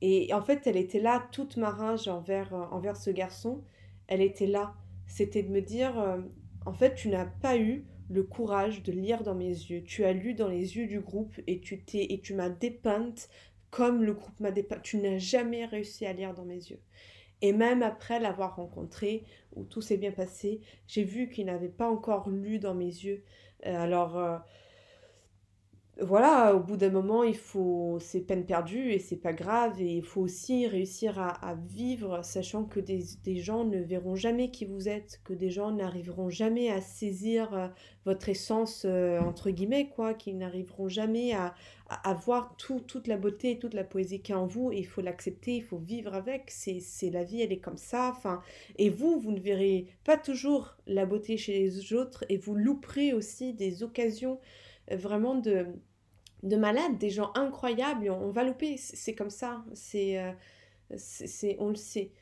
Et 0.00 0.32
en 0.34 0.42
fait, 0.42 0.66
elle 0.66 0.76
était 0.76 1.00
là, 1.00 1.28
toute 1.32 1.56
ma 1.56 1.70
rage 1.70 2.08
envers, 2.08 2.52
envers 2.72 2.96
ce 2.96 3.10
garçon. 3.10 3.62
Elle 4.06 4.20
était 4.20 4.46
là. 4.46 4.74
C'était 5.06 5.42
de 5.42 5.50
me 5.50 5.60
dire, 5.60 6.22
en 6.66 6.72
fait, 6.72 6.94
tu 6.94 7.08
n'as 7.08 7.26
pas 7.26 7.56
eu 7.56 7.86
le 8.10 8.22
courage 8.22 8.82
de 8.82 8.92
lire 8.92 9.22
dans 9.22 9.34
mes 9.34 9.48
yeux. 9.48 9.82
Tu 9.82 10.04
as 10.04 10.12
lu 10.12 10.34
dans 10.34 10.48
les 10.48 10.76
yeux 10.76 10.86
du 10.86 11.00
groupe 11.00 11.34
et 11.46 11.60
tu 11.60 11.82
t'es 11.82 12.06
et 12.12 12.20
tu 12.20 12.34
m'as 12.34 12.48
dépeinte 12.48 13.28
comme 13.70 14.04
le 14.04 14.14
groupe 14.14 14.38
m'a 14.40 14.50
dépeinte. 14.50 14.82
Tu 14.82 14.98
n'as 14.98 15.18
jamais 15.18 15.64
réussi 15.64 16.06
à 16.06 16.12
lire 16.12 16.34
dans 16.34 16.44
mes 16.44 16.54
yeux. 16.54 16.80
Et 17.42 17.52
même 17.52 17.82
après 17.82 18.20
l'avoir 18.20 18.56
rencontré, 18.56 19.24
où 19.54 19.64
tout 19.64 19.80
s'est 19.80 19.96
bien 19.96 20.12
passé, 20.12 20.60
j'ai 20.86 21.04
vu 21.04 21.28
qu'il 21.28 21.46
n'avait 21.46 21.68
pas 21.68 21.90
encore 21.90 22.30
lu 22.30 22.58
dans 22.58 22.74
mes 22.74 22.84
yeux. 22.84 23.22
Euh, 23.66 23.76
alors, 23.76 24.16
euh, 24.16 24.38
voilà, 26.02 26.56
au 26.56 26.60
bout 26.60 26.76
d'un 26.76 26.90
moment, 26.90 27.22
il 27.22 27.36
faut, 27.36 27.98
c'est 28.00 28.20
peine 28.20 28.44
perdue 28.44 28.90
et 28.90 28.98
c'est 28.98 29.16
pas 29.16 29.32
grave. 29.32 29.80
Et 29.80 29.98
il 29.98 30.02
faut 30.02 30.22
aussi 30.22 30.66
réussir 30.66 31.20
à, 31.20 31.54
vivre, 31.68 32.24
sachant 32.24 32.64
que 32.64 32.80
des, 32.80 33.04
des, 33.22 33.36
gens 33.36 33.64
ne 33.64 33.78
verront 33.78 34.16
jamais 34.16 34.50
qui 34.50 34.64
vous 34.64 34.88
êtes, 34.88 35.20
que 35.22 35.32
des 35.32 35.50
gens 35.50 35.70
n'arriveront 35.70 36.30
jamais 36.30 36.68
à 36.68 36.80
saisir 36.80 37.54
euh, 37.54 37.68
votre 38.06 38.28
essence, 38.28 38.84
euh, 38.84 39.20
entre 39.20 39.50
guillemets, 39.50 39.88
quoi, 39.88 40.14
qu'ils 40.14 40.36
n'arriveront 40.36 40.88
jamais 40.88 41.32
à, 41.32 41.54
à, 41.88 42.10
à 42.10 42.14
voir 42.14 42.56
tout, 42.56 42.80
toute 42.80 43.06
la 43.06 43.16
beauté 43.16 43.52
et 43.52 43.58
toute 43.60 43.74
la 43.74 43.84
poésie 43.84 44.20
qu'il 44.20 44.34
y 44.34 44.38
a 44.38 44.40
en 44.40 44.46
vous. 44.46 44.72
Et 44.72 44.78
il 44.78 44.86
faut 44.86 45.00
l'accepter, 45.00 45.56
il 45.56 45.62
faut 45.62 45.78
vivre 45.78 46.14
avec. 46.14 46.50
C'est, 46.50 46.80
c'est 46.80 47.10
la 47.10 47.22
vie, 47.22 47.40
elle 47.40 47.52
est 47.52 47.60
comme 47.60 47.78
ça. 47.78 48.10
Enfin, 48.10 48.42
et 48.78 48.90
vous, 48.90 49.20
vous 49.20 49.30
ne 49.30 49.40
verrez 49.40 49.86
pas 50.02 50.16
toujours 50.16 50.76
la 50.88 51.06
beauté 51.06 51.36
chez 51.36 51.52
les 51.52 51.94
autres 51.94 52.24
et 52.28 52.36
vous 52.36 52.56
louperez 52.56 53.12
aussi 53.12 53.54
des 53.54 53.84
occasions 53.84 54.40
vraiment 54.90 55.34
de, 55.34 55.66
de 56.42 56.56
malades, 56.56 56.98
des 56.98 57.10
gens 57.10 57.32
incroyables, 57.34 58.10
on, 58.10 58.30
va 58.30 58.44
louper, 58.44 58.76
c'est 58.76 59.14
comme 59.14 59.30
ça, 59.30 59.64
c'est, 59.72 60.18
euh, 60.18 60.32
c'est, 60.96 61.56
on 61.58 61.68
le 61.68 61.74
sait. 61.74 62.12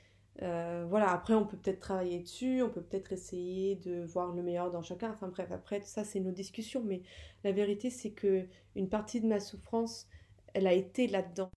Euh, 0.40 0.86
voilà, 0.88 1.10
après 1.10 1.34
on 1.34 1.44
peut 1.44 1.58
peut-être 1.58 1.80
travailler 1.80 2.20
dessus, 2.20 2.62
on 2.62 2.70
peut 2.70 2.80
peut-être 2.80 3.12
essayer 3.12 3.76
de 3.76 4.02
voir 4.04 4.32
le 4.32 4.42
meilleur 4.42 4.70
dans 4.70 4.80
chacun, 4.82 5.10
enfin 5.10 5.28
bref, 5.28 5.50
après 5.52 5.82
ça 5.82 6.04
c'est 6.04 6.20
nos 6.20 6.30
discussions, 6.30 6.82
mais 6.82 7.02
la 7.44 7.52
vérité 7.52 7.90
c'est 7.90 8.12
que 8.12 8.46
une 8.74 8.88
partie 8.88 9.20
de 9.20 9.26
ma 9.26 9.40
souffrance, 9.40 10.08
elle 10.54 10.66
a 10.66 10.72
été 10.72 11.06
là-dedans. 11.06 11.50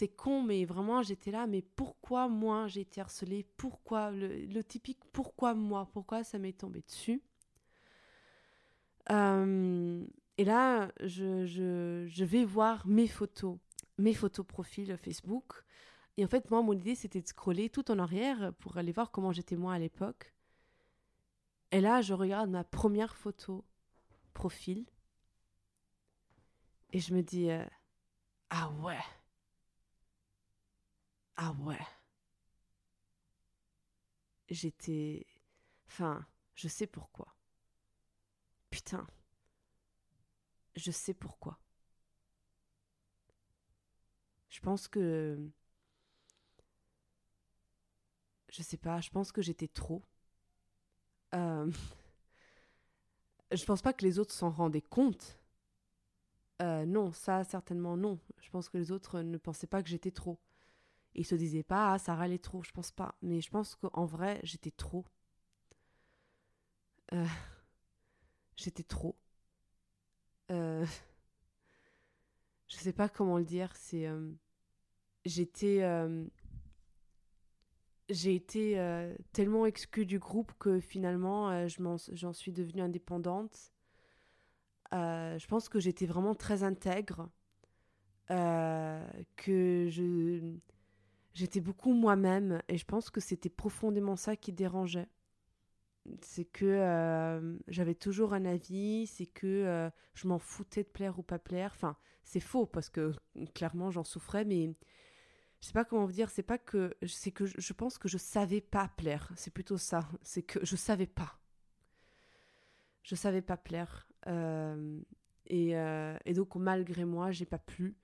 C'est 0.00 0.08
con, 0.08 0.42
mais 0.42 0.64
vraiment, 0.64 1.02
j'étais 1.02 1.30
là, 1.30 1.46
mais 1.46 1.60
pourquoi 1.60 2.26
moi 2.26 2.66
j'ai 2.68 2.80
été 2.80 3.02
harcelée? 3.02 3.44
Pourquoi 3.58 4.10
le, 4.10 4.62
typique 4.64 5.00
pourquoi 5.12 5.52
moi? 5.52 5.90
Pourquoi 5.92 6.24
ça 6.24 6.38
m'est 6.38 6.58
tombé 6.58 6.80
dessus? 6.80 7.22
Euh, 9.10 10.02
Et 10.38 10.44
là, 10.44 10.90
je, 11.02 11.44
je, 11.44 12.24
vais 12.24 12.46
voir 12.46 12.86
mes 12.86 13.08
photos, 13.08 13.58
mes 13.98 14.14
photos 14.14 14.46
profil 14.46 14.96
Facebook. 14.96 15.64
Et 16.16 16.24
en 16.24 16.28
fait, 16.28 16.50
moi, 16.50 16.62
mon 16.62 16.72
idée, 16.72 16.94
c'était 16.94 17.20
de 17.20 17.28
scroller 17.28 17.68
tout 17.68 17.90
en 17.90 17.98
arrière 17.98 18.54
pour 18.60 18.78
aller 18.78 18.92
voir 18.92 19.10
comment 19.10 19.32
j'étais 19.32 19.56
moi 19.56 19.74
à 19.74 19.78
l'époque. 19.78 20.32
Et 21.72 21.82
là, 21.82 22.00
je 22.00 22.14
regarde 22.14 22.48
ma 22.48 22.64
première 22.64 23.14
photo 23.16 23.66
profil. 24.32 24.86
Et 26.94 27.00
je 27.00 27.12
me 27.12 27.22
dis, 27.22 27.50
euh, 27.50 27.62
ah 28.48 28.70
ouais. 28.82 28.96
Ah 31.36 31.52
ouais. 31.58 31.78
J'étais... 34.50 35.26
Enfin, 35.88 36.26
je 36.54 36.68
sais 36.68 36.86
pourquoi. 36.86 37.34
Putain. 38.70 39.06
Je 40.74 40.90
sais 40.90 41.14
pourquoi. 41.14 41.60
Je 44.50 44.60
pense 44.60 44.88
que... 44.88 45.38
Je 48.50 48.62
sais 48.62 48.76
pas, 48.76 49.00
je 49.00 49.08
pense 49.10 49.32
que 49.32 49.40
j'étais 49.40 49.68
trop. 49.68 50.02
Euh... 51.34 51.70
je 53.52 53.64
pense 53.64 53.82
pas 53.82 53.92
que 53.92 54.04
les 54.04 54.18
autres 54.18 54.34
s'en 54.34 54.50
rendaient 54.50 54.80
compte. 54.82 55.38
Euh, 56.62 56.84
non, 56.86 57.12
ça 57.12 57.42
certainement 57.44 57.96
non. 57.96 58.18
Je 58.40 58.50
pense 58.50 58.68
que 58.68 58.78
les 58.78 58.92
autres 58.92 59.20
ne 59.22 59.38
pensaient 59.38 59.66
pas 59.66 59.82
que 59.82 59.88
j'étais 59.88 60.10
trop. 60.10 60.38
Ils 61.14 61.26
se 61.26 61.34
disaient 61.34 61.62
pas, 61.62 61.92
ah, 61.94 61.98
Sarah 61.98 62.26
elle 62.26 62.32
est 62.32 62.44
trop, 62.44 62.62
je 62.62 62.70
pense 62.72 62.92
pas. 62.92 63.14
Mais 63.22 63.40
je 63.40 63.50
pense 63.50 63.74
qu'en 63.74 64.04
vrai, 64.04 64.40
j'étais 64.42 64.70
trop. 64.70 65.04
Euh, 67.12 67.26
j'étais 68.56 68.82
trop. 68.84 69.16
Euh, 70.50 70.86
je 72.68 72.76
sais 72.76 72.92
pas 72.92 73.08
comment 73.08 73.38
le 73.38 73.44
dire, 73.44 73.74
c'est. 73.76 74.06
Euh, 74.06 74.30
j'étais. 75.24 75.82
J'ai 78.08 78.34
été 78.34 78.74
tellement 79.32 79.66
exclue 79.66 80.04
du 80.04 80.18
groupe 80.18 80.52
que 80.58 80.80
finalement, 80.80 81.68
j'en 81.68 82.32
suis 82.32 82.50
devenue 82.52 82.82
indépendante. 82.82 83.72
je 84.92 85.46
pense 85.46 85.68
que 85.68 85.78
j'étais 85.78 86.06
vraiment 86.06 86.34
très 86.34 86.64
intègre. 86.64 87.28
que 88.28 89.86
je 89.90 90.56
j'étais 91.34 91.60
beaucoup 91.60 91.92
moi-même 91.92 92.62
et 92.68 92.76
je 92.76 92.84
pense 92.84 93.10
que 93.10 93.20
c'était 93.20 93.48
profondément 93.48 94.16
ça 94.16 94.36
qui 94.36 94.52
dérangeait. 94.52 95.08
C'est 96.22 96.46
que 96.46 96.64
euh, 96.64 97.58
j'avais 97.68 97.94
toujours 97.94 98.32
un 98.32 98.44
avis, 98.44 99.06
c'est 99.06 99.26
que 99.26 99.46
euh, 99.46 99.90
je 100.14 100.28
m'en 100.28 100.38
foutais 100.38 100.82
de 100.82 100.88
plaire 100.88 101.18
ou 101.18 101.22
pas 101.22 101.38
plaire. 101.38 101.72
Enfin, 101.74 101.96
c'est 102.24 102.40
faux 102.40 102.66
parce 102.66 102.88
que 102.88 103.12
clairement 103.54 103.90
j'en 103.90 104.04
souffrais, 104.04 104.44
mais 104.44 104.74
je 105.60 105.66
sais 105.66 105.72
pas 105.72 105.84
comment 105.84 106.06
vous 106.06 106.12
dire. 106.12 106.30
C'est 106.30 106.42
pas 106.42 106.58
que 106.58 106.94
c'est 107.06 107.32
que 107.32 107.44
je 107.46 107.72
pense 107.72 107.98
que 107.98 108.08
je 108.08 108.18
savais 108.18 108.60
pas 108.60 108.88
plaire. 108.96 109.30
C'est 109.36 109.52
plutôt 109.52 109.78
ça. 109.78 110.08
C'est 110.22 110.42
que 110.42 110.64
je 110.64 110.76
savais 110.76 111.06
pas. 111.06 111.38
Je 113.02 113.14
savais 113.14 113.42
pas 113.42 113.56
plaire. 113.56 114.08
Euh, 114.26 115.00
et, 115.46 115.70
et, 115.70 116.34
donc 116.34 116.54
malgré 116.54 117.04
moi, 117.04 117.30
j'ai 117.30 117.46
pas 117.46 117.58
plu. 117.58 117.96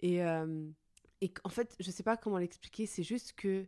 Et 0.00 0.22
et 1.22 1.32
en 1.44 1.48
fait, 1.50 1.76
je 1.80 1.90
sais 1.90 2.02
pas 2.02 2.16
comment 2.16 2.38
l'expliquer, 2.38 2.84
c'est 2.86 3.04
juste 3.04 3.32
que 3.34 3.64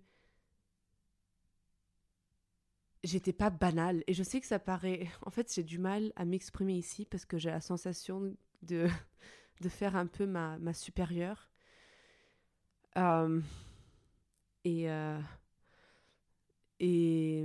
j'étais 3.04 3.32
pas 3.32 3.50
banale. 3.50 4.02
Et 4.08 4.12
je 4.12 4.24
sais 4.24 4.40
que 4.40 4.46
ça 4.46 4.58
paraît. 4.58 5.06
En 5.22 5.30
fait, 5.30 5.52
j'ai 5.54 5.62
du 5.62 5.78
mal 5.78 6.12
à 6.16 6.24
m'exprimer 6.24 6.74
ici 6.74 7.06
parce 7.06 7.24
que 7.24 7.38
j'ai 7.38 7.50
la 7.50 7.60
sensation 7.60 8.36
de, 8.62 8.88
de 9.60 9.68
faire 9.68 9.94
un 9.94 10.06
peu 10.06 10.26
ma, 10.26 10.58
ma 10.58 10.74
supérieure. 10.74 11.48
Euh, 12.98 13.40
et, 14.64 14.90
euh, 14.90 15.20
et, 16.80 17.44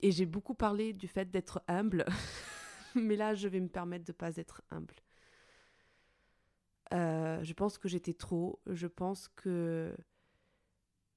et 0.00 0.12
j'ai 0.12 0.26
beaucoup 0.26 0.54
parlé 0.54 0.94
du 0.94 1.08
fait 1.08 1.30
d'être 1.30 1.62
humble. 1.68 2.06
Mais 2.94 3.16
là, 3.16 3.34
je 3.34 3.48
vais 3.48 3.60
me 3.60 3.68
permettre 3.68 4.06
de 4.06 4.12
pas 4.12 4.36
être 4.36 4.62
humble. 4.70 4.94
Euh, 6.92 7.42
je 7.42 7.52
pense 7.52 7.78
que 7.78 7.88
j'étais 7.88 8.14
trop. 8.14 8.60
Je 8.66 8.86
pense 8.86 9.28
que 9.28 9.94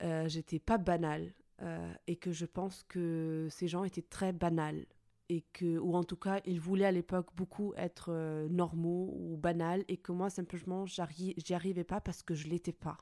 euh, 0.02 0.28
j'étais 0.28 0.60
pas 0.60 0.78
banale. 0.78 1.34
Euh, 1.62 1.94
et 2.08 2.16
que 2.16 2.32
je 2.32 2.46
pense 2.46 2.84
que 2.84 3.48
ces 3.52 3.68
gens 3.68 3.84
étaient 3.84 4.02
très 4.02 4.32
banals. 4.32 4.86
Et 5.28 5.42
que, 5.54 5.78
ou 5.78 5.96
en 5.96 6.04
tout 6.04 6.16
cas, 6.16 6.42
ils 6.46 6.60
voulaient 6.60 6.86
à 6.86 6.92
l'époque 6.92 7.28
beaucoup 7.36 7.74
être 7.76 8.12
normaux 8.50 9.14
ou 9.16 9.38
banals. 9.38 9.84
Et 9.88 9.98
que 9.98 10.12
moi, 10.12 10.30
simplement, 10.30 10.86
j'y 10.86 11.54
arrivais 11.54 11.84
pas 11.84 12.02
parce 12.02 12.24
que 12.24 12.34
je 12.34 12.48
l'étais 12.48 12.74
pas. 12.74 12.98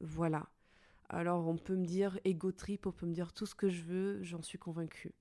Voilà. 0.00 0.48
Alors, 1.08 1.46
on 1.46 1.56
peut 1.56 1.76
me 1.76 1.84
dire 1.84 2.18
ego 2.24 2.52
on 2.84 2.92
peut 2.92 3.06
me 3.06 3.12
dire 3.12 3.32
tout 3.32 3.46
ce 3.46 3.54
que 3.54 3.68
je 3.68 3.82
veux, 3.82 4.22
j'en 4.22 4.42
suis 4.42 4.58
convaincue. 4.58 5.12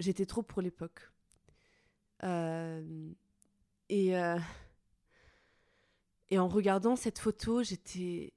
J'étais 0.00 0.26
trop 0.26 0.42
pour 0.42 0.62
l'époque. 0.62 1.10
Et, 3.88 4.16
euh, 4.16 4.38
et 6.30 6.38
en 6.38 6.48
regardant 6.48 6.96
cette 6.96 7.18
photo, 7.18 7.62
j'étais. 7.62 8.32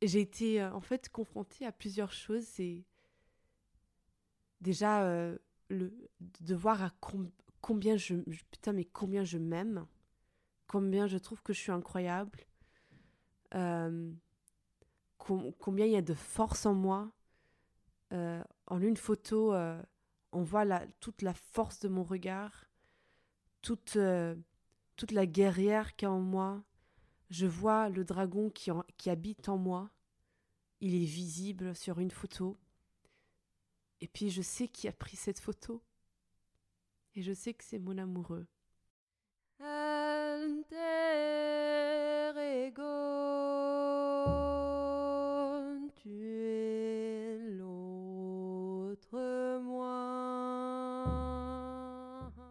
J'ai 0.00 0.20
été 0.20 0.62
euh, 0.62 0.72
en 0.72 0.80
fait 0.80 1.08
confrontée 1.08 1.66
à 1.66 1.72
plusieurs 1.72 2.12
choses. 2.12 2.44
C'est 2.44 2.84
déjà 4.60 5.02
euh, 5.02 5.36
le, 5.68 5.92
de 6.40 6.54
voir 6.54 6.82
à 6.82 6.92
combien 7.60 7.96
je. 7.96 8.14
Putain, 8.50 8.72
mais 8.72 8.84
combien 8.84 9.24
je 9.24 9.38
m'aime. 9.38 9.86
Combien 10.66 11.06
je 11.06 11.18
trouve 11.18 11.42
que 11.42 11.52
je 11.52 11.60
suis 11.60 11.72
incroyable. 11.72 12.46
combien 15.18 15.86
il 15.86 15.92
y 15.92 15.96
a 15.96 16.02
de 16.02 16.14
force 16.14 16.66
en 16.66 16.74
moi. 16.74 17.10
en 18.12 18.80
une 18.80 18.96
photo, 18.96 19.54
on 20.32 20.42
voit 20.42 20.64
la, 20.64 20.86
toute 21.00 21.22
la 21.22 21.32
force 21.32 21.80
de 21.80 21.88
mon 21.88 22.02
regard 22.04 22.67
toute, 23.62 23.96
euh, 23.96 24.34
toute 24.96 25.12
la 25.12 25.26
guerrière 25.26 25.96
qui 25.96 26.04
est 26.04 26.08
en 26.08 26.20
moi. 26.20 26.62
Je 27.30 27.46
vois 27.46 27.88
le 27.88 28.04
dragon 28.04 28.50
qui, 28.50 28.70
qui 28.96 29.10
habite 29.10 29.48
en 29.48 29.58
moi. 29.58 29.90
Il 30.80 30.94
est 30.94 31.06
visible 31.06 31.74
sur 31.74 31.98
une 31.98 32.10
photo. 32.10 32.56
Et 34.00 34.08
puis 34.08 34.30
je 34.30 34.42
sais 34.42 34.68
qui 34.68 34.88
a 34.88 34.92
pris 34.92 35.16
cette 35.16 35.40
photo. 35.40 35.82
Et 37.14 37.22
je 37.22 37.32
sais 37.32 37.54
que 37.54 37.64
c'est 37.64 37.78
mon 37.78 37.98
amoureux. 37.98 38.46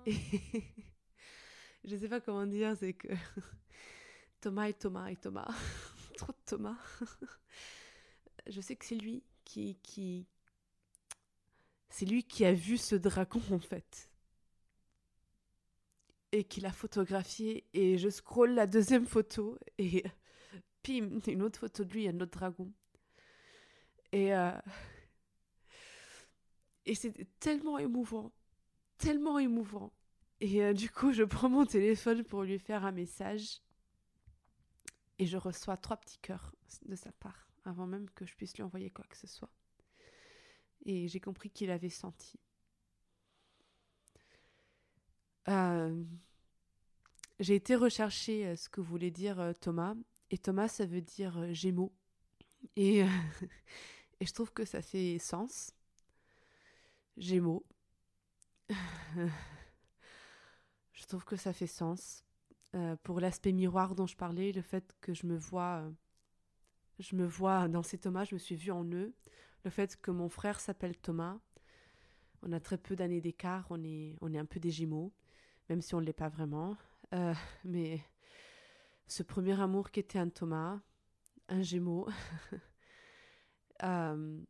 je 1.88 1.96
sais 1.96 2.10
pas 2.10 2.20
comment 2.20 2.46
dire, 2.46 2.76
c'est 2.78 2.94
que 2.94 3.08
Thomas 4.42 4.68
et 4.68 4.74
Thomas 4.74 5.10
et 5.10 5.16
Thomas, 5.16 5.48
trop 6.18 6.34
de 6.34 6.38
Thomas. 6.46 6.78
je 8.48 8.60
sais 8.62 8.76
que 8.76 8.86
c'est 8.86 8.96
lui 8.96 9.24
qui, 9.46 9.78
qui, 9.82 10.28
c'est 11.90 12.06
lui 12.06 12.24
qui 12.24 12.46
a 12.46 12.54
vu 12.54 12.78
ce 12.78 12.96
dragon 12.96 13.42
en 13.52 13.60
fait. 13.60 14.12
Et 16.34 16.44
qui 16.44 16.60
l'a 16.60 16.74
photographié. 16.74 17.66
Et 17.74 17.98
je 17.98 18.10
scrolle 18.10 18.54
la 18.54 18.68
deuxième 18.68 19.06
photo 19.06 19.58
et 19.78 20.04
pim 20.84 21.20
une 21.26 21.42
autre 21.42 21.60
photo 21.62 21.86
de 21.86 21.94
lui 21.94 22.08
un 22.10 22.20
autre 22.20 22.38
dragon. 22.38 22.72
Et 24.12 24.36
euh, 24.36 24.52
et 26.86 26.96
c'est 26.96 27.14
tellement 27.40 27.78
émouvant. 27.78 28.34
Tellement 28.98 29.40
émouvant 29.40 29.94
et 30.40 30.64
euh, 30.64 30.74
du 30.74 30.90
coup, 30.90 31.14
je 31.14 31.24
prends 31.24 31.50
mon 31.50 31.66
téléphone 31.66 32.24
pour 32.24 32.44
lui 32.44 32.60
faire 32.60 32.86
un 32.86 32.92
message. 32.92 33.62
Et 35.20 35.26
je 35.26 35.38
reçois 35.38 35.78
trois 35.78 35.98
petits 35.98 36.20
cœurs 36.20 36.54
de 36.86 36.96
sa 36.96 37.12
part, 37.12 37.50
avant 37.66 37.88
même 37.88 38.08
que 38.12 38.26
je 38.26 38.36
puisse 38.36 38.56
lui 38.56 38.62
envoyer 38.62 38.92
quoi 38.92 39.06
que 39.10 39.18
ce 39.18 39.26
soit. 39.26 39.50
Et 40.86 41.08
j'ai 41.08 41.20
compris 41.20 41.50
qu'il 41.50 41.72
avait 41.72 41.90
senti. 41.90 42.40
Euh, 45.50 46.04
j'ai 47.40 47.56
été 47.56 47.76
rechercher 47.76 48.46
euh, 48.46 48.56
ce 48.56 48.70
que 48.70 48.80
voulait 48.82 49.12
dire 49.12 49.54
Thomas. 49.60 49.96
Et 50.30 50.38
Thomas, 50.38 50.68
ça 50.68 50.86
veut 50.86 51.02
dire 51.02 51.52
Gémeaux. 51.52 51.94
Et, 52.76 53.00
et 54.20 54.26
je 54.26 54.34
trouve 54.34 54.52
que 54.54 54.66
ça 54.66 54.84
fait 54.84 55.18
sens. 55.18 55.74
Gémeaux. 57.18 57.66
Je 61.08 61.12
trouve 61.12 61.24
que 61.24 61.38
ça 61.38 61.54
fait 61.54 61.68
sens. 61.68 62.26
pour 63.04 63.22
l'aspect 63.22 63.54
miroir 63.54 63.96
dont 63.96 64.08
je 64.08 64.18
parlais, 64.18 64.52
le 64.52 64.62
fait 64.62 64.94
que 65.00 65.14
je 65.14 65.26
me 65.26 65.38
vois, 65.38 65.90
je 67.00 67.16
me 67.16 67.26
vois 67.26 67.70
dans 67.70 67.82
ces 67.82 67.98
Thomas, 67.98 68.26
je 68.26 68.36
me 68.36 68.40
suis 68.40 68.58
vue 68.58 68.72
en 68.72 68.84
eux, 68.84 69.16
le 69.64 69.70
fait 69.70 69.96
que 70.02 70.12
mon 70.12 70.28
frère 70.28 70.60
s'appelle 70.60 70.98
Thomas, 70.98 71.40
on 72.42 72.52
a 72.52 72.60
très 72.60 72.78
peu 72.78 72.98
d'années 72.98 73.22
d'écart, 73.22 73.68
on 73.70 73.82
est, 73.86 74.18
on 74.20 74.34
est 74.34 74.38
un 74.38 74.46
peu 74.46 74.60
des 74.60 74.70
jumeaux, 74.70 75.14
même 75.70 75.82
si 75.82 75.96
on 75.96 76.02
ne 76.02 76.06
l'est 76.06 76.12
pas 76.12 76.28
vraiment. 76.28 76.76
Euh, 77.14 77.34
mais 77.64 78.02
ce 79.08 79.24
premier 79.24 79.60
amour 79.62 79.92
qui 79.92 80.02
était 80.02 80.20
un 80.20 80.28
Thomas, 80.28 80.82
un 81.48 81.62
Gémeaux, 81.62 82.10
euh, 83.84 84.42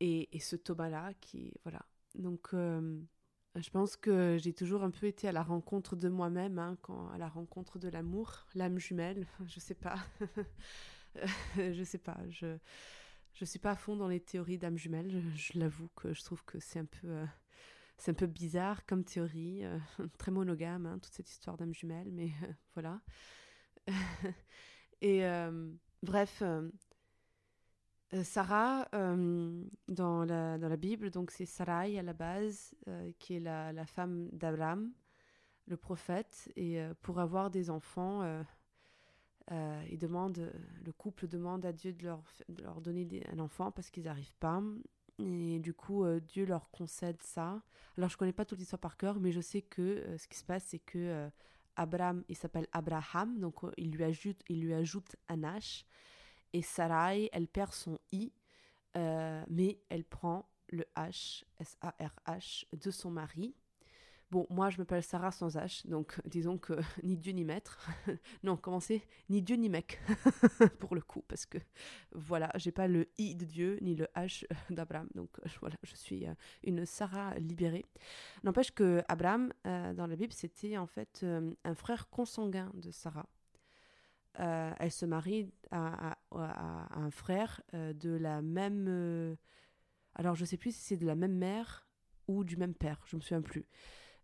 et, 0.00 0.36
et, 0.36 0.40
ce 0.40 0.56
Thomas-là 0.56 1.14
qui, 1.14 1.54
voilà. 1.62 1.80
Donc, 2.14 2.50
euh, 2.52 3.00
je 3.60 3.70
pense 3.70 3.96
que 3.96 4.36
j'ai 4.40 4.52
toujours 4.52 4.82
un 4.82 4.90
peu 4.90 5.06
été 5.06 5.28
à 5.28 5.32
la 5.32 5.42
rencontre 5.42 5.96
de 5.96 6.08
moi-même, 6.08 6.58
hein, 6.58 6.76
à 7.14 7.18
la 7.18 7.28
rencontre 7.28 7.78
de 7.78 7.88
l'amour, 7.88 8.46
l'âme 8.54 8.78
jumelle, 8.78 9.26
je 9.46 9.60
sais 9.60 9.74
pas. 9.74 9.96
je 11.56 11.82
sais 11.84 11.98
pas, 11.98 12.18
je 12.28 12.56
je 13.34 13.44
suis 13.44 13.60
pas 13.60 13.70
à 13.70 13.76
fond 13.76 13.94
dans 13.94 14.08
les 14.08 14.18
théories 14.18 14.58
d'âme 14.58 14.76
jumelle, 14.76 15.22
je, 15.36 15.56
l'avoue 15.60 15.88
que 15.94 16.12
je 16.12 16.24
trouve 16.24 16.44
que 16.44 16.58
c'est 16.58 16.80
un 16.80 16.84
peu 16.86 17.24
c'est 17.96 18.10
un 18.10 18.14
peu 18.14 18.26
bizarre 18.26 18.84
comme 18.86 19.04
théorie, 19.04 19.64
euh, 19.64 19.78
très 20.18 20.30
monogame, 20.30 20.86
hein, 20.86 20.98
toute 20.98 21.12
cette 21.12 21.30
histoire 21.30 21.56
d'âme 21.56 21.74
jumelle, 21.74 22.10
mais 22.10 22.32
euh, 22.42 22.52
voilà. 22.74 23.00
et 25.00 25.22
euh, 28.14 28.24
Sarah, 28.24 28.88
dans, 28.92 30.24
la, 30.24 30.58
dans 30.58 30.68
la 30.68 30.76
Bible, 30.76 31.10
donc 31.10 31.30
c'est 31.30 31.46
Sarai 31.46 31.98
à 31.98 32.02
la 32.02 32.12
base, 32.12 32.74
qui 33.18 33.36
est 33.36 33.40
la, 33.40 33.72
la 33.72 33.86
femme 33.86 34.28
d'Abraham, 34.32 34.92
le 35.66 35.76
prophète, 35.76 36.50
et 36.56 36.80
pour 37.02 37.20
avoir 37.20 37.50
des 37.50 37.70
enfants, 37.70 38.22
il 39.50 39.98
demande, 39.98 40.52
le 40.84 40.92
couple 40.92 41.28
demande 41.28 41.66
à 41.66 41.72
Dieu 41.72 41.92
de 41.92 42.04
leur, 42.04 42.22
de 42.48 42.62
leur 42.62 42.80
donner 42.80 43.06
un 43.30 43.38
enfant 43.38 43.70
parce 43.70 43.90
qu'ils 43.90 44.04
n'arrivent 44.04 44.36
pas. 44.40 44.62
Et 45.18 45.58
du 45.58 45.74
coup, 45.74 46.04
euh, 46.04 46.20
Dieu 46.20 46.46
leur 46.46 46.70
concède 46.70 47.20
ça. 47.22 47.62
Alors, 47.96 48.08
je 48.08 48.16
connais 48.16 48.32
pas 48.32 48.44
toute 48.44 48.58
l'histoire 48.58 48.80
par 48.80 48.96
cœur, 48.96 49.18
mais 49.18 49.32
je 49.32 49.40
sais 49.40 49.62
que 49.62 49.82
euh, 49.82 50.16
ce 50.18 50.28
qui 50.28 50.38
se 50.38 50.44
passe, 50.44 50.64
c'est 50.66 50.78
que 50.78 50.98
euh, 50.98 51.28
Abraham, 51.76 52.22
il 52.28 52.36
s'appelle 52.36 52.68
Abraham, 52.72 53.38
donc 53.40 53.56
il, 53.76 53.90
lui 53.90 54.04
ajoute, 54.04 54.40
il 54.48 54.60
lui 54.60 54.74
ajoute 54.74 55.16
un. 55.28 55.42
Et 56.52 56.62
Sarai, 56.62 57.28
elle 57.32 57.48
perd 57.48 57.72
son 57.72 57.98
I, 58.12 58.32
mais 58.94 59.80
elle 59.88 60.04
prend 60.04 60.48
le 60.70 60.84
H, 60.96 61.44
S-A-R-H, 61.60 62.66
de 62.72 62.90
son 62.90 63.10
mari. 63.10 63.54
Bon, 64.30 64.46
moi, 64.50 64.68
je 64.68 64.76
m'appelle 64.76 65.02
Sarah 65.02 65.30
sans 65.30 65.56
H, 65.56 65.86
donc 65.88 66.20
disons 66.26 66.58
que 66.58 66.74
ni 67.02 67.16
Dieu 67.16 67.32
ni 67.32 67.44
maître. 67.44 67.88
non, 68.42 68.58
commencez, 68.58 69.02
ni 69.30 69.40
Dieu 69.40 69.56
ni 69.56 69.70
mec, 69.70 69.98
pour 70.80 70.94
le 70.94 71.00
coup, 71.00 71.24
parce 71.26 71.46
que 71.46 71.56
voilà, 72.12 72.50
j'ai 72.56 72.70
pas 72.70 72.88
le 72.88 73.08
I 73.16 73.34
de 73.34 73.46
Dieu 73.46 73.78
ni 73.80 73.94
le 73.94 74.06
H 74.14 74.44
d'Abraham. 74.68 75.08
Donc 75.14 75.30
voilà, 75.60 75.76
je 75.82 75.96
suis 75.96 76.26
euh, 76.26 76.34
une 76.62 76.84
Sarah 76.84 77.38
libérée. 77.38 77.86
N'empêche 78.44 78.70
que 78.70 79.02
Abraham, 79.08 79.50
euh, 79.66 79.94
dans 79.94 80.06
la 80.06 80.16
Bible, 80.16 80.34
c'était 80.34 80.76
en 80.76 80.86
fait 80.86 81.20
euh, 81.22 81.54
un 81.64 81.74
frère 81.74 82.10
consanguin 82.10 82.70
de 82.74 82.90
Sarah. 82.90 83.26
Elle 84.38 84.92
se 84.92 85.04
marie 85.04 85.52
à, 85.70 86.16
un 86.30 87.10
frère 87.10 87.60
de 87.72 88.10
la 88.10 88.40
même. 88.42 89.36
alors, 90.14 90.34
je 90.34 90.44
sais 90.44 90.56
plus 90.56 90.74
si 90.74 90.80
c'est 90.80 90.96
de 90.96 91.06
la 91.06 91.14
même 91.14 91.36
mère 91.36 91.86
ou 92.28 92.44
du 92.44 92.56
même 92.56 92.74
père, 92.74 93.00
je 93.06 93.16
me 93.16 93.20
souviens 93.20 93.42
plus. 93.42 93.66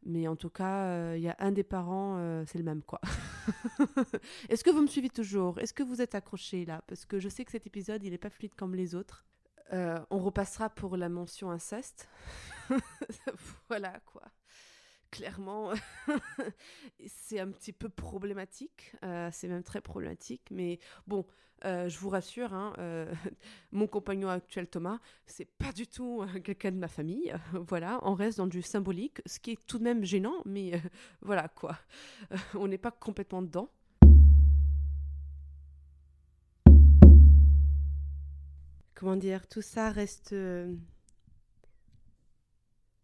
Mais 0.07 0.29
en 0.29 0.37
tout 0.37 0.51
cas, 0.51 0.85
il 0.87 1.17
euh, 1.17 1.19
y 1.19 1.29
a 1.29 1.37
un 1.39 1.51
des 1.51 1.63
parents, 1.63 2.17
euh, 2.19 2.45
c'est 2.47 2.59
le 2.59 2.65
même, 2.65 2.83
quoi. 2.83 3.01
Est-ce 4.51 4.63
que 4.63 4.71
vous 4.71 4.83
me 4.83 4.87
suivez 4.87 5.09
toujours? 5.09 5.59
Est-ce 5.59 5.73
que 5.73 5.83
vous 5.83 6.03
êtes 6.03 6.15
accrochés 6.15 6.67
là? 6.67 6.83
Parce 6.87 7.07
que 7.07 7.19
je 7.19 7.29
sais 7.31 7.45
que 7.45 7.51
cet 7.51 7.67
épisode, 7.67 8.05
il 8.05 8.11
n'est 8.11 8.19
pas 8.19 8.29
fluide 8.29 8.55
comme 8.55 8.75
les 8.75 8.95
autres. 8.95 9.25
Euh, 9.73 9.99
on 10.11 10.19
repassera 10.19 10.69
pour 10.69 10.99
la 10.99 11.09
mention 11.09 11.51
inceste. 11.51 12.09
voilà, 13.69 13.99
quoi 14.05 14.25
clairement, 15.15 15.71
c'est 17.07 17.39
un 17.39 17.49
petit 17.49 17.73
peu 17.73 17.89
problématique. 17.89 18.93
Euh, 19.05 19.29
c'est 19.33 19.47
même 19.47 19.63
très 19.63 19.81
problématique. 19.81 20.43
Mais 20.51 20.81
bon, 21.07 21.25
euh, 21.65 21.89
je 21.89 21.97
vous 22.01 22.09
rassure, 22.09 22.53
hein, 22.53 22.73
euh, 22.79 23.13
mon 23.73 23.87
compagnon 23.87 24.29
actuel 24.29 24.67
Thomas, 24.67 24.99
c'est 25.27 25.45
pas 25.45 25.71
du 25.71 25.87
tout 25.87 26.25
quelqu'un 26.43 26.73
de 26.73 26.79
ma 26.79 26.89
famille. 26.89 27.33
voilà, 27.53 28.01
on 28.03 28.15
reste 28.15 28.39
dans 28.39 28.49
du 28.49 28.61
symbolique, 28.61 29.23
ce 29.25 29.39
qui 29.39 29.53
est 29.53 29.67
tout 29.69 29.79
de 29.79 29.85
même 29.85 30.05
gênant, 30.05 30.43
mais 30.47 30.83
voilà 31.23 31.47
quoi. 31.47 31.79
on 32.55 32.67
n'est 32.67 32.77
pas 32.77 32.91
complètement 32.91 33.41
dedans. 33.41 33.71
Comment 38.97 39.17
dire, 39.17 39.47
tout 39.47 39.63
ça 39.63 39.91
reste 39.91 40.35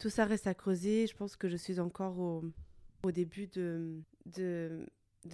tout 0.00 0.10
ça 0.10 0.24
reste 0.24 0.46
à 0.46 0.54
creuser. 0.54 1.06
Je 1.06 1.14
pense 1.14 1.36
que 1.36 1.48
je 1.48 1.56
suis 1.56 1.78
encore 1.78 2.18
au, 2.18 3.12
début 3.12 3.46
de, 3.46 4.02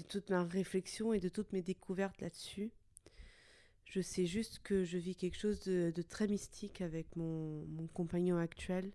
toute 0.08 0.28
ma 0.28 0.44
réflexion 0.44 1.12
et 1.12 1.20
de 1.20 1.28
toutes 1.28 1.52
mes 1.52 1.62
découvertes 1.62 2.20
là-dessus. 2.20 2.70
Je 3.84 4.00
sais 4.00 4.26
juste 4.26 4.58
que 4.64 4.82
je 4.82 4.98
vis 4.98 5.14
quelque 5.14 5.38
chose 5.38 5.60
de, 5.60 5.92
de 5.94 6.02
très 6.02 6.26
mystique 6.26 6.80
avec 6.80 7.14
mon, 7.14 7.64
mon, 7.68 7.86
compagnon 7.86 8.36
actuel, 8.36 8.90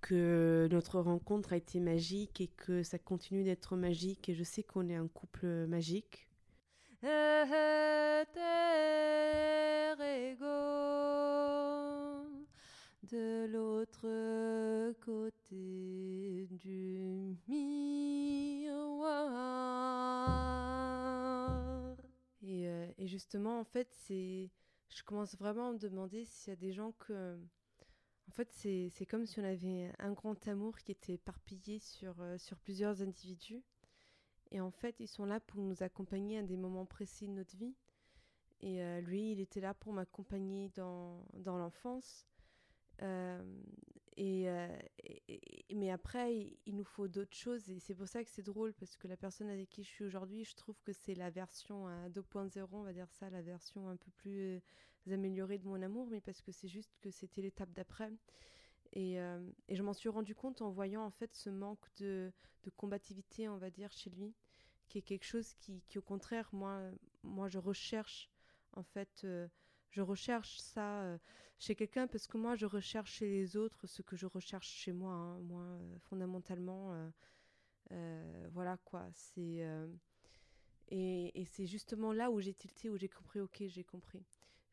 que 0.00 0.68
notre 0.72 0.98
rencontre 0.98 1.52
a 1.52 1.56
été 1.56 1.78
magique 1.78 2.40
et 2.40 2.48
que 2.48 2.82
ça 2.82 2.98
continue 2.98 3.44
d'être 3.44 3.76
magique 3.76 4.28
et 4.28 4.34
je 4.34 4.42
sais 4.42 4.64
qu'on 4.64 4.88
est 4.88 4.96
un 4.96 5.06
couple 5.06 5.46
magique. 5.66 6.28
De 13.10 13.46
l'autre 13.46 14.92
côté 15.04 16.48
du 16.50 17.36
miroir. 17.46 17.66
Et, 22.42 22.66
euh, 22.68 22.88
et 22.98 23.06
justement, 23.06 23.60
en 23.60 23.64
fait, 23.64 23.88
c'est, 23.92 24.50
je 24.88 25.02
commence 25.04 25.36
vraiment 25.36 25.68
à 25.68 25.72
me 25.72 25.78
demander 25.78 26.24
s'il 26.24 26.50
y 26.50 26.52
a 26.52 26.56
des 26.56 26.72
gens 26.72 26.92
que, 26.92 27.38
en 28.28 28.32
fait, 28.32 28.50
c'est, 28.50 28.88
c'est 28.90 29.06
comme 29.06 29.24
si 29.26 29.38
on 29.38 29.44
avait 29.44 29.92
un 29.98 30.12
grand 30.12 30.48
amour 30.48 30.78
qui 30.78 30.90
était 30.92 31.14
éparpillé 31.14 31.78
sur, 31.78 32.20
euh, 32.20 32.38
sur 32.38 32.58
plusieurs 32.58 33.02
individus. 33.02 33.62
Et 34.50 34.60
en 34.60 34.70
fait, 34.70 34.96
ils 35.00 35.08
sont 35.08 35.26
là 35.26 35.38
pour 35.40 35.60
nous 35.60 35.82
accompagner 35.82 36.38
à 36.38 36.42
des 36.42 36.56
moments 36.56 36.86
précis 36.86 37.26
de 37.26 37.32
notre 37.32 37.56
vie. 37.56 37.74
Et 38.60 38.82
euh, 38.82 39.00
lui, 39.00 39.32
il 39.32 39.40
était 39.40 39.60
là 39.60 39.74
pour 39.74 39.92
m'accompagner 39.92 40.70
dans, 40.70 41.24
dans 41.34 41.58
l'enfance. 41.58 42.26
Euh, 43.02 43.42
euh, 44.18 44.78
et, 45.28 45.64
mais 45.74 45.90
après, 45.90 46.56
il, 46.64 46.74
nous 46.74 46.84
faut 46.84 47.06
d'autres 47.06 47.36
choses 47.36 47.68
et 47.68 47.78
c'est 47.80 47.94
pour 47.94 48.08
ça 48.08 48.24
que 48.24 48.30
c'est 48.30 48.42
drôle 48.42 48.72
parce 48.74 48.96
que 48.96 49.08
la 49.08 49.16
personne 49.16 49.48
avec 49.48 49.68
qui 49.68 49.82
je 49.82 49.88
suis 49.88 50.04
aujourd'hui, 50.04 50.44
je 50.44 50.54
trouve 50.54 50.80
que 50.82 50.92
c'est 50.92 51.14
la 51.14 51.30
version 51.30 51.86
2.0, 52.08 52.66
on 52.72 52.82
va 52.82 52.92
dire 52.92 53.10
ça, 53.10 53.28
la 53.28 53.42
version 53.42 53.88
un 53.88 53.96
peu 53.96 54.10
plus 54.12 54.40
euh, 54.40 55.12
améliorée 55.12 55.58
de 55.58 55.66
mon 55.66 55.82
amour, 55.82 56.06
mais 56.10 56.20
parce 56.20 56.40
que 56.40 56.50
c'est 56.50 56.68
juste 56.68 56.96
que 57.00 57.10
c'était 57.10 57.42
l'étape 57.42 57.72
d'après. 57.72 58.10
Et, 58.92 59.16
et, 59.16 59.76
je 59.76 59.82
m'en 59.82 59.92
suis 59.92 60.08
rendu 60.08 60.34
compte 60.34 60.62
en 60.62 60.70
voyant 60.70 61.04
en 61.04 61.10
fait 61.10 61.34
ce 61.34 61.50
manque 61.50 61.86
de, 61.98 62.32
de, 62.62 62.70
combativité, 62.70 63.48
on 63.48 63.58
va 63.58 63.68
dire, 63.68 63.92
chez 63.92 64.08
lui, 64.10 64.32
qui 64.88 64.98
est 64.98 65.02
quelque 65.02 65.24
chose 65.24 65.52
qui, 65.54 65.82
qui 65.88 65.98
au 65.98 66.02
contraire, 66.02 66.48
moi, 66.52 66.80
moi, 67.22 67.48
je 67.48 67.58
recherche 67.58 68.30
en 68.72 68.82
fait 68.82 69.26
je 69.96 70.02
recherche 70.02 70.58
ça 70.58 71.00
euh, 71.04 71.18
chez 71.58 71.74
quelqu'un 71.74 72.06
parce 72.06 72.26
que 72.26 72.36
moi, 72.36 72.54
je 72.54 72.66
recherche 72.66 73.12
chez 73.12 73.26
les 73.28 73.56
autres 73.56 73.86
ce 73.86 74.02
que 74.02 74.14
je 74.14 74.26
recherche 74.26 74.68
chez 74.68 74.92
moi. 74.92 75.14
Hein. 75.14 75.40
Moi, 75.40 75.62
euh, 75.62 75.98
fondamentalement, 76.00 77.10
euh, 77.92 78.48
voilà 78.52 78.76
quoi. 78.84 79.08
C'est 79.14 79.66
et, 80.88 81.44
c'est 81.46 81.66
justement 81.66 82.12
là 82.12 82.30
où 82.30 82.40
j'ai 82.40 82.52
tilté, 82.52 82.90
où 82.90 82.98
j'ai 82.98 83.08
compris. 83.08 83.40
Ok, 83.40 83.62
j'ai 83.66 83.84
compris. 83.84 84.22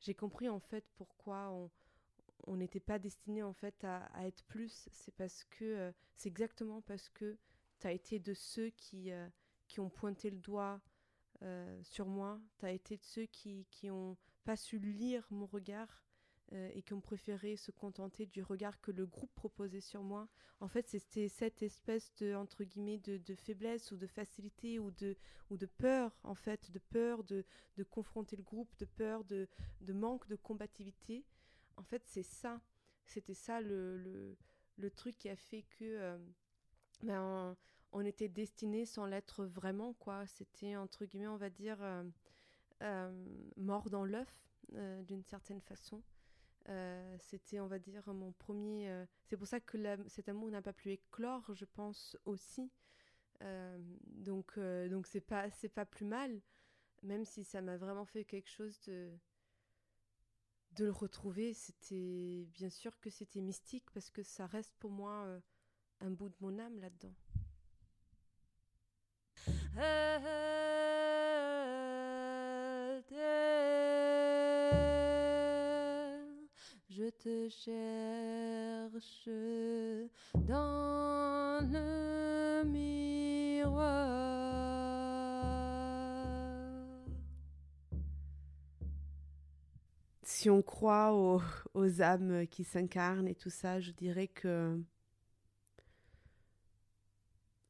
J'ai 0.02 0.14
compris 0.14 0.50
en 0.50 0.60
fait 0.60 0.84
pourquoi 0.98 1.70
on 2.46 2.58
n'était 2.58 2.82
pas 2.82 3.00
destiné 3.00 3.44
en 3.44 3.54
fait 3.54 3.82
à, 3.86 4.04
à 4.08 4.28
être 4.28 4.44
plus. 4.44 4.90
C'est 4.92 5.16
parce 5.16 5.46
que 5.46 5.94
c'est 6.18 6.28
exactement 6.28 6.82
parce 6.82 7.10
que 7.10 7.38
tu 7.80 7.88
as 7.88 7.94
été 7.94 8.20
de 8.20 8.34
ceux 8.34 8.72
qui 8.72 9.10
qui 9.68 9.80
ont 9.80 9.90
pointé 9.90 10.30
le 10.30 10.40
doigt 10.40 10.82
sur 11.84 12.08
moi. 12.08 12.42
Tu 12.60 12.66
as 12.66 12.72
été 12.72 12.98
de 12.98 13.04
ceux 13.04 13.26
qui, 13.28 13.66
qui 13.72 13.90
ont 13.90 14.18
pas 14.44 14.56
su 14.56 14.80
lire 14.80 15.26
mon 15.32 15.46
regard 15.46 16.04
euh, 16.54 16.70
et 16.74 16.82
qui 16.82 16.94
ont 16.94 17.02
préféré 17.02 17.56
se 17.56 17.72
contenter 17.72 18.26
du 18.26 18.44
regard 18.44 18.80
que 18.82 18.92
le 18.92 19.06
groupe 19.06 19.34
proposait 19.34 19.82
sur 19.82 20.04
moi. 20.04 20.28
En 20.60 20.68
fait, 20.68 20.88
c'était 20.88 21.30
cette 21.30 21.64
espèce 21.64 22.14
de 22.16 22.36
entre 22.36 22.64
guillemets 22.64 23.00
de, 23.00 23.36
faiblesse 23.36 23.92
ou 23.92 23.98
de 23.98 24.08
facilité 24.08 24.78
ou 24.80 24.92
de 24.92 25.16
ou 25.50 25.58
de 25.58 25.66
peur 25.66 26.20
en 26.24 26.36
fait, 26.36 26.72
de 26.72 26.80
peur 26.80 27.24
de, 27.24 27.46
de 27.78 27.84
confronter 27.84 28.36
le 28.36 28.44
groupe, 28.44 28.76
de 28.78 28.86
peur 28.86 29.24
de, 29.24 29.48
de 29.82 29.94
manque 29.94 30.28
de 30.28 30.36
combativité. 30.36 31.26
En 31.78 31.84
fait, 31.84 32.04
c'est 32.06 32.24
ça. 32.24 32.62
C'était 33.06 33.34
ça 33.34 33.62
le, 33.62 33.98
le, 33.98 34.38
le, 34.78 34.92
truc 34.92 35.18
qui 35.18 35.30
a 35.30 35.36
fait 35.36 35.64
que 35.64 35.84
euh, 35.84 36.18
ben, 37.02 37.58
on 37.94 38.06
était 38.06 38.30
destiné 38.30 38.86
sans 38.86 39.06
l'être 39.06 39.46
vraiment, 39.46 39.94
quoi. 39.94 40.26
C'était, 40.28 40.76
entre 40.76 41.06
guillemets, 41.06 41.28
on 41.28 41.38
va 41.38 41.50
dire, 41.50 41.78
euh, 41.82 42.04
mort 43.58 43.90
dans 43.90 44.06
l'œuf, 44.06 44.50
euh, 44.74 45.02
d'une 45.04 45.24
certaine 45.24 45.62
façon. 45.62 46.02
c'était, 47.20 47.60
on 47.60 47.68
va 47.68 47.80
dire, 47.80 48.04
mon 48.14 48.32
premier. 48.32 49.06
c'est 49.26 49.38
pour 49.38 49.48
ça 49.48 49.60
que 49.60 49.78
cet 50.08 50.30
amour 50.30 50.50
n'a 50.52 50.62
pas 50.62 50.74
pu 50.74 50.92
éclore, 50.92 51.54
je 51.54 51.66
pense 51.66 52.18
aussi. 52.26 52.72
donc, 53.42 54.58
donc 54.90 55.08
c'est 55.08 55.22
pas, 55.22 55.50
c'est 55.52 55.70
pas 55.70 55.86
plus 55.86 56.06
mal, 56.06 56.42
même 57.02 57.26
si 57.26 57.44
ça 57.44 57.62
m'a 57.62 57.78
vraiment 57.78 58.06
fait 58.06 58.26
quelque 58.26 58.50
chose 58.50 58.80
de 58.82 59.12
de 60.72 60.86
le 60.86 60.92
retrouver. 60.92 61.54
C'était 61.54 62.48
bien 62.54 62.70
sûr 62.70 63.00
que 63.00 63.10
c'était 63.10 63.42
mystique 63.42 63.86
parce 63.94 64.10
que 64.10 64.24
ça 64.24 64.48
reste 64.48 64.74
pour 64.80 64.92
moi 64.92 65.40
un 66.00 66.10
bout 66.10 66.30
de 66.30 66.36
mon 66.42 66.58
âme 66.60 66.80
là-dedans. 66.80 67.14
Je 76.96 77.10
te 77.10 77.50
cherche 77.50 79.28
dans 80.48 81.60
le 81.72 82.64
miroir. 82.66 84.14
Si 90.22 90.50
on 90.52 90.62
croit 90.62 91.14
aux, 91.74 92.02
âmes 92.02 92.46
qui 92.48 92.64
s'incarnent 92.64 93.28
et 93.28 93.36
tout 93.36 93.50
ça, 93.50 93.80
je 93.80 93.92
dirais 93.92 94.28
que 94.28 94.80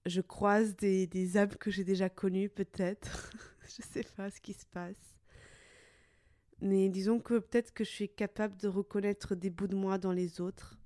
je 0.05 0.19
croise 0.19 0.75
des, 0.75 1.07
des 1.07 1.37
âmes 1.37 1.55
que 1.55 1.71
j'ai 1.71 1.85
déjà 1.85 2.09
connues, 2.09 2.49
peut-être. 2.49 3.31
je 3.63 3.81
sais 3.81 4.05
pas 4.17 4.29
ce 4.29 4.41
qui 4.41 4.53
se 4.53 4.65
passe. 4.65 5.12
Mais 6.63 6.87
disons 6.87 7.19
que 7.19 7.39
peut-être 7.39 7.73
que 7.73 7.83
je 7.83 7.89
suis 7.89 8.07
capable 8.07 8.55
de 8.55 8.69
reconnaître 8.69 9.35
des 9.35 9.49
bouts 9.49 9.67
de 9.67 9.75
moi 9.75 9.97
dans 9.97 10.13
les 10.13 10.39
autres. 10.39 10.79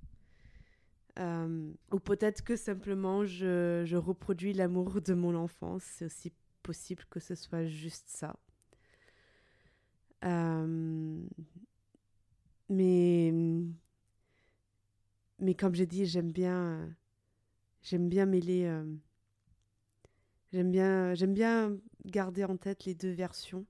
Euh, 1.20 1.72
ou 1.92 2.00
peut-être 2.00 2.42
que 2.42 2.56
simplement 2.56 3.24
je, 3.24 3.94
reproduis 3.94 4.52
l'amour 4.52 5.00
de 5.00 5.14
mon 5.14 5.36
enfance. 5.36 5.84
C'est 5.84 6.06
aussi 6.06 6.32
possible 6.64 7.04
que 7.08 7.20
ce 7.20 7.36
soit 7.36 7.64
juste 7.66 8.08
ça. 8.08 8.34
Euh, 10.24 11.22
mais, 12.68 13.32
mais 15.38 15.54
comme 15.54 15.76
j'ai 15.76 15.86
dit, 15.86 16.06
j'aime 16.06 16.32
bien, 16.32 16.92
j'aime 17.82 18.08
bien 18.08 18.26
mêler 18.26 18.64
euh, 18.64 18.84
J'aime 20.52 20.72
bien, 20.72 21.14
j'aime 21.14 21.34
bien 21.34 21.76
garder 22.04 22.42
en 22.42 22.56
tête 22.56 22.84
les 22.84 22.94
deux 22.94 23.12
versions. 23.12 23.64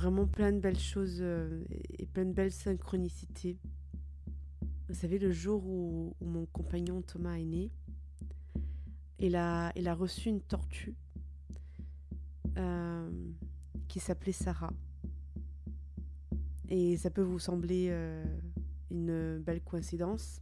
Vraiment 0.00 0.26
plein 0.26 0.50
de 0.50 0.60
belles 0.60 0.78
choses 0.78 1.18
euh, 1.20 1.62
et 1.98 2.06
plein 2.06 2.24
de 2.24 2.32
belles 2.32 2.52
synchronicités. 2.52 3.58
Vous 4.88 4.94
savez, 4.94 5.18
le 5.18 5.30
jour 5.30 5.62
où, 5.66 6.16
mon 6.22 6.46
compagnon 6.46 7.02
Thomas 7.02 7.34
est 7.34 7.44
né, 7.44 7.70
il 9.18 9.36
a, 9.36 9.72
il 9.76 9.86
a 9.88 9.94
reçu 9.94 10.30
une 10.30 10.40
tortue 10.40 10.94
euh, 12.56 13.10
qui 13.88 14.00
s'appelait 14.00 14.32
Sarah. 14.32 14.72
Et 16.70 16.96
ça 16.96 17.10
peut 17.10 17.22
vous 17.22 17.38
sembler 17.38 17.88
euh, 17.90 18.24
une 18.90 19.38
belle 19.38 19.60
coïncidence, 19.60 20.40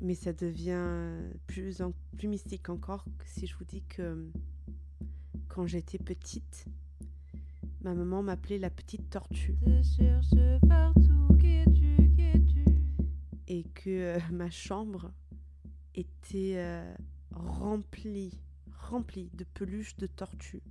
mais 0.00 0.14
ça 0.14 0.32
devient 0.32 1.28
plus, 1.46 1.82
plus 2.16 2.28
mystique 2.28 2.70
encore 2.70 3.04
si 3.26 3.46
je 3.46 3.54
vous 3.56 3.64
dis 3.64 3.82
que 3.82 4.30
quand 5.48 5.66
j'étais 5.66 5.98
petite, 5.98 6.66
ma 7.84 7.94
maman 7.94 8.22
m'appelait 8.22 8.58
la 8.58 8.70
petite 8.70 9.10
tortue. 9.10 9.56
Et 13.46 13.64
que 13.74 13.90
euh, 13.90 14.18
ma 14.32 14.50
chambre 14.50 15.12
était 15.94 16.84
remplie 17.30 18.40
rempli 18.84 19.30
de 19.34 19.44
peluches 19.44 19.96
de 19.96 20.06
tortues. 20.06 20.62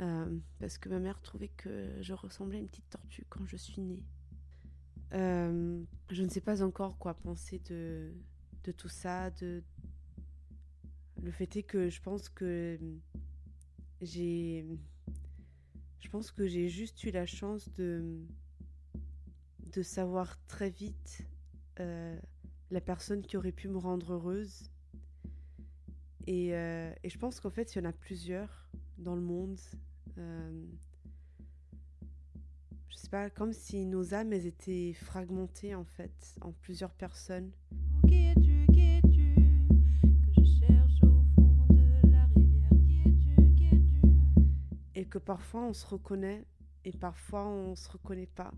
Euh, 0.00 0.38
parce 0.58 0.78
que 0.78 0.88
ma 0.88 0.98
mère 0.98 1.20
trouvait 1.20 1.52
que 1.56 1.90
je 2.00 2.12
ressemblais 2.12 2.58
à 2.58 2.60
une 2.60 2.68
petite 2.68 2.88
tortue 2.90 3.24
quand 3.28 3.46
je 3.46 3.56
suis 3.56 3.80
née. 3.80 4.02
Euh, 5.12 5.82
je 6.10 6.22
ne 6.22 6.28
sais 6.28 6.40
pas 6.40 6.62
encore 6.62 6.98
quoi 6.98 7.14
penser 7.14 7.60
de, 7.70 8.12
de 8.64 8.72
tout 8.72 8.88
ça. 8.88 9.30
De... 9.30 9.62
Le 11.22 11.30
fait 11.30 11.56
est 11.56 11.62
que 11.62 11.88
je 11.90 12.00
pense 12.00 12.28
que 12.28 12.78
j'ai. 14.00 14.66
Je 16.04 16.10
pense 16.10 16.30
que 16.30 16.46
j'ai 16.46 16.68
juste 16.68 17.02
eu 17.04 17.10
la 17.10 17.24
chance 17.24 17.72
de, 17.72 18.20
de 19.72 19.82
savoir 19.82 20.36
très 20.46 20.68
vite 20.68 21.26
euh, 21.80 22.16
la 22.70 22.80
personne 22.82 23.22
qui 23.22 23.38
aurait 23.38 23.52
pu 23.52 23.68
me 23.68 23.78
rendre 23.78 24.12
heureuse 24.12 24.70
euh, 26.28 26.92
et, 27.02 27.08
je 27.08 27.18
pense 27.18 27.40
qu'en 27.40 27.50
fait, 27.50 27.74
il 27.74 27.78
y 27.78 27.80
en 27.86 27.88
a 27.88 27.92
plusieurs 27.92 28.70
dans 28.98 29.14
le 29.14 29.22
monde. 29.22 29.58
Euh, 30.18 30.64
je 32.88 32.96
sais 32.96 33.08
pas, 33.08 33.30
comme 33.30 33.52
si 33.52 33.84
nos 33.84 34.14
âmes, 34.14 34.32
elles 34.32 34.46
étaient 34.46 34.92
fragmentées 34.94 35.74
en 35.74 35.84
fait, 35.84 36.36
en 36.42 36.52
plusieurs 36.52 36.92
personnes. 36.92 37.50
Que 45.14 45.18
parfois 45.20 45.60
on 45.62 45.72
se 45.72 45.86
reconnaît 45.86 46.44
et 46.84 46.90
parfois 46.90 47.46
on 47.46 47.76
se 47.76 47.88
reconnaît 47.88 48.26
pas. 48.26 48.52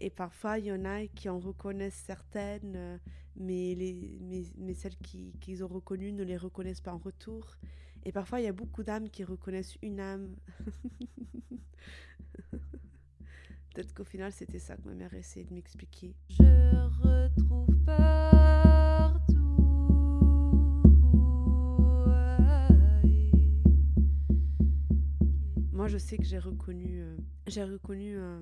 Et 0.00 0.10
parfois, 0.10 0.58
il 0.58 0.64
y 0.64 0.72
en 0.72 0.84
a 0.84 1.06
qui 1.06 1.28
en 1.28 1.38
reconnaissent 1.38 2.02
certaines, 2.04 2.74
euh, 2.74 2.98
mais, 3.36 3.76
les, 3.76 4.18
mais, 4.20 4.42
mais 4.56 4.74
celles 4.74 4.96
qu'ils 4.96 5.38
qui 5.38 5.62
ont 5.62 5.68
reconnues 5.68 6.12
ne 6.12 6.24
les 6.24 6.36
reconnaissent 6.36 6.80
pas 6.80 6.92
en 6.92 6.98
retour. 6.98 7.56
Et 8.04 8.10
parfois, 8.10 8.40
il 8.40 8.44
y 8.46 8.48
a 8.48 8.52
beaucoup 8.52 8.82
d'âmes 8.82 9.08
qui 9.08 9.22
reconnaissent 9.22 9.78
une 9.80 10.00
âme. 10.00 10.34
Peut-être 13.72 13.94
qu'au 13.94 14.04
final, 14.04 14.32
c'était 14.32 14.58
ça 14.58 14.76
que 14.76 14.82
ma 14.82 14.94
mère 14.94 15.14
essayait 15.14 15.46
de 15.46 15.54
m'expliquer. 15.54 16.16
Je 16.28 16.42
retrouve 17.04 17.84
partout. 17.84 18.37
Je 25.88 25.96
sais 25.96 26.18
que 26.18 26.24
j'ai 26.24 26.38
reconnu, 26.38 27.00
euh, 27.00 27.16
j'ai 27.46 27.64
reconnu 27.64 28.16
euh, 28.18 28.40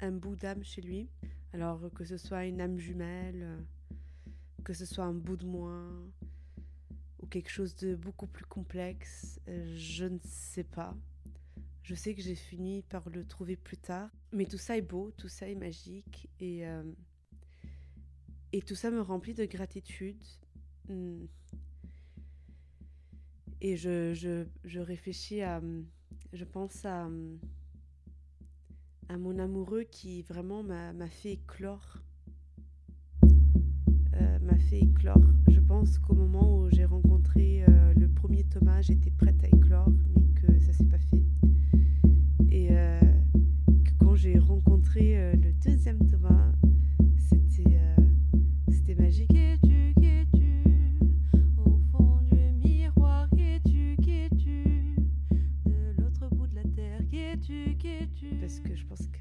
un 0.00 0.12
bout 0.12 0.36
d'âme 0.36 0.62
chez 0.62 0.82
lui. 0.82 1.08
Alors 1.54 1.90
que 1.94 2.04
ce 2.04 2.18
soit 2.18 2.44
une 2.44 2.60
âme 2.60 2.78
jumelle, 2.78 3.64
que 4.62 4.74
ce 4.74 4.84
soit 4.84 5.04
un 5.04 5.14
bout 5.14 5.38
de 5.38 5.46
moi, 5.46 5.88
ou 7.18 7.26
quelque 7.26 7.48
chose 7.50 7.74
de 7.76 7.94
beaucoup 7.94 8.26
plus 8.26 8.44
complexe, 8.44 9.40
euh, 9.48 9.74
je 9.74 10.04
ne 10.04 10.18
sais 10.22 10.64
pas. 10.64 10.94
Je 11.82 11.94
sais 11.94 12.14
que 12.14 12.20
j'ai 12.20 12.34
fini 12.34 12.82
par 12.82 13.08
le 13.08 13.24
trouver 13.24 13.56
plus 13.56 13.78
tard. 13.78 14.10
Mais 14.32 14.44
tout 14.44 14.58
ça 14.58 14.76
est 14.76 14.82
beau, 14.82 15.12
tout 15.16 15.28
ça 15.28 15.48
est 15.48 15.54
magique. 15.54 16.28
Et, 16.40 16.66
euh, 16.66 16.82
et 18.52 18.60
tout 18.60 18.74
ça 18.74 18.90
me 18.90 19.00
remplit 19.00 19.32
de 19.32 19.46
gratitude. 19.46 20.22
Et 23.60 23.76
je, 23.76 24.14
je, 24.14 24.44
je 24.64 24.80
réfléchis 24.80 25.42
à... 25.42 25.60
Je 26.32 26.44
pense 26.44 26.84
à 26.84 27.08
à 29.08 29.16
mon 29.16 29.38
amoureux 29.38 29.84
qui 29.84 30.22
vraiment 30.22 30.62
m'a 30.62 31.08
fait 31.08 31.34
éclore. 31.34 31.98
Euh, 34.14 34.38
m'a 34.40 34.58
fait 34.58 34.80
éclore. 34.80 35.22
Je 35.48 35.60
pense 35.60 35.98
qu'au 35.98 36.14
moment 36.14 36.58
où 36.58 36.70
j'ai 36.70 36.84
rencontré 36.84 37.64
euh, 37.68 37.94
le 37.94 38.08
premier 38.08 38.44
Thomas, 38.44 38.82
j'étais 38.82 39.10
prête 39.10 39.42
à 39.44 39.48
éclore, 39.48 39.90
mais 39.90 40.22
que 40.40 40.58
ça 40.60 40.72
s'est 40.72 40.86
pas 40.86 40.98
fait. 40.98 41.22
Et 42.50 42.68
euh, 42.70 43.00
que 43.84 43.90
quand 43.98 44.16
j'ai 44.16 44.38
rencontré 44.38 45.32
le 45.34 45.52
deuxième 45.52 45.98
Thomas, 45.98 46.15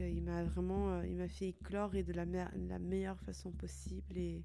pense 0.06 0.14
qu'il 0.14 0.24
m'a 0.24 0.44
vraiment 0.44 0.92
euh, 0.92 1.08
il 1.08 1.16
m'a 1.16 1.28
fait 1.28 1.50
éclore 1.50 1.96
et 1.96 2.04
de 2.04 2.14
la, 2.14 2.26
meilleure 2.80 3.20
façon 3.22 3.52
possible 3.52 4.18
et 4.18 4.44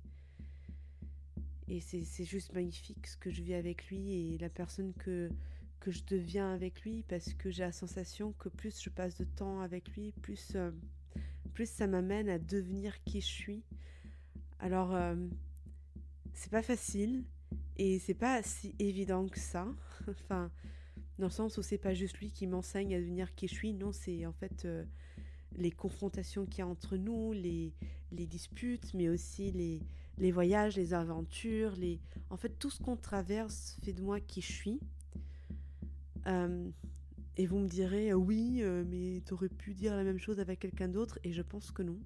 et 1.68 1.80
c'est 1.80 2.24
juste 2.24 2.52
magnifique 2.52 3.06
ce 3.06 3.16
que 3.16 3.30
je 3.30 3.42
vis 3.42 3.54
avec 3.54 3.86
lui 3.86 4.12
et 4.12 4.38
la 4.38 4.48
personne 4.48 4.92
que, 4.92 5.30
que 5.78 5.92
je 5.92 6.02
deviens 6.04 6.52
avec 6.52 6.82
lui 6.82 7.04
parce 7.04 7.32
que 7.34 7.48
j'ai 7.52 7.62
la 7.62 7.70
sensation 7.70 8.32
que 8.32 8.48
plus 8.48 8.82
je 8.82 8.90
passe 8.90 9.14
de 9.14 9.22
temps 9.22 9.60
avec 9.60 9.88
lui, 9.94 10.10
plus, 10.20 10.56
euh, 10.56 10.72
plus 11.54 11.70
ça 11.70 11.86
m'amène 11.86 12.28
à 12.28 12.40
devenir 12.40 13.00
qui 13.04 13.20
je 13.20 13.28
suis. 13.28 13.62
Alors, 14.58 14.92
euh, 14.96 15.14
c'est 16.34 16.50
pas 16.50 16.62
facile 16.62 17.22
et 17.76 18.00
c'est 18.00 18.14
pas 18.14 18.42
si 18.42 18.74
évident 18.80 19.28
que 19.28 19.38
ça. 19.38 19.68
enfin, 20.08 20.50
dans 21.20 21.26
le 21.26 21.32
sens 21.32 21.56
où 21.56 21.62
c'est 21.62 21.78
pas 21.78 21.94
juste 21.94 22.18
lui 22.18 22.32
qui 22.32 22.48
m'enseigne 22.48 22.96
à 22.96 22.98
devenir 22.98 23.32
qui 23.36 23.46
je 23.46 23.54
suis, 23.54 23.74
non, 23.74 23.92
c'est 23.92 24.26
en 24.26 24.32
fait 24.32 24.64
euh, 24.64 24.84
les 25.56 25.70
confrontations 25.70 26.46
qu'il 26.46 26.58
y 26.58 26.62
a 26.62 26.66
entre 26.66 26.96
nous, 26.96 27.32
les, 27.32 27.72
les 28.12 28.26
disputes, 28.26 28.92
mais 28.94 29.08
aussi 29.08 29.50
les, 29.52 29.80
les 30.18 30.32
voyages, 30.32 30.76
les 30.76 30.94
aventures, 30.94 31.74
les... 31.76 32.00
en 32.30 32.36
fait 32.36 32.58
tout 32.58 32.70
ce 32.70 32.82
qu'on 32.82 32.96
traverse 32.96 33.76
fait 33.82 33.92
de 33.92 34.02
moi 34.02 34.20
qui 34.20 34.40
je 34.40 34.52
suis. 34.52 34.80
Euh, 36.26 36.68
et 37.36 37.46
vous 37.46 37.58
me 37.58 37.68
direz, 37.68 38.10
euh, 38.10 38.14
oui, 38.14 38.58
euh, 38.60 38.84
mais 38.86 39.22
tu 39.26 39.32
aurais 39.32 39.48
pu 39.48 39.74
dire 39.74 39.96
la 39.96 40.04
même 40.04 40.18
chose 40.18 40.40
avec 40.40 40.60
quelqu'un 40.60 40.88
d'autre, 40.88 41.18
et 41.24 41.32
je 41.32 41.42
pense 41.42 41.70
que 41.70 41.82
non. 41.82 41.98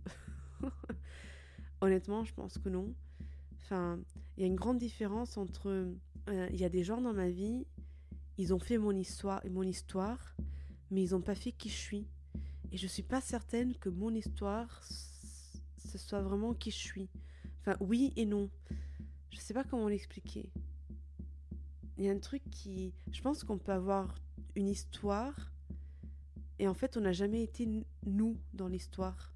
Honnêtement, 1.81 2.25
je 2.25 2.33
pense 2.33 2.59
que 2.59 2.69
non. 2.69 2.95
Enfin, 3.63 3.99
il 4.37 4.43
y 4.43 4.45
a 4.45 4.47
une 4.47 4.57
grande 4.57 4.79
différence 4.79 5.37
entre... 5.37 5.93
Il 6.27 6.57
y 6.57 6.65
a 6.65 6.71
des 6.71 6.85
gens 6.85 7.03
dans 7.03 7.13
ma 7.13 7.29
vie, 7.29 7.67
ils 8.39 8.55
ont 8.55 8.59
fait 8.59 8.79
mon 8.79 8.93
histoire, 8.93 9.43
mon 9.51 9.63
histoire 9.63 10.35
mais 10.95 11.03
ils 11.03 11.11
n'ont 11.11 11.21
pas 11.21 11.35
fait 11.35 11.53
qui 11.53 11.69
je 11.69 11.77
suis. 11.77 12.07
Et 12.75 12.77
je 12.77 12.89
suis 12.89 13.05
pas 13.05 13.21
certaine 13.21 13.77
que 13.77 13.89
mon 13.89 14.13
histoire, 14.13 14.83
ce 14.83 15.97
soit 15.97 16.23
vraiment 16.23 16.55
qui 16.55 16.73
je 16.73 16.77
suis. 16.77 17.09
Enfin, 17.61 17.77
oui 17.79 18.13
et 18.17 18.27
non. 18.27 18.51
Je 19.31 19.39
sais 19.39 19.55
pas 19.55 19.63
comment 19.63 19.87
l'expliquer. 19.87 20.51
Il 21.97 22.05
y 22.05 22.09
a 22.09 22.11
un 22.11 22.19
truc 22.19 22.43
qui. 22.51 22.93
Je 23.13 23.23
pense 23.23 23.45
qu'on 23.45 23.59
peut 23.59 23.71
avoir 23.71 24.17
une 24.57 24.67
histoire 24.67 25.53
et 26.59 26.67
en 26.67 26.75
fait, 26.75 26.97
on 26.97 27.03
n'a 27.03 27.13
jamais 27.13 27.45
été 27.45 27.87
nous 28.07 28.37
dans 28.55 28.67
l'histoire. 28.67 29.33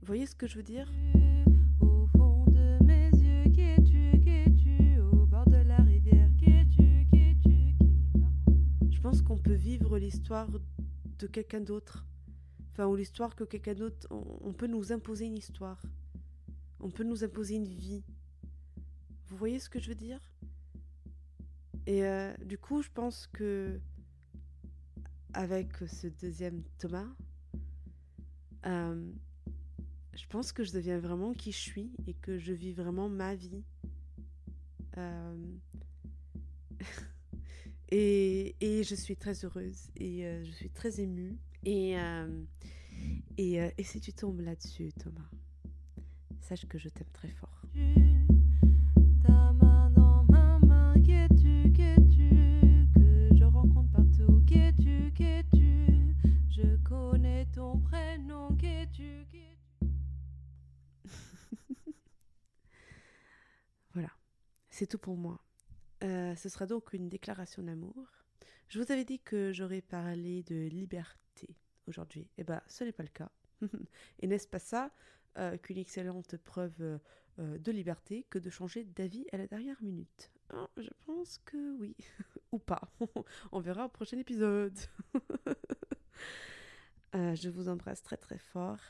Vous 0.00 0.06
voyez 0.06 0.26
ce 0.26 0.34
que 0.34 0.46
je 0.46 0.56
veux 0.56 0.62
dire? 0.62 0.92
Au 1.80 2.06
fond 2.08 2.44
de 2.48 2.84
mes 2.84 3.08
yeux, 3.12 3.44
qui 3.44 3.82
tu, 3.82 4.20
qui 4.20 4.62
tu, 4.62 5.00
au 5.00 5.24
bord 5.24 5.46
de 5.46 5.56
la 5.56 5.78
rivière, 5.78 6.28
qui 6.36 6.68
tu, 6.68 7.06
qui 7.10 7.34
tu, 7.42 7.74
qui 7.78 8.92
Je 8.94 9.00
pense 9.00 9.22
qu'on 9.22 9.38
peut 9.38 9.54
vivre 9.54 9.98
l'histoire 9.98 10.50
de 11.18 11.26
quelqu'un 11.26 11.62
d'autre. 11.62 12.04
Enfin, 12.72 12.86
ou 12.86 12.96
l'histoire 12.96 13.36
que 13.36 13.44
quelqu'un 13.44 13.74
d'autre. 13.74 14.06
on 14.10 14.52
peut 14.52 14.66
nous 14.66 14.92
imposer 14.92 15.26
une 15.26 15.36
histoire. 15.36 15.80
On 16.80 16.90
peut 16.90 17.04
nous 17.04 17.22
imposer 17.22 17.56
une 17.56 17.68
vie. 17.68 18.02
Vous 19.26 19.36
voyez 19.36 19.58
ce 19.58 19.70
que 19.70 19.78
je 19.78 19.88
veux 19.88 19.94
dire? 19.94 20.20
Et 21.86 22.04
euh, 22.04 22.34
du 22.44 22.58
coup, 22.58 22.82
je 22.82 22.90
pense 22.90 23.26
que 23.26 23.80
avec 25.32 25.76
ce 25.88 26.06
deuxième 26.06 26.62
Thomas, 26.78 27.08
euh, 28.66 29.10
je 30.14 30.26
pense 30.28 30.52
que 30.52 30.62
je 30.62 30.72
deviens 30.72 30.98
vraiment 30.98 31.32
qui 31.32 31.50
je 31.50 31.58
suis 31.58 31.90
et 32.06 32.14
que 32.14 32.38
je 32.38 32.52
vis 32.52 32.72
vraiment 32.72 33.08
ma 33.08 33.34
vie. 33.34 33.64
Euh, 34.98 35.56
et, 37.90 38.54
et, 38.60 38.84
je 38.84 38.94
suis 38.94 39.16
très 39.16 39.44
heureuse 39.44 39.88
et 39.96 40.24
je 40.44 40.50
suis 40.50 40.70
très 40.70 41.00
émue. 41.00 41.36
Et, 41.64 41.96
et, 43.38 43.54
et 43.78 43.84
si 43.84 44.00
tu 44.00 44.12
tombes 44.12 44.40
là-dessus, 44.40 44.92
Thomas, 44.92 45.28
sache 46.40 46.66
que 46.66 46.78
je 46.78 46.88
t'aime 46.88 47.10
très 47.12 47.28
fort. 47.30 47.62
Ta 49.22 49.52
main 49.52 49.90
dans 49.90 50.24
ma 50.24 50.58
main, 50.58 50.94
qu'es-tu, 51.02 51.72
qu'es-tu, 51.72 52.88
que 52.94 53.28
je 53.36 53.44
rencontre 53.44 53.90
partout, 53.92 54.44
qu'es-tu, 54.46 55.12
qu'es-tu, 55.14 56.16
je 56.50 56.76
connais 56.82 57.46
ton 57.46 57.78
prénom, 57.78 58.56
qu'es-tu, 58.56 59.24
qu'es-tu. 59.30 59.86
voilà, 63.94 64.10
c'est 64.68 64.88
tout 64.88 64.98
pour 64.98 65.16
moi. 65.16 65.40
Euh, 66.02 66.34
ce 66.34 66.48
sera 66.48 66.66
donc 66.66 66.92
une 66.92 67.08
déclaration 67.08 67.62
d'amour. 67.62 68.21
Je 68.72 68.78
vous 68.78 68.90
avais 68.90 69.04
dit 69.04 69.18
que 69.18 69.52
j'aurais 69.52 69.82
parlé 69.82 70.42
de 70.44 70.54
liberté 70.54 71.54
aujourd'hui. 71.86 72.26
Eh 72.38 72.42
bien, 72.42 72.62
ce 72.66 72.84
n'est 72.84 72.92
pas 72.92 73.02
le 73.02 73.10
cas. 73.10 73.30
Et 74.20 74.26
n'est-ce 74.26 74.48
pas 74.48 74.58
ça 74.58 74.90
euh, 75.36 75.58
qu'une 75.58 75.76
excellente 75.76 76.38
preuve 76.38 76.72
euh, 76.80 76.98
euh, 77.38 77.58
de 77.58 77.70
liberté 77.70 78.24
que 78.30 78.38
de 78.38 78.48
changer 78.48 78.84
d'avis 78.84 79.26
à 79.30 79.36
la 79.36 79.46
dernière 79.46 79.76
minute? 79.82 80.30
Ah, 80.54 80.70
je 80.78 80.88
pense 81.04 81.36
que 81.44 81.76
oui, 81.80 81.94
ou 82.52 82.58
pas. 82.58 82.80
On 83.52 83.60
verra 83.60 83.84
au 83.84 83.90
prochain 83.90 84.16
épisode. 84.16 84.78
je 87.12 87.48
vous 87.50 87.68
embrasse 87.68 88.02
très 88.02 88.16
très 88.16 88.38
fort. 88.38 88.80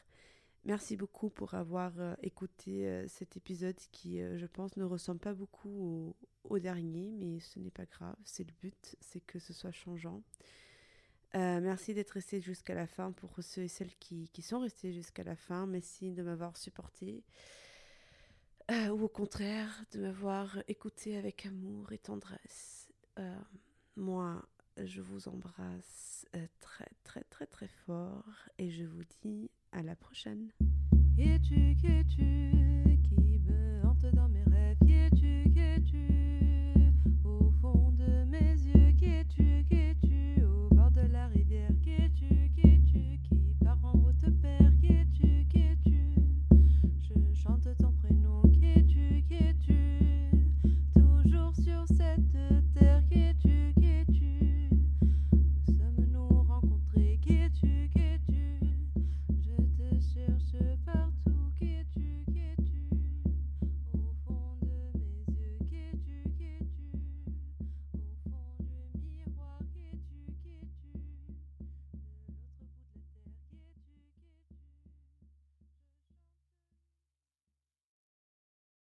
Merci 0.65 0.97
beaucoup 0.97 1.29
pour 1.29 1.55
avoir 1.55 1.93
écouté 2.23 3.05
cet 3.09 3.37
épisode 3.37 3.79
qui, 3.91 4.21
je 4.21 4.47
pense, 4.47 4.77
ne 4.77 4.85
ressemble 4.85 5.19
pas 5.19 5.35
beaucoup 5.35 6.15
au 6.45 6.59
dernier, 6.59 7.11
mais 7.11 7.41
ce 7.41 7.59
n'est 7.59 7.71
pas 7.71 7.85
grave. 7.85 8.17
C'est 8.25 8.45
le 8.45 8.53
but, 8.61 8.97
c'est 9.01 9.21
que 9.21 9.39
ce 9.39 9.53
soit 9.53 9.73
changeant. 9.73 10.23
Euh, 11.35 11.61
merci 11.61 11.95
d'être 11.95 12.11
resté 12.11 12.41
jusqu'à 12.41 12.75
la 12.75 12.87
fin 12.87 13.13
pour 13.13 13.31
ceux 13.41 13.63
et 13.63 13.69
celles 13.69 13.95
qui, 13.97 14.29
qui 14.29 14.43
sont 14.43 14.61
restés 14.61 14.93
jusqu'à 14.93 15.23
la 15.23 15.37
fin. 15.37 15.67
Merci 15.67 16.13
de 16.13 16.23
m'avoir 16.23 16.57
supporté. 16.57 17.25
Euh, 18.71 18.89
ou 18.89 19.05
au 19.05 19.09
contraire, 19.09 19.85
de 19.93 20.01
m'avoir 20.01 20.59
écouté 20.69 21.17
avec 21.17 21.47
amour 21.47 21.93
et 21.93 21.99
tendresse. 21.99 22.89
Euh, 23.19 23.35
moi, 23.97 24.47
je 24.77 25.01
vous 25.01 25.29
embrasse 25.29 26.27
très 26.61 26.89
très 27.05 27.25
très 27.25 27.47
très 27.47 27.69
fort 27.69 28.25
et 28.59 28.71
je 28.71 28.85
vous 28.85 29.03
dis 29.23 29.51
à 29.73 29.83
la 29.83 29.97
prochaine. 29.97 30.49